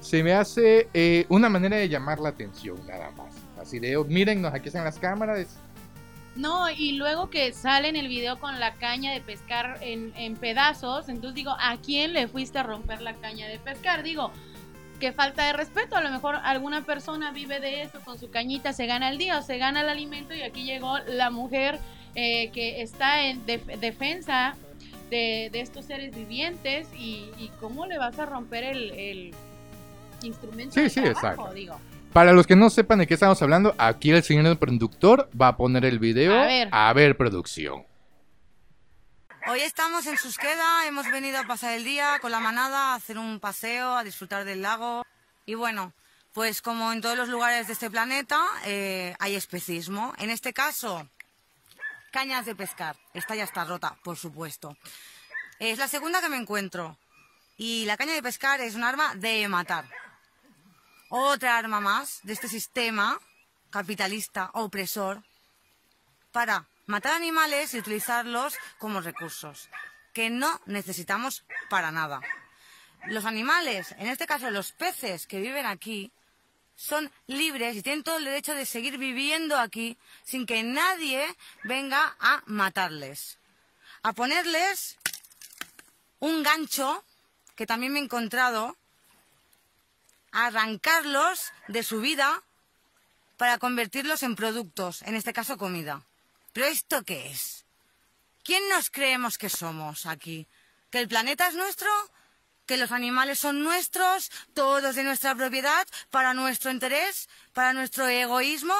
se 0.00 0.22
me 0.22 0.32
hace 0.32 0.88
eh, 0.94 1.26
una 1.28 1.50
manera 1.50 1.76
de 1.76 1.86
llamar 1.90 2.18
la 2.18 2.30
atención, 2.30 2.78
nada 2.86 3.10
más. 3.10 3.34
Así 3.60 3.78
de, 3.78 3.94
oh, 3.98 4.06
mírennos, 4.06 4.54
aquí 4.54 4.68
están 4.68 4.84
las 4.84 4.98
cámaras. 4.98 5.58
No, 6.38 6.70
y 6.70 6.92
luego 6.92 7.30
que 7.30 7.52
sale 7.52 7.88
en 7.88 7.96
el 7.96 8.06
video 8.06 8.38
con 8.38 8.60
la 8.60 8.74
caña 8.74 9.12
de 9.12 9.20
pescar 9.20 9.78
en, 9.82 10.12
en 10.16 10.36
pedazos, 10.36 11.08
entonces 11.08 11.34
digo, 11.34 11.56
¿a 11.58 11.76
quién 11.78 12.12
le 12.12 12.28
fuiste 12.28 12.58
a 12.60 12.62
romper 12.62 13.00
la 13.02 13.14
caña 13.14 13.48
de 13.48 13.58
pescar? 13.58 14.04
Digo, 14.04 14.30
qué 15.00 15.12
falta 15.12 15.44
de 15.46 15.52
respeto, 15.52 15.96
a 15.96 16.00
lo 16.00 16.10
mejor 16.10 16.36
alguna 16.36 16.82
persona 16.84 17.32
vive 17.32 17.58
de 17.58 17.82
eso, 17.82 18.00
con 18.04 18.20
su 18.20 18.30
cañita 18.30 18.72
se 18.72 18.86
gana 18.86 19.08
el 19.10 19.18
día 19.18 19.36
o 19.38 19.42
se 19.42 19.58
gana 19.58 19.80
el 19.80 19.88
alimento 19.88 20.32
y 20.32 20.42
aquí 20.42 20.62
llegó 20.62 20.98
la 21.08 21.30
mujer 21.30 21.80
eh, 22.14 22.50
que 22.52 22.82
está 22.82 23.26
en 23.26 23.44
def- 23.44 23.78
defensa 23.80 24.54
de, 25.10 25.48
de 25.50 25.60
estos 25.60 25.86
seres 25.86 26.14
vivientes 26.14 26.86
y, 26.96 27.30
y 27.36 27.50
cómo 27.60 27.84
le 27.86 27.98
vas 27.98 28.16
a 28.20 28.26
romper 28.26 28.62
el, 28.62 28.90
el 28.92 29.34
instrumento 30.22 30.74
Sí, 30.74 30.82
de 30.82 30.90
sí, 30.90 31.00
trabajo, 31.00 31.26
exacto. 31.26 31.52
digo. 31.52 31.80
Para 32.12 32.32
los 32.32 32.46
que 32.46 32.56
no 32.56 32.70
sepan 32.70 32.98
de 32.98 33.06
qué 33.06 33.14
estamos 33.14 33.40
hablando, 33.42 33.74
aquí 33.78 34.10
el 34.10 34.22
señor 34.22 34.58
productor 34.58 35.30
va 35.40 35.48
a 35.48 35.56
poner 35.56 35.84
el 35.84 35.98
video. 35.98 36.32
A 36.72 36.92
ver. 36.92 37.16
producción. 37.16 37.86
Hoy 39.46 39.60
estamos 39.60 40.06
en 40.06 40.18
Susqueda, 40.18 40.86
hemos 40.86 41.10
venido 41.10 41.38
a 41.38 41.44
pasar 41.44 41.74
el 41.74 41.84
día 41.84 42.18
con 42.20 42.30
la 42.30 42.40
manada, 42.40 42.92
a 42.92 42.94
hacer 42.96 43.18
un 43.18 43.40
paseo, 43.40 43.96
a 43.96 44.04
disfrutar 44.04 44.44
del 44.44 44.62
lago. 44.62 45.04
Y 45.46 45.54
bueno, 45.54 45.92
pues 46.32 46.60
como 46.60 46.92
en 46.92 47.00
todos 47.00 47.16
los 47.16 47.28
lugares 47.28 47.66
de 47.66 47.72
este 47.74 47.90
planeta, 47.90 48.42
eh, 48.64 49.14
hay 49.18 49.34
especismo. 49.36 50.12
En 50.18 50.30
este 50.30 50.52
caso, 50.52 51.08
cañas 52.10 52.46
de 52.46 52.54
pescar. 52.54 52.96
Esta 53.14 53.34
ya 53.34 53.44
está 53.44 53.64
rota, 53.64 53.96
por 54.02 54.16
supuesto. 54.16 54.76
Es 55.58 55.78
la 55.78 55.88
segunda 55.88 56.20
que 56.20 56.28
me 56.28 56.36
encuentro. 56.36 56.96
Y 57.56 57.84
la 57.86 57.96
caña 57.96 58.14
de 58.14 58.22
pescar 58.22 58.60
es 58.60 58.74
un 58.74 58.84
arma 58.84 59.14
de 59.14 59.48
matar. 59.48 59.86
Otra 61.10 61.56
arma 61.56 61.80
más 61.80 62.20
de 62.22 62.34
este 62.34 62.48
sistema 62.48 63.18
capitalista 63.70 64.50
opresor 64.52 65.22
para 66.32 66.68
matar 66.86 67.12
animales 67.12 67.72
y 67.72 67.78
utilizarlos 67.78 68.54
como 68.78 69.00
recursos, 69.00 69.70
que 70.12 70.28
no 70.28 70.60
necesitamos 70.66 71.44
para 71.70 71.90
nada. 71.92 72.20
Los 73.06 73.24
animales, 73.24 73.94
en 73.98 74.08
este 74.08 74.26
caso 74.26 74.50
los 74.50 74.72
peces 74.72 75.26
que 75.26 75.40
viven 75.40 75.64
aquí, 75.64 76.12
son 76.76 77.10
libres 77.26 77.76
y 77.76 77.82
tienen 77.82 78.04
todo 78.04 78.18
el 78.18 78.24
derecho 78.24 78.54
de 78.54 78.66
seguir 78.66 78.98
viviendo 78.98 79.58
aquí 79.58 79.96
sin 80.24 80.44
que 80.44 80.62
nadie 80.62 81.24
venga 81.64 82.16
a 82.20 82.42
matarles. 82.46 83.38
A 84.02 84.12
ponerles 84.12 84.98
un 86.20 86.42
gancho, 86.42 87.02
que 87.56 87.66
también 87.66 87.92
me 87.92 87.98
he 87.98 88.02
encontrado, 88.02 88.76
arrancarlos 90.32 91.52
de 91.68 91.82
su 91.82 92.00
vida 92.00 92.42
para 93.36 93.58
convertirlos 93.58 94.22
en 94.22 94.36
productos, 94.36 95.02
en 95.02 95.14
este 95.14 95.32
caso 95.32 95.56
comida. 95.56 96.02
¿Pero 96.52 96.66
esto 96.66 97.04
qué 97.04 97.30
es? 97.30 97.64
¿Quién 98.42 98.68
nos 98.68 98.90
creemos 98.90 99.38
que 99.38 99.48
somos 99.48 100.06
aquí? 100.06 100.46
¿Que 100.90 101.00
el 101.00 101.08
planeta 101.08 101.48
es 101.48 101.54
nuestro? 101.54 101.88
¿Que 102.66 102.76
los 102.76 102.92
animales 102.92 103.38
son 103.38 103.62
nuestros? 103.62 104.30
¿Todos 104.54 104.94
de 104.94 105.04
nuestra 105.04 105.34
propiedad? 105.34 105.86
¿Para 106.10 106.34
nuestro 106.34 106.70
interés? 106.70 107.28
¿Para 107.52 107.72
nuestro 107.72 108.08
egoísmo? 108.08 108.74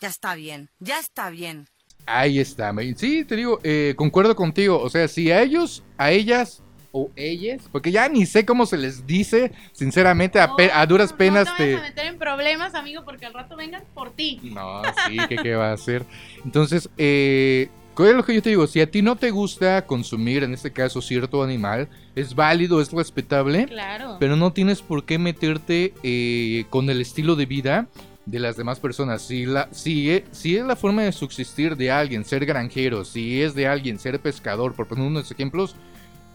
Ya 0.00 0.08
está 0.08 0.34
bien, 0.34 0.70
ya 0.78 0.98
está 0.98 1.30
bien. 1.30 1.68
Ahí 2.06 2.38
está. 2.38 2.72
Sí, 2.96 3.24
te 3.24 3.36
digo, 3.36 3.60
eh, 3.64 3.94
concuerdo 3.96 4.36
contigo. 4.36 4.80
O 4.80 4.88
sea, 4.88 5.08
si 5.08 5.30
a 5.30 5.42
ellos, 5.42 5.82
a 5.98 6.12
ellas 6.12 6.62
o 6.98 7.10
ellas, 7.14 7.60
porque 7.70 7.92
ya 7.92 8.08
ni 8.08 8.24
sé 8.24 8.46
cómo 8.46 8.64
se 8.64 8.78
les 8.78 9.06
dice, 9.06 9.52
sinceramente, 9.72 10.40
a, 10.40 10.56
pe- 10.56 10.70
a 10.72 10.86
duras 10.86 11.12
penas 11.12 11.46
no 11.46 11.52
te 11.56 11.62
te... 11.64 11.64
vayas 11.74 11.80
a 11.82 11.88
meter 11.90 12.06
en 12.06 12.18
problemas, 12.18 12.74
amigo, 12.74 13.04
porque 13.04 13.26
al 13.26 13.34
rato 13.34 13.54
vengan 13.54 13.82
por 13.92 14.12
ti. 14.12 14.40
No, 14.42 14.82
sí, 15.06 15.18
¿qué, 15.28 15.36
qué 15.36 15.54
va 15.54 15.70
a 15.70 15.74
hacer? 15.74 16.06
Entonces, 16.42 16.88
eh, 16.96 17.68
¿cuál 17.94 18.08
es 18.10 18.14
lo 18.16 18.24
que 18.24 18.34
yo 18.34 18.40
te 18.40 18.48
digo? 18.48 18.66
Si 18.66 18.80
a 18.80 18.90
ti 18.90 19.02
no 19.02 19.16
te 19.16 19.30
gusta 19.30 19.84
consumir, 19.86 20.42
en 20.42 20.54
este 20.54 20.70
caso, 20.72 21.02
cierto 21.02 21.42
animal, 21.42 21.86
es 22.14 22.34
válido, 22.34 22.80
es 22.80 22.90
respetable, 22.92 23.66
Claro. 23.66 24.16
pero 24.18 24.36
no 24.36 24.54
tienes 24.54 24.80
por 24.80 25.04
qué 25.04 25.18
meterte 25.18 25.92
eh, 26.02 26.64
con 26.70 26.88
el 26.88 27.02
estilo 27.02 27.36
de 27.36 27.44
vida 27.44 27.88
de 28.24 28.40
las 28.40 28.56
demás 28.56 28.80
personas. 28.80 29.20
Si, 29.22 29.44
la, 29.46 29.68
si, 29.70 30.10
e- 30.10 30.24
si 30.32 30.56
es 30.56 30.64
la 30.64 30.76
forma 30.76 31.02
de 31.02 31.12
subsistir 31.12 31.76
de 31.76 31.90
alguien 31.90 32.24
ser 32.24 32.44
granjero, 32.46 33.04
si 33.04 33.42
es 33.42 33.54
de 33.54 33.68
alguien 33.68 33.98
ser 33.98 34.18
pescador, 34.18 34.74
por 34.74 34.88
poner 34.88 35.04
unos 35.06 35.30
ejemplos, 35.30 35.76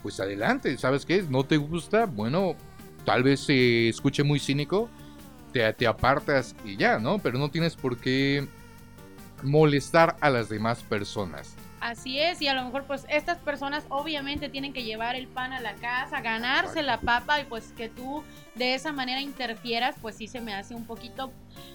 pues 0.01 0.19
adelante, 0.19 0.77
¿sabes 0.77 1.05
qué? 1.05 1.23
¿No 1.29 1.43
te 1.43 1.57
gusta? 1.57 2.05
Bueno, 2.05 2.55
tal 3.05 3.23
vez 3.23 3.41
se 3.41 3.89
escuche 3.89 4.23
muy 4.23 4.39
cínico, 4.39 4.89
te, 5.51 5.71
te 5.73 5.87
apartas 5.87 6.55
y 6.65 6.77
ya, 6.77 6.99
¿no? 6.99 7.19
Pero 7.19 7.37
no 7.37 7.49
tienes 7.49 7.75
por 7.75 7.97
qué 7.97 8.47
molestar 9.43 10.15
a 10.21 10.29
las 10.29 10.49
demás 10.49 10.83
personas. 10.83 11.55
Así 11.81 12.19
es, 12.19 12.39
y 12.43 12.47
a 12.47 12.53
lo 12.53 12.63
mejor 12.63 12.83
pues 12.83 13.07
estas 13.09 13.39
personas 13.39 13.85
obviamente 13.89 14.49
tienen 14.49 14.71
que 14.71 14.83
llevar 14.83 15.15
el 15.15 15.27
pan 15.27 15.51
a 15.51 15.59
la 15.59 15.73
casa, 15.73 16.21
ganarse 16.21 16.83
la 16.83 16.99
papa 16.99 17.41
y 17.41 17.45
pues 17.45 17.73
que 17.75 17.89
tú 17.89 18.23
de 18.53 18.75
esa 18.75 18.91
manera 18.91 19.19
interfieras, 19.19 19.95
pues 19.99 20.15
sí 20.15 20.27
se 20.27 20.41
me 20.41 20.53
hace 20.53 20.75
un 20.75 20.85
poquito 20.85 21.31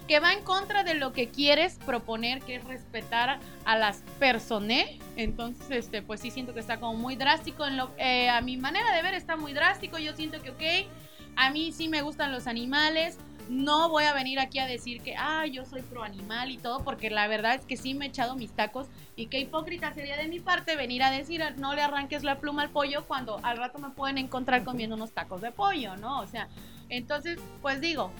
que 0.06 0.20
va 0.20 0.32
en 0.32 0.44
contra 0.44 0.84
de 0.84 0.94
lo 0.94 1.12
que 1.12 1.28
quieres 1.28 1.80
proponer, 1.84 2.40
que 2.40 2.54
es 2.54 2.64
respetar 2.64 3.40
a 3.64 3.76
las 3.76 4.04
personas. 4.20 4.84
Entonces, 5.16 5.70
este, 5.70 6.02
pues 6.02 6.20
sí 6.20 6.30
siento 6.30 6.54
que 6.54 6.60
está 6.60 6.78
como 6.78 6.94
muy 6.94 7.16
drástico. 7.16 7.66
En 7.66 7.76
lo, 7.76 7.90
eh, 7.98 8.28
a 8.28 8.40
mi 8.40 8.56
manera 8.56 8.92
de 8.94 9.02
ver 9.02 9.14
está 9.14 9.36
muy 9.36 9.52
drástico. 9.52 9.98
Yo 9.98 10.14
siento 10.14 10.40
que, 10.40 10.50
ok, 10.50 10.88
a 11.34 11.50
mí 11.50 11.72
sí 11.72 11.88
me 11.88 12.02
gustan 12.02 12.30
los 12.30 12.46
animales. 12.46 13.18
No 13.48 13.88
voy 13.88 14.04
a 14.04 14.12
venir 14.12 14.40
aquí 14.40 14.58
a 14.58 14.66
decir 14.66 15.00
que, 15.02 15.14
ah, 15.16 15.46
yo 15.46 15.64
soy 15.64 15.82
pro 15.82 16.02
animal 16.02 16.50
y 16.50 16.58
todo, 16.58 16.82
porque 16.82 17.10
la 17.10 17.28
verdad 17.28 17.54
es 17.54 17.64
que 17.64 17.76
sí 17.76 17.94
me 17.94 18.06
he 18.06 18.08
echado 18.08 18.34
mis 18.34 18.50
tacos 18.50 18.88
y 19.14 19.26
qué 19.26 19.38
hipócrita 19.38 19.92
sería 19.92 20.16
de 20.16 20.26
mi 20.26 20.40
parte 20.40 20.74
venir 20.74 21.02
a 21.04 21.10
decir, 21.10 21.42
no 21.58 21.74
le 21.74 21.82
arranques 21.82 22.24
la 22.24 22.38
pluma 22.38 22.62
al 22.62 22.70
pollo 22.70 23.04
cuando 23.06 23.38
al 23.44 23.56
rato 23.56 23.78
me 23.78 23.90
pueden 23.90 24.18
encontrar 24.18 24.64
comiendo 24.64 24.96
unos 24.96 25.12
tacos 25.12 25.40
de 25.42 25.52
pollo, 25.52 25.96
¿no? 25.96 26.20
O 26.20 26.26
sea, 26.26 26.48
entonces, 26.88 27.38
pues 27.62 27.80
digo, 27.80 28.10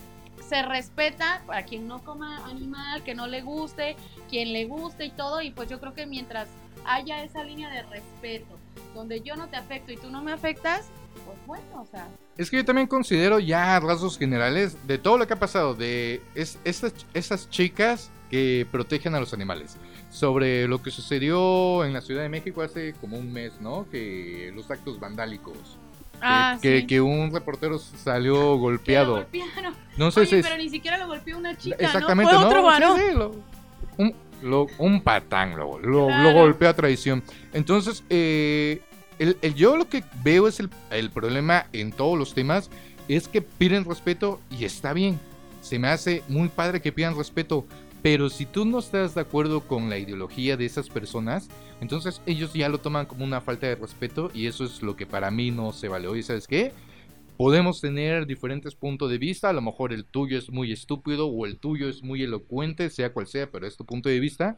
se 0.47 0.61
respeta 0.61 1.43
para 1.45 1.63
quien 1.63 1.87
no 1.87 2.03
coma 2.03 2.45
animal, 2.45 3.03
que 3.03 3.13
no 3.13 3.27
le 3.27 3.41
guste, 3.41 3.97
quien 4.29 4.53
le 4.53 4.65
guste 4.65 5.05
y 5.05 5.09
todo, 5.09 5.41
y 5.41 5.51
pues 5.51 5.69
yo 5.69 5.79
creo 5.79 5.93
que 5.93 6.05
mientras 6.05 6.47
haya 6.85 7.23
esa 7.23 7.43
línea 7.43 7.69
de 7.69 7.83
respeto, 7.83 8.57
donde 8.93 9.21
yo 9.21 9.35
no 9.35 9.47
te 9.47 9.57
afecto 9.57 9.91
y 9.91 9.97
tú 9.97 10.09
no 10.09 10.21
me 10.21 10.31
afectas, 10.31 10.89
pues 11.25 11.37
bueno, 11.45 11.81
o 11.81 11.85
sea, 11.85 12.07
Es 12.37 12.49
que 12.51 12.57
yo 12.57 12.65
también 12.65 12.87
considero 12.87 13.39
ya 13.39 13.79
rasgos 13.79 14.17
generales 14.17 14.77
de 14.87 14.97
todo 14.97 15.17
lo 15.17 15.25
que 15.27 15.33
ha 15.33 15.39
pasado, 15.39 15.73
de 15.73 16.21
es, 16.35 16.59
estas, 16.65 16.93
esas 17.13 17.49
chicas 17.49 18.11
que 18.29 18.67
protegen 18.71 19.15
a 19.15 19.19
los 19.19 19.33
animales. 19.33 19.77
Sobre 20.11 20.67
lo 20.67 20.81
que 20.81 20.91
sucedió 20.91 21.83
en 21.85 21.93
la 21.93 22.01
Ciudad 22.01 22.21
de 22.23 22.29
México 22.29 22.61
hace 22.61 22.93
como 23.01 23.17
un 23.17 23.31
mes, 23.33 23.53
¿no? 23.59 23.87
Que 23.89 24.51
los 24.55 24.69
actos 24.69 24.99
vandálicos. 24.99 25.57
Que- 26.13 26.19
ah, 26.21 26.57
que, 26.61 26.79
sí. 26.81 26.87
que 26.87 27.01
un 27.01 27.31
reportero 27.31 27.77
salió 27.79 28.33
Que 28.33 28.39
lo 28.39 28.57
golpeado. 28.57 29.11
golpearon. 29.15 29.73
No 29.97 30.11
sé 30.11 30.21
Oye, 30.21 30.37
si... 30.37 30.41
pero 30.43 30.57
ni 30.57 30.69
siquiera 30.69 30.97
lo 30.97 31.07
golpeó 31.07 31.37
una 31.37 31.55
chica, 31.57 31.75
Exactamente, 31.79 32.31
¿no? 32.33 32.41
¿no? 32.41 32.49
Fue 32.49 32.57
otro 32.59 32.61
Sí, 32.61 32.65
varón. 32.65 32.97
sí, 32.97 33.15
lo- 33.17 33.35
un- 33.97 34.27
Lo- 34.43 34.67
un 34.77 35.01
patán, 35.01 35.57
lo, 35.57 35.79
lo, 35.79 36.09
lo 36.11 36.31
golpea 36.33 36.69
a 36.69 36.75
traición. 36.75 37.23
Entonces, 37.53 38.03
eh, 38.07 38.83
el, 39.19 39.37
yo 39.55 39.77
lo 39.77 39.89
que 39.89 40.03
veo 40.23 40.47
es 40.47 40.59
el, 40.59 40.69
el 40.91 41.09
problema 41.09 41.67
en 41.73 41.91
todos 41.91 42.17
los 42.17 42.33
temas, 42.33 42.69
es 43.07 43.27
que 43.27 43.41
piden 43.41 43.85
respeto 43.85 44.39
y 44.49 44.65
está 44.65 44.93
bien. 44.93 45.19
Se 45.61 45.79
me 45.79 45.87
hace 45.87 46.23
muy 46.27 46.49
padre 46.49 46.81
que 46.81 46.91
pidan 46.91 47.17
respeto, 47.17 47.65
pero 48.01 48.29
si 48.29 48.45
tú 48.45 48.65
no 48.65 48.79
estás 48.79 49.15
de 49.15 49.21
acuerdo 49.21 49.61
con 49.61 49.89
la 49.89 49.97
ideología 49.97 50.55
de 50.55 50.65
esas 50.65 50.89
personas, 50.89 51.49
entonces 51.81 52.21
ellos 52.25 52.53
ya 52.53 52.69
lo 52.69 52.79
toman 52.79 53.05
como 53.05 53.23
una 53.23 53.41
falta 53.41 53.67
de 53.67 53.75
respeto 53.75 54.31
y 54.33 54.47
eso 54.47 54.65
es 54.65 54.81
lo 54.81 54.95
que 54.95 55.05
para 55.05 55.31
mí 55.31 55.51
no 55.51 55.73
se 55.73 55.87
vale. 55.87 56.07
Oye, 56.07 56.23
¿sabes 56.23 56.47
qué? 56.47 56.73
Podemos 57.37 57.81
tener 57.81 58.25
diferentes 58.25 58.75
puntos 58.75 59.11
de 59.11 59.19
vista, 59.19 59.49
a 59.49 59.53
lo 59.53 59.61
mejor 59.61 59.93
el 59.93 60.05
tuyo 60.05 60.39
es 60.39 60.49
muy 60.49 60.71
estúpido 60.71 61.27
o 61.27 61.45
el 61.45 61.59
tuyo 61.59 61.87
es 61.87 62.01
muy 62.01 62.23
elocuente, 62.23 62.89
sea 62.89 63.13
cual 63.13 63.27
sea, 63.27 63.51
pero 63.51 63.67
es 63.67 63.77
tu 63.77 63.85
punto 63.85 64.09
de 64.09 64.19
vista. 64.19 64.57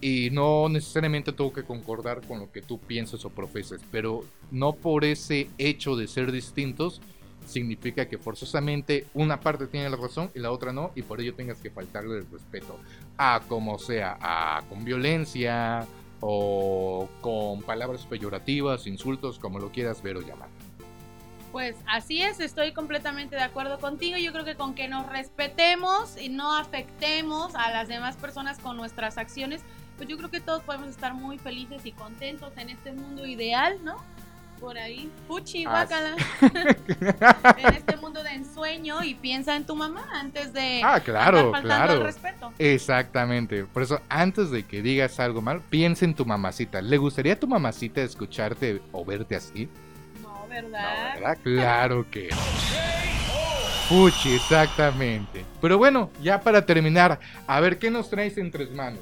Y 0.00 0.30
no 0.30 0.68
necesariamente 0.68 1.32
tengo 1.32 1.52
que 1.52 1.62
concordar 1.62 2.22
con 2.26 2.40
lo 2.40 2.50
que 2.50 2.62
tú 2.62 2.78
piensas 2.78 3.24
o 3.24 3.30
profeses, 3.30 3.82
pero 3.90 4.24
no 4.50 4.72
por 4.72 5.04
ese 5.04 5.48
hecho 5.58 5.94
de 5.96 6.08
ser 6.08 6.32
distintos 6.32 7.00
significa 7.46 8.08
que 8.08 8.18
forzosamente 8.18 9.06
una 9.14 9.40
parte 9.40 9.66
tiene 9.66 9.90
la 9.90 9.96
razón 9.96 10.30
y 10.34 10.38
la 10.38 10.52
otra 10.52 10.72
no, 10.72 10.92
y 10.94 11.02
por 11.02 11.20
ello 11.20 11.34
tengas 11.34 11.58
que 11.58 11.70
faltarle 11.70 12.18
el 12.18 12.30
respeto 12.30 12.78
a 13.18 13.40
como 13.48 13.78
sea, 13.78 14.16
a 14.20 14.62
con 14.68 14.84
violencia 14.84 15.86
o 16.20 17.08
con 17.20 17.62
palabras 17.62 18.06
peyorativas, 18.06 18.86
insultos, 18.86 19.38
como 19.38 19.58
lo 19.58 19.70
quieras 19.70 20.02
ver 20.02 20.16
o 20.16 20.20
llamar. 20.20 20.48
Pues 21.52 21.74
así 21.88 22.22
es, 22.22 22.38
estoy 22.38 22.72
completamente 22.72 23.34
de 23.34 23.42
acuerdo 23.42 23.80
contigo. 23.80 24.16
Yo 24.16 24.30
creo 24.32 24.44
que 24.44 24.54
con 24.54 24.74
que 24.74 24.86
nos 24.86 25.08
respetemos 25.08 26.16
y 26.20 26.28
no 26.28 26.56
afectemos 26.56 27.56
a 27.56 27.72
las 27.72 27.88
demás 27.88 28.16
personas 28.16 28.60
con 28.60 28.76
nuestras 28.76 29.18
acciones, 29.18 29.62
pues 30.00 30.08
yo 30.08 30.16
creo 30.16 30.30
que 30.30 30.40
todos 30.40 30.62
podemos 30.62 30.88
estar 30.88 31.12
muy 31.12 31.36
felices 31.36 31.84
y 31.84 31.92
contentos 31.92 32.50
en 32.56 32.70
este 32.70 32.90
mundo 32.90 33.26
ideal, 33.26 33.76
¿no? 33.84 33.96
Por 34.58 34.78
ahí, 34.78 35.10
puchi, 35.28 35.66
Ah, 35.66 35.84
guácala. 35.84 36.16
en 37.58 37.74
este 37.74 37.96
mundo 37.98 38.22
de 38.22 38.30
ensueño 38.30 39.02
y 39.04 39.14
piensa 39.14 39.56
en 39.56 39.64
tu 39.66 39.76
mamá 39.76 40.06
antes 40.14 40.54
de 40.54 40.80
Ah, 40.82 41.00
claro, 41.00 41.50
faltando 41.50 41.86
claro. 41.86 42.02
respeto. 42.02 42.50
Exactamente. 42.58 43.64
Por 43.66 43.82
eso, 43.82 44.00
antes 44.08 44.50
de 44.50 44.62
que 44.64 44.80
digas 44.80 45.20
algo 45.20 45.42
mal, 45.42 45.60
piensa 45.60 46.06
en 46.06 46.14
tu 46.14 46.24
mamacita. 46.24 46.80
¿Le 46.80 46.96
gustaría 46.96 47.34
a 47.34 47.38
tu 47.38 47.46
mamacita 47.46 48.00
escucharte 48.00 48.80
o 48.92 49.04
verte 49.04 49.36
así? 49.36 49.68
No, 50.22 50.40
No, 50.42 50.48
¿verdad? 50.48 51.36
Claro 51.42 52.06
que. 52.10 52.30
Puchi, 53.90 54.34
exactamente. 54.34 55.44
Pero 55.60 55.76
bueno, 55.76 56.10
ya 56.22 56.40
para 56.40 56.64
terminar, 56.64 57.18
a 57.46 57.60
ver 57.60 57.78
qué 57.78 57.90
nos 57.90 58.08
traes 58.08 58.38
en 58.38 58.50
tres 58.50 58.70
manos. 58.70 59.00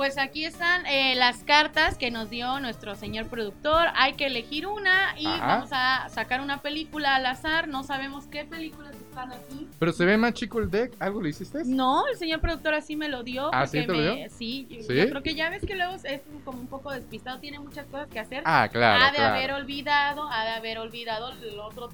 Pues 0.00 0.16
aquí 0.16 0.46
están 0.46 0.86
eh, 0.86 1.14
las 1.14 1.44
cartas 1.44 1.98
que 1.98 2.10
nos 2.10 2.30
dio 2.30 2.58
nuestro 2.58 2.94
señor 2.94 3.26
productor. 3.26 3.88
Hay 3.94 4.14
que 4.14 4.24
elegir 4.24 4.66
una 4.66 5.14
y 5.18 5.26
Ajá. 5.26 5.46
vamos 5.46 5.68
a 5.74 6.08
sacar 6.08 6.40
una 6.40 6.62
película 6.62 7.16
al 7.16 7.26
azar. 7.26 7.68
No 7.68 7.82
sabemos 7.82 8.24
qué 8.26 8.46
películas 8.46 8.94
están 8.96 9.30
aquí. 9.30 9.68
Pero 9.78 9.92
se 9.92 10.06
ve 10.06 10.16
más 10.16 10.32
chico 10.32 10.58
el 10.58 10.70
deck. 10.70 10.94
¿Algo 11.00 11.20
le 11.20 11.28
hiciste? 11.28 11.64
No, 11.66 12.08
el 12.08 12.16
señor 12.16 12.40
productor 12.40 12.72
así 12.72 12.96
me 12.96 13.10
lo 13.10 13.22
dio. 13.22 13.50
¿Ah, 13.52 13.66
sí 13.66 13.82
te 13.82 13.88
lo 13.88 13.92
me- 13.92 14.02
dio? 14.16 14.30
Sí, 14.30 14.66
¿Sí? 14.70 14.94
yo 14.96 15.10
creo 15.10 15.22
que 15.22 15.34
ya 15.34 15.50
ves 15.50 15.66
que 15.66 15.74
luego 15.74 15.94
es 16.02 16.22
como 16.46 16.60
un 16.60 16.66
poco 16.66 16.92
despistado, 16.92 17.38
tiene 17.38 17.58
muchas 17.58 17.84
cosas 17.84 18.08
que 18.08 18.20
hacer. 18.20 18.42
Ah, 18.46 18.70
claro. 18.72 19.04
ha 19.04 19.10
de 19.10 19.16
claro. 19.18 19.34
haber 19.34 19.52
olvidado, 19.52 20.30
ha 20.32 20.44
de 20.44 20.50
haber 20.52 20.78
olvidado 20.78 21.30
el 21.32 21.58
otro, 21.58 21.90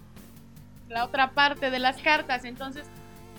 la 0.89 1.05
otra 1.07 1.33
parte 1.33 1.73
de 1.73 1.81
las 1.81 1.97
cartas. 1.97 2.45
Entonces, 2.45 2.87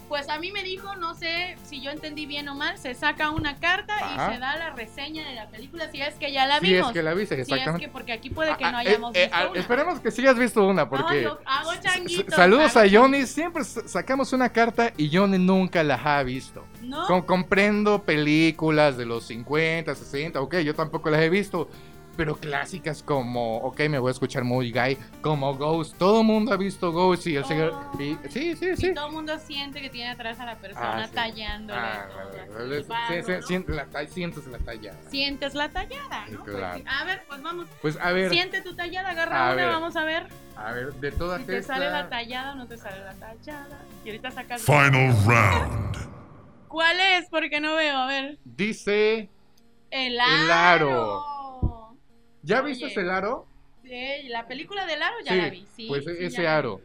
pues 0.08 0.30
a 0.30 0.40
mí 0.40 0.52
me 0.52 0.64
dijo, 0.64 0.96
no 0.96 1.14
sé 1.16 1.58
si 1.66 1.82
yo 1.82 1.92
entendí 1.92 2.26
bien 2.26 2.48
o 2.50 2.56
mal, 2.56 2.78
se 2.78 2.94
saca 2.94 3.30
una 3.32 3.60
carta 3.60 3.96
Ajá. 3.98 4.30
y 4.32 4.34
se 4.36 4.40
da 4.40 4.56
la 4.58 4.70
reseña 4.72 5.28
de 5.28 5.36
la 5.36 5.48
película 5.48 5.92
si 5.92 6.02
es 6.02 6.16
que 6.16 6.32
ya 6.32 6.46
la 6.48 6.60
vimos. 6.60 6.88
es 6.90 6.94
que 6.94 7.04
la 7.04 7.14
viste, 7.14 7.36
Si 7.36 7.42
es 7.42 7.48
exactamente. 7.50 7.86
que 7.86 7.92
porque 7.92 8.12
aquí 8.14 8.30
puede 8.30 8.56
que 8.58 8.64
no 8.64 8.78
Ah, 8.78 8.80
hayamos 8.80 9.16
eh, 9.16 9.20
eh, 9.20 9.24
visto 9.26 9.38
ah, 9.38 9.48
una. 9.50 9.60
Esperemos 9.60 10.00
que 10.00 10.12
sí 10.12 10.22
hayas 10.22 10.38
visto 10.40 10.66
una, 10.68 10.90
porque. 10.90 11.22
Lo- 11.22 11.40
hago 11.46 11.72
changuitos, 11.82 12.28
S- 12.28 12.36
Saludos 12.36 12.76
hago 12.76 12.88
a 12.88 12.90
Johnny. 13.02 13.26
Siempre 13.26 13.64
sacamos 13.64 14.32
una 14.34 14.50
carta 14.50 14.94
y 14.98 15.16
Johnny 15.16 15.38
nunca 15.38 15.84
la 15.84 15.96
ha 15.96 16.24
visto. 16.24 16.66
¿No? 16.82 17.06
Com- 17.08 17.24
comprendo 17.26 18.04
películas 18.04 18.98
de 18.98 19.06
los 19.06 19.26
50, 19.28 19.94
60, 19.96 20.40
ok, 20.42 20.58
yo 20.60 20.74
tampoco 20.76 21.10
las 21.10 21.22
he 21.22 21.30
visto. 21.30 21.70
Pero 22.18 22.36
clásicas 22.36 23.04
como, 23.04 23.58
ok, 23.60 23.82
me 23.90 24.00
voy 24.00 24.10
a 24.10 24.12
escuchar 24.12 24.44
muy 24.44 24.72
gay, 24.72 24.98
como 25.22 25.54
Ghost. 25.56 25.96
Todo 25.98 26.22
el 26.22 26.26
mundo 26.28 26.52
ha 26.52 26.58
visto 26.58 26.92
Ghost 26.92 27.28
y 27.28 27.36
el 27.36 27.46
señor. 27.46 27.74
Oh. 27.94 28.02
y- 28.02 28.18
sí, 28.30 28.56
sí, 28.56 28.70
Y 28.74 28.76
sí. 28.78 28.94
todo 28.94 29.08
el 29.08 29.14
mundo 29.14 29.38
siente 29.38 29.82
que 29.82 29.90
tiene 29.90 30.10
atrás 30.12 30.40
a 30.40 30.46
la 30.46 30.56
persona 30.56 31.04
Ah, 31.04 31.08
sí. 31.08 31.14
tallándole. 31.14 31.80
Ah, 31.80 32.08
sí, 33.08 33.34
sientes 33.48 34.48
la 34.48 34.58
talla. 34.60 34.94
Sientes 35.10 35.54
la 35.56 35.70
tallada, 35.70 36.26
¿no? 36.30 36.44
Pues 36.44 36.56
claro. 36.58 36.84
a 36.88 37.04
ver, 37.06 37.24
pues 37.28 37.42
vamos. 37.42 37.68
Pues 37.82 37.98
a 38.02 38.12
ver, 38.12 38.30
Siente 38.32 38.62
tu 38.62 38.76
tallada, 38.76 39.12
agarra 39.12 39.50
A 39.50 39.54
una, 39.54 39.56
ver. 39.56 39.68
vamos 39.74 39.96
a 39.96 40.04
ver 40.04 40.28
a 40.56 40.72
ver, 40.72 40.92
de 40.96 41.12
todas 41.12 41.42
si 41.42 41.46
te 41.48 41.62
sale 41.62 41.88
la 41.90 42.10
tallada 42.10 42.54
o 42.54 42.56
no 42.56 42.66
te 42.68 42.78
sale 42.78 43.00
la 43.04 43.14
tallada. 43.14 43.80
Y 44.04 44.10
ahorita 44.10 44.32
sacas. 44.32 44.64
Final 44.64 45.16
round. 45.26 45.98
¿Cuál 46.68 47.00
es? 47.00 47.28
Porque 47.30 47.60
no 47.62 47.76
veo, 47.76 47.96
a 47.96 48.08
ver. 48.08 48.40
Dice. 48.44 49.30
El 49.92 50.14
El 50.14 50.20
aro. 50.52 51.24
¿Ya 52.48 52.62
Oye. 52.62 52.74
viste 52.74 53.00
el 53.02 53.10
aro? 53.10 53.46
Sí, 53.84 54.24
la 54.30 54.48
película 54.48 54.86
del 54.86 55.02
aro 55.02 55.16
ya 55.24 55.32
Sí, 55.34 55.38
la 55.38 55.50
vi. 55.50 55.68
Sí, 55.76 55.88
pues 55.88 56.06
sí, 56.06 56.12
ese 56.20 56.48
aro. 56.48 56.82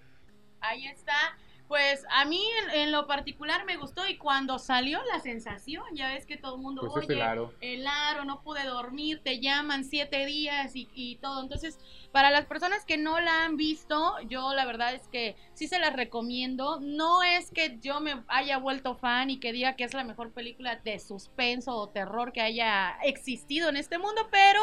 Ahí 0.61 0.87
está. 0.87 1.37
Pues 1.69 2.05
a 2.11 2.27
mí 2.27 2.45
en, 2.65 2.81
en 2.81 2.93
lo 2.93 3.07
particular 3.07 3.65
me 3.65 3.79
gustó 3.79 4.07
y 4.07 4.19
cuando 4.19 4.59
salió 4.59 5.01
la 5.11 5.21
sensación, 5.21 5.83
ya 5.95 6.09
ves 6.09 6.27
que 6.27 6.37
todo 6.37 6.57
el 6.57 6.61
mundo, 6.61 6.83
Pues 6.83 7.05
es 7.05 7.09
oye, 7.09 7.15
el 7.15 7.23
aro. 7.23 7.55
el 7.63 7.87
aro, 7.87 8.27
no 8.27 8.43
pude 8.43 8.63
dormir, 8.65 9.23
te 9.25 9.41
llaman 9.41 9.85
siete 9.85 10.27
días 10.27 10.77
y, 10.77 10.91
y 10.93 11.17
todo. 11.17 11.41
Entonces, 11.43 11.79
para 12.13 12.31
las 12.31 12.45
personas 12.45 12.85
que 12.85 12.99
no 12.99 13.21
la 13.21 13.45
han 13.47 13.57
visto, 13.57 14.17
yo 14.29 14.53
la 14.53 14.67
verdad 14.67 14.95
es 14.95 15.09
que 15.09 15.35
sí 15.55 15.67
se 15.67 15.79
las 15.79 15.95
recomiendo. 15.95 16.79
No 16.81 17.23
es 17.23 17.51
que 17.51 17.79
yo 17.81 18.01
me 18.01 18.23
haya 18.29 18.59
vuelto 18.59 18.95
fan 18.95 19.31
y 19.31 19.41
que 19.41 19.53
diga 19.53 19.75
que 19.75 19.85
es 19.85 19.95
la 19.95 20.05
mejor 20.05 20.33
película 20.33 20.77
de 20.77 20.99
suspenso 20.99 21.75
o 21.75 21.89
terror 21.89 22.33
que 22.33 22.43
haya 22.43 22.99
existido 23.03 23.71
en 23.71 23.77
este 23.79 23.97
mundo, 23.97 24.29
pero 24.31 24.61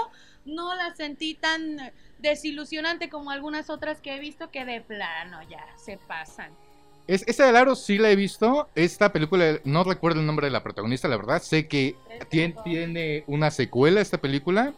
no 0.49 0.75
la 0.75 0.93
sentí 0.95 1.35
tan 1.35 1.91
desilusionante 2.19 3.09
como 3.09 3.31
algunas 3.31 3.69
otras 3.69 4.01
que 4.01 4.15
he 4.15 4.19
visto 4.19 4.51
que 4.51 4.65
de 4.65 4.81
plano 4.81 5.39
ya 5.49 5.65
se 5.77 5.97
pasan. 5.97 6.51
Es, 7.07 7.23
esa 7.27 7.47
del 7.47 7.55
aro 7.55 7.75
sí 7.75 7.97
la 7.97 8.11
he 8.11 8.15
visto. 8.15 8.69
Esta 8.75 9.11
película, 9.11 9.59
no 9.63 9.83
recuerdo 9.83 10.19
el 10.19 10.25
nombre 10.27 10.45
de 10.45 10.51
la 10.51 10.61
protagonista, 10.61 11.07
la 11.07 11.17
verdad. 11.17 11.41
Sé 11.41 11.67
que 11.67 11.95
tiene, 12.29 12.55
tiene 12.63 13.23
una 13.25 13.49
secuela 13.49 13.99
esta 13.99 14.19
película. 14.19 14.73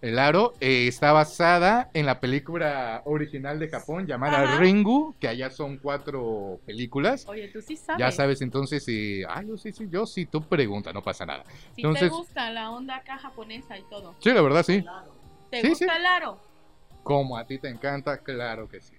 El 0.00 0.18
aro 0.18 0.54
eh, 0.60 0.86
está 0.88 1.12
basada 1.12 1.90
en 1.92 2.06
la 2.06 2.20
película 2.20 3.02
original 3.04 3.58
de 3.58 3.68
Japón 3.68 4.06
llamada 4.06 4.42
Ajá. 4.44 4.58
Ringu, 4.58 5.14
que 5.20 5.28
allá 5.28 5.50
son 5.50 5.76
cuatro 5.76 6.58
películas. 6.64 7.26
Oye, 7.28 7.48
tú 7.48 7.60
sí 7.60 7.76
sabes. 7.76 7.98
Ya 8.00 8.10
sabes, 8.10 8.40
entonces, 8.40 8.82
eh, 8.88 9.24
ah, 9.28 9.42
yo 9.42 9.58
sí, 9.58 9.72
sí, 9.72 9.86
yo 9.90 10.06
sí, 10.06 10.24
tú 10.24 10.40
pregunta, 10.42 10.92
no 10.94 11.02
pasa 11.02 11.26
nada. 11.26 11.44
Si 11.74 11.82
entonces- 11.82 12.08
te 12.10 12.16
gusta 12.16 12.50
la 12.50 12.70
onda 12.70 12.96
acá 12.96 13.18
japonesa 13.18 13.76
y 13.76 13.82
todo. 13.90 14.14
Sí, 14.20 14.30
la 14.32 14.40
verdad, 14.40 14.62
sí. 14.62 14.82
¿Te 15.50 15.60
Sí, 15.60 15.68
gusta 15.68 15.84
sí. 15.84 15.90
el 15.94 16.06
aro? 16.06 16.40
Como 17.02 17.36
a 17.36 17.44
ti 17.46 17.58
te 17.58 17.68
encanta, 17.68 18.18
claro 18.18 18.68
que 18.68 18.80
sí. 18.80 18.94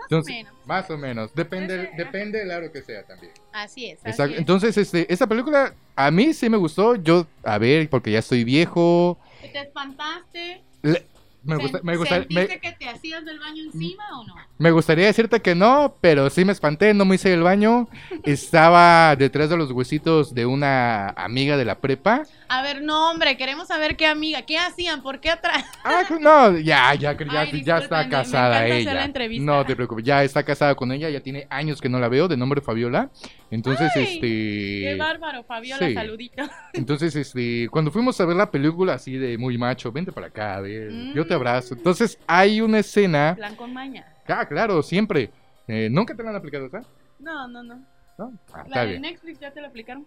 Más 0.00 0.06
Entonces, 0.10 0.32
o 0.32 0.36
menos. 0.38 0.52
Más 0.66 0.90
o 0.90 0.98
menos. 0.98 1.34
Depende, 1.34 1.90
depende 1.96 2.38
del 2.38 2.50
aro 2.50 2.72
que 2.72 2.82
sea 2.82 3.02
también. 3.04 3.32
Así 3.52 3.86
es. 3.86 3.98
así 4.00 4.10
Exacto. 4.10 4.32
es. 4.34 4.38
Entonces, 4.40 4.76
este, 4.78 5.12
esta 5.12 5.26
película 5.26 5.74
a 5.96 6.10
mí 6.10 6.32
sí 6.34 6.48
me 6.48 6.56
gustó. 6.56 6.94
Yo, 6.96 7.26
a 7.44 7.58
ver, 7.58 7.88
porque 7.90 8.10
ya 8.12 8.18
estoy 8.20 8.44
viejo. 8.44 9.18
¿Te 9.40 9.60
espantaste? 9.60 10.62
le- 10.82 11.06
me, 11.42 11.56
gusta, 11.56 11.80
me, 11.82 11.96
gusta- 11.96 12.16
¿Sentiste 12.16 12.48
me, 12.48 12.60
que 12.60 12.72
te 12.72 12.88
hacías 12.88 13.24
del 13.24 13.38
baño 13.38 13.62
encima 13.64 14.04
o 14.18 14.24
no? 14.24 14.34
me 14.58 14.70
gustaría 14.70 15.06
decirte 15.06 15.40
que 15.40 15.54
no, 15.54 15.96
pero 16.00 16.28
sí 16.28 16.44
me 16.44 16.52
espanté, 16.52 16.92
no 16.92 17.04
me 17.06 17.14
hice 17.14 17.32
el 17.32 17.42
baño. 17.42 17.88
Estaba 18.24 19.16
detrás 19.16 19.48
de 19.48 19.56
los 19.56 19.70
huesitos 19.70 20.34
de 20.34 20.44
una 20.44 21.08
amiga 21.10 21.56
de 21.56 21.64
la 21.64 21.78
prepa. 21.78 22.24
A 22.48 22.62
ver, 22.62 22.82
no, 22.82 23.10
hombre, 23.10 23.36
queremos 23.36 23.68
saber 23.68 23.96
qué 23.96 24.06
amiga, 24.06 24.42
qué 24.42 24.58
hacían, 24.58 25.02
por 25.02 25.20
qué 25.20 25.30
atrás. 25.30 25.64
Ah, 25.84 26.02
que 26.06 26.18
no, 26.18 26.58
ya, 26.58 26.94
ya, 26.94 27.16
ya, 27.16 27.40
Ay, 27.40 27.64
ya 27.64 27.78
está 27.78 28.04
me 28.04 28.10
casada 28.10 28.58
hacer 28.58 28.84
la 28.84 29.06
ella. 29.06 29.40
No 29.40 29.64
te 29.64 29.74
preocupes, 29.76 30.04
ya 30.04 30.22
está 30.24 30.42
casada 30.42 30.74
con 30.74 30.92
ella, 30.92 31.08
ya 31.08 31.20
tiene 31.20 31.46
años 31.48 31.80
que 31.80 31.88
no 31.88 31.98
la 31.98 32.08
veo, 32.08 32.28
de 32.28 32.36
nombre 32.36 32.60
Fabiola. 32.60 33.10
Entonces, 33.50 33.90
Ay, 33.94 34.04
este. 34.04 34.20
Qué 34.26 34.96
bárbaro, 34.98 35.42
Fabiola, 35.44 35.86
sí. 35.86 35.94
saludito. 35.94 36.42
Entonces, 36.74 37.16
este, 37.16 37.68
cuando 37.70 37.90
fuimos 37.90 38.20
a 38.20 38.24
ver 38.26 38.36
la 38.36 38.50
película 38.50 38.94
así 38.94 39.16
de 39.16 39.38
muy 39.38 39.56
macho, 39.56 39.90
vente 39.90 40.12
para 40.12 40.26
acá, 40.28 40.56
a 40.56 40.60
ver, 40.60 40.90
yo 41.14 41.26
te 41.30 41.34
abrazo. 41.34 41.74
Entonces, 41.74 42.18
hay 42.26 42.60
una 42.60 42.80
escena. 42.80 43.34
Plan 43.36 43.54
con 43.54 43.72
maña. 43.72 44.04
Ah, 44.26 44.44
claro, 44.46 44.82
siempre. 44.82 45.30
Eh, 45.68 45.88
¿Nunca 45.88 46.12
te 46.16 46.24
la 46.24 46.30
han 46.30 46.36
aplicado 46.36 46.66
esa? 46.66 46.82
No, 47.20 47.46
no, 47.46 47.62
no. 47.62 47.76
¿No? 48.18 48.32
Ah, 48.52 48.56
La 48.58 48.62
está 48.64 48.80
de 48.80 48.86
bien. 48.88 49.02
Netflix 49.02 49.38
ya 49.38 49.52
te 49.52 49.60
la 49.60 49.68
aplicaron. 49.68 50.04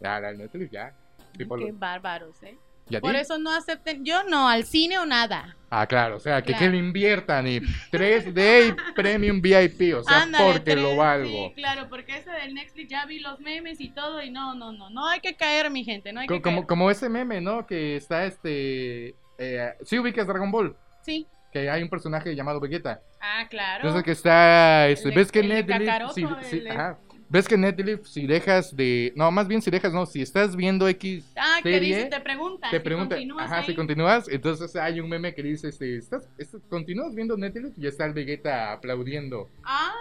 Ya, 0.00 0.18
la 0.20 0.28
de 0.32 0.38
Netflix, 0.38 0.70
ya. 0.70 0.94
Qué 1.36 1.44
bárbaros, 1.72 2.42
¿eh? 2.42 2.56
Por 3.00 3.14
eso 3.14 3.38
no 3.38 3.50
acepten, 3.54 4.04
yo 4.04 4.24
no, 4.24 4.48
al 4.48 4.64
cine 4.64 4.98
o 4.98 5.04
nada. 5.06 5.54
Ah, 5.70 5.86
claro, 5.86 6.16
o 6.16 6.20
sea, 6.20 6.40
que, 6.42 6.52
que 6.52 6.58
Claro. 6.58 6.72
le 6.72 6.78
inviertan 6.78 7.46
y 7.46 7.60
3D 7.60 8.68
y 8.68 8.92
Premium 8.94 9.40
VIP, 9.40 9.94
o 9.96 10.02
sea, 10.02 10.22
Ándale, 10.22 10.52
porque 10.52 10.76
lo 10.76 10.96
valgo. 10.96 11.48
Sí, 11.48 11.52
claro, 11.56 11.88
porque 11.88 12.18
ese 12.18 12.30
del 12.30 12.54
Netflix 12.54 12.88
ya 12.88 13.04
vi 13.06 13.20
los 13.20 13.40
memes 13.40 13.80
y 13.80 13.88
todo 13.90 14.22
y 14.22 14.30
no, 14.30 14.54
no, 14.54 14.72
no, 14.72 14.90
no 14.90 15.06
hay 15.08 15.20
que 15.20 15.34
caer, 15.34 15.70
mi 15.70 15.82
gente, 15.84 16.12
no 16.12 16.20
hay 16.20 16.26
que 16.26 16.40
como, 16.42 16.58
caer. 16.58 16.66
como 16.66 16.90
ese 16.90 17.08
meme, 17.08 17.40
¿no? 17.40 17.66
Que 17.66 17.96
está 17.96 18.24
este... 18.26 19.14
Eh, 19.38 19.72
sí 19.84 19.98
ubicas 19.98 20.26
Dragon 20.26 20.50
Ball, 20.50 20.76
Sí, 21.02 21.26
que 21.52 21.68
hay 21.70 21.82
un 21.82 21.88
personaje 21.88 22.34
llamado 22.34 22.60
Vegeta. 22.60 23.00
ah, 23.20 23.46
claro. 23.48 23.82
Entonces 23.82 24.02
que 24.04 24.12
está... 24.12 24.88
Este, 24.88 25.08
El 25.10 25.14
¿Ves 25.14 25.30
que 25.32 25.42
Netflix... 25.42 26.14
Si- 26.14 26.26
si- 26.50 26.56
el 26.58 26.70
ajá. 26.70 26.98
¿Ves 27.28 27.48
que 27.48 27.56
Netflix 27.56 28.10
si 28.10 28.26
dejas 28.26 28.76
de... 28.76 29.12
No, 29.16 29.30
más 29.30 29.48
bien 29.48 29.60
si 29.62 29.70
dejas, 29.70 29.92
no, 29.92 30.04
si 30.06 30.20
estás 30.22 30.54
viendo 30.54 30.86
X 30.88 31.32
ah, 31.36 31.58
que 31.62 31.72
serie, 31.72 31.96
dice, 31.96 32.08
te 32.10 32.20
preguntan, 32.20 32.70
te 32.70 32.76
si 32.76 32.82
pregunta, 32.82 33.16
continúas 33.16 33.44
ajá, 33.46 33.56
ahí. 33.60 33.66
si 33.66 33.74
continúas, 33.74 34.28
entonces 34.28 34.76
hay 34.76 35.00
un 35.00 35.08
meme 35.08 35.34
que 35.34 35.42
dice, 35.42 35.68
este, 35.68 35.96
¿estás, 35.96 36.28
estás- 36.38 36.60
continúas 36.68 37.14
viendo 37.14 37.36
Netflix? 37.36 37.76
Y 37.78 37.86
está 37.86 38.04
el 38.04 38.12
Vegeta 38.12 38.72
aplaudiendo. 38.72 39.48
Ah, 39.64 39.94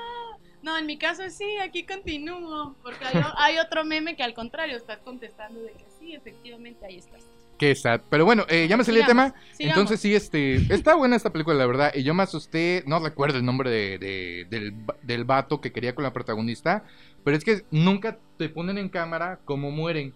no, 0.62 0.78
en 0.78 0.86
mi 0.86 0.98
caso 0.98 1.28
sí, 1.30 1.58
aquí 1.58 1.86
continúo, 1.86 2.76
porque 2.84 3.04
hay, 3.06 3.24
hay 3.38 3.58
otro 3.58 3.84
meme 3.86 4.16
que 4.16 4.24
al 4.24 4.34
contrario 4.34 4.78
estás 4.78 5.00
contestando 5.00 5.62
de 5.62 5.72
que 5.72 5.86
sí, 6.00 6.14
efectivamente 6.14 6.86
ahí 6.86 6.98
estás. 6.98 7.22
Qué 7.64 7.76
sad. 7.76 8.02
Pero 8.10 8.26
bueno, 8.26 8.46
eh, 8.50 8.68
ya 8.68 8.76
me 8.76 8.84
salió 8.84 9.02
el 9.02 9.08
tema. 9.08 9.34
sigamos. 9.54 9.78
Entonces 9.78 10.00
sí, 10.02 10.14
este, 10.14 10.56
está 10.74 10.96
buena 10.96 11.16
esta 11.16 11.32
película, 11.32 11.56
la 11.56 11.66
verdad. 11.66 11.92
Y 11.96 12.04
yo 12.04 12.14
me 12.14 12.24
asusté, 12.24 12.84
no 12.86 13.00
recuerdo 13.00 13.38
el 13.38 13.46
nombre 13.46 13.70
de, 13.70 13.98
de- 13.98 14.48
del, 14.50 14.74
del 15.02 15.24
vato 15.24 15.62
que 15.62 15.72
quería 15.72 15.96
con 15.96 16.04
la 16.04 16.12
protagonista. 16.12 16.84
Pero 17.24 17.38
es 17.38 17.44
que 17.46 17.64
nunca 17.72 18.18
te 18.38 18.50
ponen 18.50 18.78
en 18.78 18.90
cámara 18.90 19.40
cómo 19.46 19.72
mueren. 19.72 20.14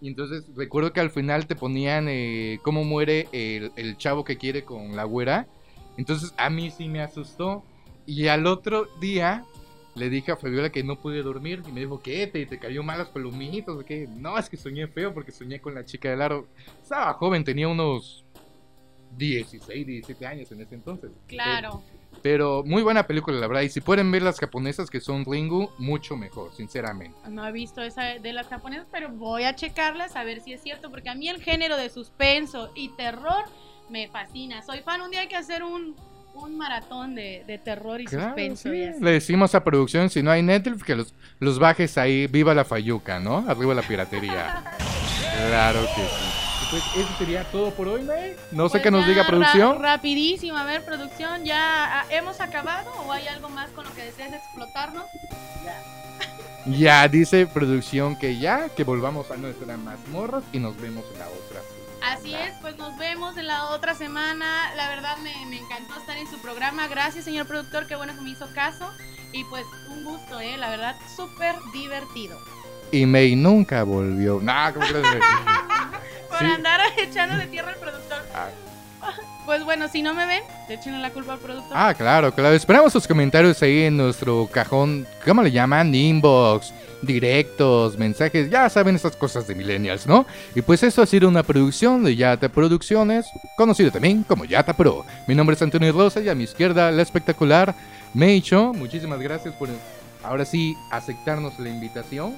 Y 0.00 0.08
entonces 0.08 0.44
recuerdo 0.56 0.92
que 0.92 1.00
al 1.00 1.10
final 1.10 1.46
te 1.46 1.54
ponían 1.54 2.06
eh, 2.08 2.58
cómo 2.62 2.82
muere 2.84 3.28
el, 3.32 3.70
el 3.76 3.96
chavo 3.96 4.24
que 4.24 4.36
quiere 4.38 4.64
con 4.64 4.96
la 4.96 5.04
güera. 5.04 5.46
Entonces 5.96 6.34
a 6.36 6.50
mí 6.50 6.70
sí 6.70 6.88
me 6.88 7.00
asustó. 7.00 7.64
Y 8.06 8.26
al 8.28 8.46
otro 8.46 8.88
día 9.00 9.44
le 9.98 10.08
dije 10.08 10.32
a 10.32 10.36
Fabiola 10.36 10.70
que 10.70 10.82
no 10.82 11.00
pude 11.00 11.22
dormir. 11.22 11.62
Y 11.68 11.72
me 11.72 11.80
dijo, 11.80 12.00
¿qué? 12.00 12.26
¿Te, 12.26 12.46
te 12.46 12.58
cayó 12.58 12.82
mal 12.82 12.98
las 12.98 13.08
palomitas? 13.08 13.74
¿O 13.74 13.84
qué? 13.84 14.08
No, 14.08 14.38
es 14.38 14.48
que 14.48 14.56
soñé 14.56 14.86
feo 14.86 15.12
porque 15.12 15.32
soñé 15.32 15.60
con 15.60 15.74
la 15.74 15.84
chica 15.84 16.10
del 16.10 16.22
aro. 16.22 16.46
Estaba 16.82 17.12
joven, 17.14 17.44
tenía 17.44 17.68
unos 17.68 18.24
16, 19.16 19.86
17 19.86 20.26
años 20.26 20.52
en 20.52 20.60
ese 20.60 20.74
entonces. 20.74 21.10
Claro. 21.26 21.82
Pero 22.22 22.64
muy 22.64 22.82
buena 22.82 23.06
película, 23.06 23.38
la 23.38 23.46
verdad. 23.46 23.62
Y 23.62 23.68
si 23.68 23.80
pueden 23.80 24.10
ver 24.10 24.22
las 24.22 24.38
japonesas 24.38 24.90
que 24.90 25.00
son 25.00 25.24
Ringu, 25.24 25.70
mucho 25.78 26.16
mejor, 26.16 26.52
sinceramente. 26.54 27.16
No 27.28 27.46
he 27.46 27.52
visto 27.52 27.82
esa 27.82 28.02
de 28.18 28.32
las 28.32 28.48
japonesas, 28.48 28.86
pero 28.90 29.10
voy 29.10 29.44
a 29.44 29.54
checarlas 29.54 30.16
a 30.16 30.24
ver 30.24 30.40
si 30.40 30.52
es 30.52 30.62
cierto, 30.62 30.90
porque 30.90 31.10
a 31.10 31.14
mí 31.14 31.28
el 31.28 31.42
género 31.42 31.76
de 31.76 31.90
suspenso 31.90 32.70
y 32.74 32.88
terror 32.90 33.44
me 33.88 34.08
fascina. 34.08 34.62
Soy 34.62 34.80
fan, 34.80 35.00
un 35.00 35.10
día 35.10 35.20
hay 35.20 35.28
que 35.28 35.36
hacer 35.36 35.62
un, 35.62 35.94
un 36.42 36.56
maratón 36.58 37.14
de, 37.14 37.44
de 37.46 37.58
terror 37.58 38.00
y 38.00 38.04
Claro, 38.06 38.26
suspenso. 38.26 38.70
sí. 38.70 38.76
y 38.76 38.84
así. 38.84 39.00
Le 39.02 39.10
decimos 39.12 39.54
a 39.54 39.62
producción, 39.64 40.10
si 40.10 40.22
no 40.22 40.30
hay 40.30 40.42
Netflix, 40.42 40.82
que 40.84 40.94
los, 40.96 41.14
los 41.40 41.58
bajes 41.58 41.96
ahí, 41.98 42.26
viva 42.26 42.54
la 42.54 42.64
fayuca, 42.64 43.18
¿no? 43.20 43.44
Arriba 43.48 43.74
la 43.74 43.82
piratería. 43.82 44.62
claro 45.48 45.80
que 45.94 46.02
sí. 46.02 46.34
Pues 46.70 46.82
eso 46.96 47.08
sería 47.18 47.44
todo 47.44 47.70
por 47.70 47.88
hoy, 47.88 48.02
May. 48.02 48.34
No 48.52 48.68
sé 48.68 48.72
Pues 48.72 48.82
qué 48.82 48.90
nos 48.90 49.02
ya, 49.02 49.08
diga 49.08 49.22
ra- 49.22 49.28
producción. 49.28 49.82
rapidísimo, 49.82 50.58
a 50.58 50.64
ver, 50.64 50.84
producción, 50.84 51.44
¿ya 51.44 52.04
hemos 52.10 52.40
acabado 52.42 52.90
o 53.06 53.12
hay 53.12 53.26
algo 53.28 53.48
más 53.48 53.70
con 53.70 53.86
lo 53.86 53.94
que 53.94 54.02
deseas 54.04 54.34
explotarnos? 54.34 55.04
Ya 56.66 57.08
dice 57.08 57.46
producción 57.46 58.18
que 58.18 58.36
ya, 58.38 58.68
que 58.68 58.84
volvamos 58.84 59.30
a 59.30 59.36
nuestra 59.38 59.78
mazmorra 59.78 60.42
y 60.52 60.58
nos 60.58 60.78
vemos 60.78 61.04
en 61.14 61.18
la 61.20 61.26
otra. 61.28 61.47
Así 62.12 62.34
es, 62.34 62.52
pues 62.60 62.76
nos 62.78 62.96
vemos 62.98 63.36
en 63.36 63.46
la 63.46 63.66
otra 63.66 63.94
semana. 63.94 64.74
La 64.76 64.88
verdad 64.88 65.16
me, 65.18 65.34
me 65.46 65.58
encantó 65.58 65.96
estar 65.98 66.16
en 66.16 66.26
su 66.28 66.38
programa. 66.38 66.88
Gracias, 66.88 67.24
señor 67.24 67.46
productor, 67.46 67.86
qué 67.86 67.96
bueno 67.96 68.14
que 68.14 68.20
me 68.22 68.30
hizo 68.30 68.46
caso. 68.54 68.90
Y 69.32 69.44
pues 69.44 69.66
un 69.90 70.04
gusto, 70.04 70.40
¿eh? 70.40 70.56
La 70.56 70.70
verdad, 70.70 70.96
súper 71.14 71.54
divertido. 71.72 72.38
Y 72.90 73.04
May 73.04 73.36
nunca 73.36 73.82
volvió. 73.82 74.40
Nah, 74.42 74.72
¿cómo 74.72 74.86
crees? 74.86 75.04
Por 76.30 76.38
Sí. 76.38 76.44
andar 76.46 76.80
echando 76.96 77.36
de 77.36 77.46
tierra 77.46 77.70
al 77.72 77.76
productor. 77.78 78.22
Ah. 78.34 78.48
Pues 79.48 79.64
bueno, 79.64 79.88
si 79.88 80.02
no 80.02 80.12
me 80.12 80.26
ven, 80.26 80.42
te 80.66 80.74
echen 80.74 81.00
la 81.00 81.08
culpa 81.08 81.32
al 81.32 81.38
productor. 81.38 81.72
Ah, 81.74 81.94
claro, 81.94 82.34
claro. 82.34 82.54
Esperamos 82.54 82.92
sus 82.92 83.08
comentarios 83.08 83.62
ahí 83.62 83.84
en 83.84 83.96
nuestro 83.96 84.46
cajón. 84.52 85.06
¿Cómo 85.24 85.42
le 85.42 85.50
llaman? 85.50 85.94
Inbox, 85.94 86.74
directos, 87.00 87.96
mensajes. 87.96 88.50
Ya 88.50 88.68
saben 88.68 88.96
esas 88.96 89.16
cosas 89.16 89.46
de 89.46 89.54
millennials, 89.54 90.06
¿no? 90.06 90.26
Y 90.54 90.60
pues 90.60 90.82
esto 90.82 91.00
ha 91.00 91.06
sido 91.06 91.30
una 91.30 91.42
producción 91.42 92.04
de 92.04 92.14
Yata 92.14 92.50
Producciones, 92.50 93.24
conocido 93.56 93.90
también 93.90 94.22
como 94.22 94.44
Yata 94.44 94.74
Pro. 94.74 95.06
Mi 95.26 95.34
nombre 95.34 95.56
es 95.56 95.62
Antonio 95.62 95.92
Rosa 95.92 96.20
y 96.20 96.28
a 96.28 96.34
mi 96.34 96.44
izquierda 96.44 96.90
la 96.90 97.00
espectacular 97.00 97.74
Meicho. 98.12 98.74
Muchísimas 98.74 99.18
gracias 99.18 99.54
por 99.54 99.70
ahora 100.24 100.44
sí 100.44 100.76
aceptarnos 100.90 101.58
la 101.58 101.70
invitación. 101.70 102.36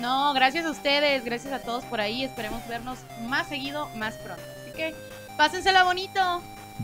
No, 0.00 0.34
gracias 0.34 0.66
a 0.66 0.70
ustedes, 0.70 1.24
gracias 1.24 1.54
a 1.54 1.60
todos 1.60 1.82
por 1.84 2.02
ahí. 2.02 2.24
Esperemos 2.24 2.60
vernos 2.68 2.98
más 3.26 3.48
seguido, 3.48 3.88
más 3.96 4.16
pronto. 4.16 4.42
Así 4.62 4.72
que 4.76 4.94
pásensela 5.36 5.84
bonito. 5.84 6.20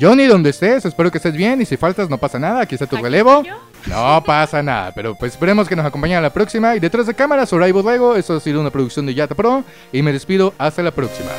Johnny, 0.01 0.27
donde 0.27 0.51
estés, 0.51 0.85
espero 0.85 1.11
que 1.11 1.19
estés 1.19 1.35
bien 1.35 1.61
y 1.61 1.67
si 1.67 1.77
faltas 1.77 2.09
no 2.09 2.17
pasa 2.17 2.39
nada, 2.39 2.63
aquí 2.63 2.75
está 2.75 2.87
tu 2.87 2.97
Aquí 2.97 3.05
relevo. 3.05 3.43
No 3.87 4.23
pasa 4.25 4.63
nada, 4.63 4.93
pero 4.93 5.15
pues 5.15 5.33
esperemos 5.33 5.69
que 5.69 5.77
nos 5.77 5.85
acompañen 5.85 6.19
a 6.19 6.21
la 6.23 6.31
próxima. 6.31 6.77
Y 6.77 6.81
detrás 6.81 7.07
de 7.07 7.15
cámaras, 7.15 7.51
Soraibo 7.51 7.83
Luego, 7.83 8.17
esto 8.17 8.37
ha 8.37 8.41
sido 8.41 8.61
una 8.61 8.71
producción 8.71 9.07
de 9.07 9.15
Yata 9.15 9.35
Pro. 9.35 9.65
Y 9.93 10.03
me 10.03 10.13
despido, 10.13 10.55
hasta 10.57 10.83
la 10.83 10.93
próxima. 10.93 11.31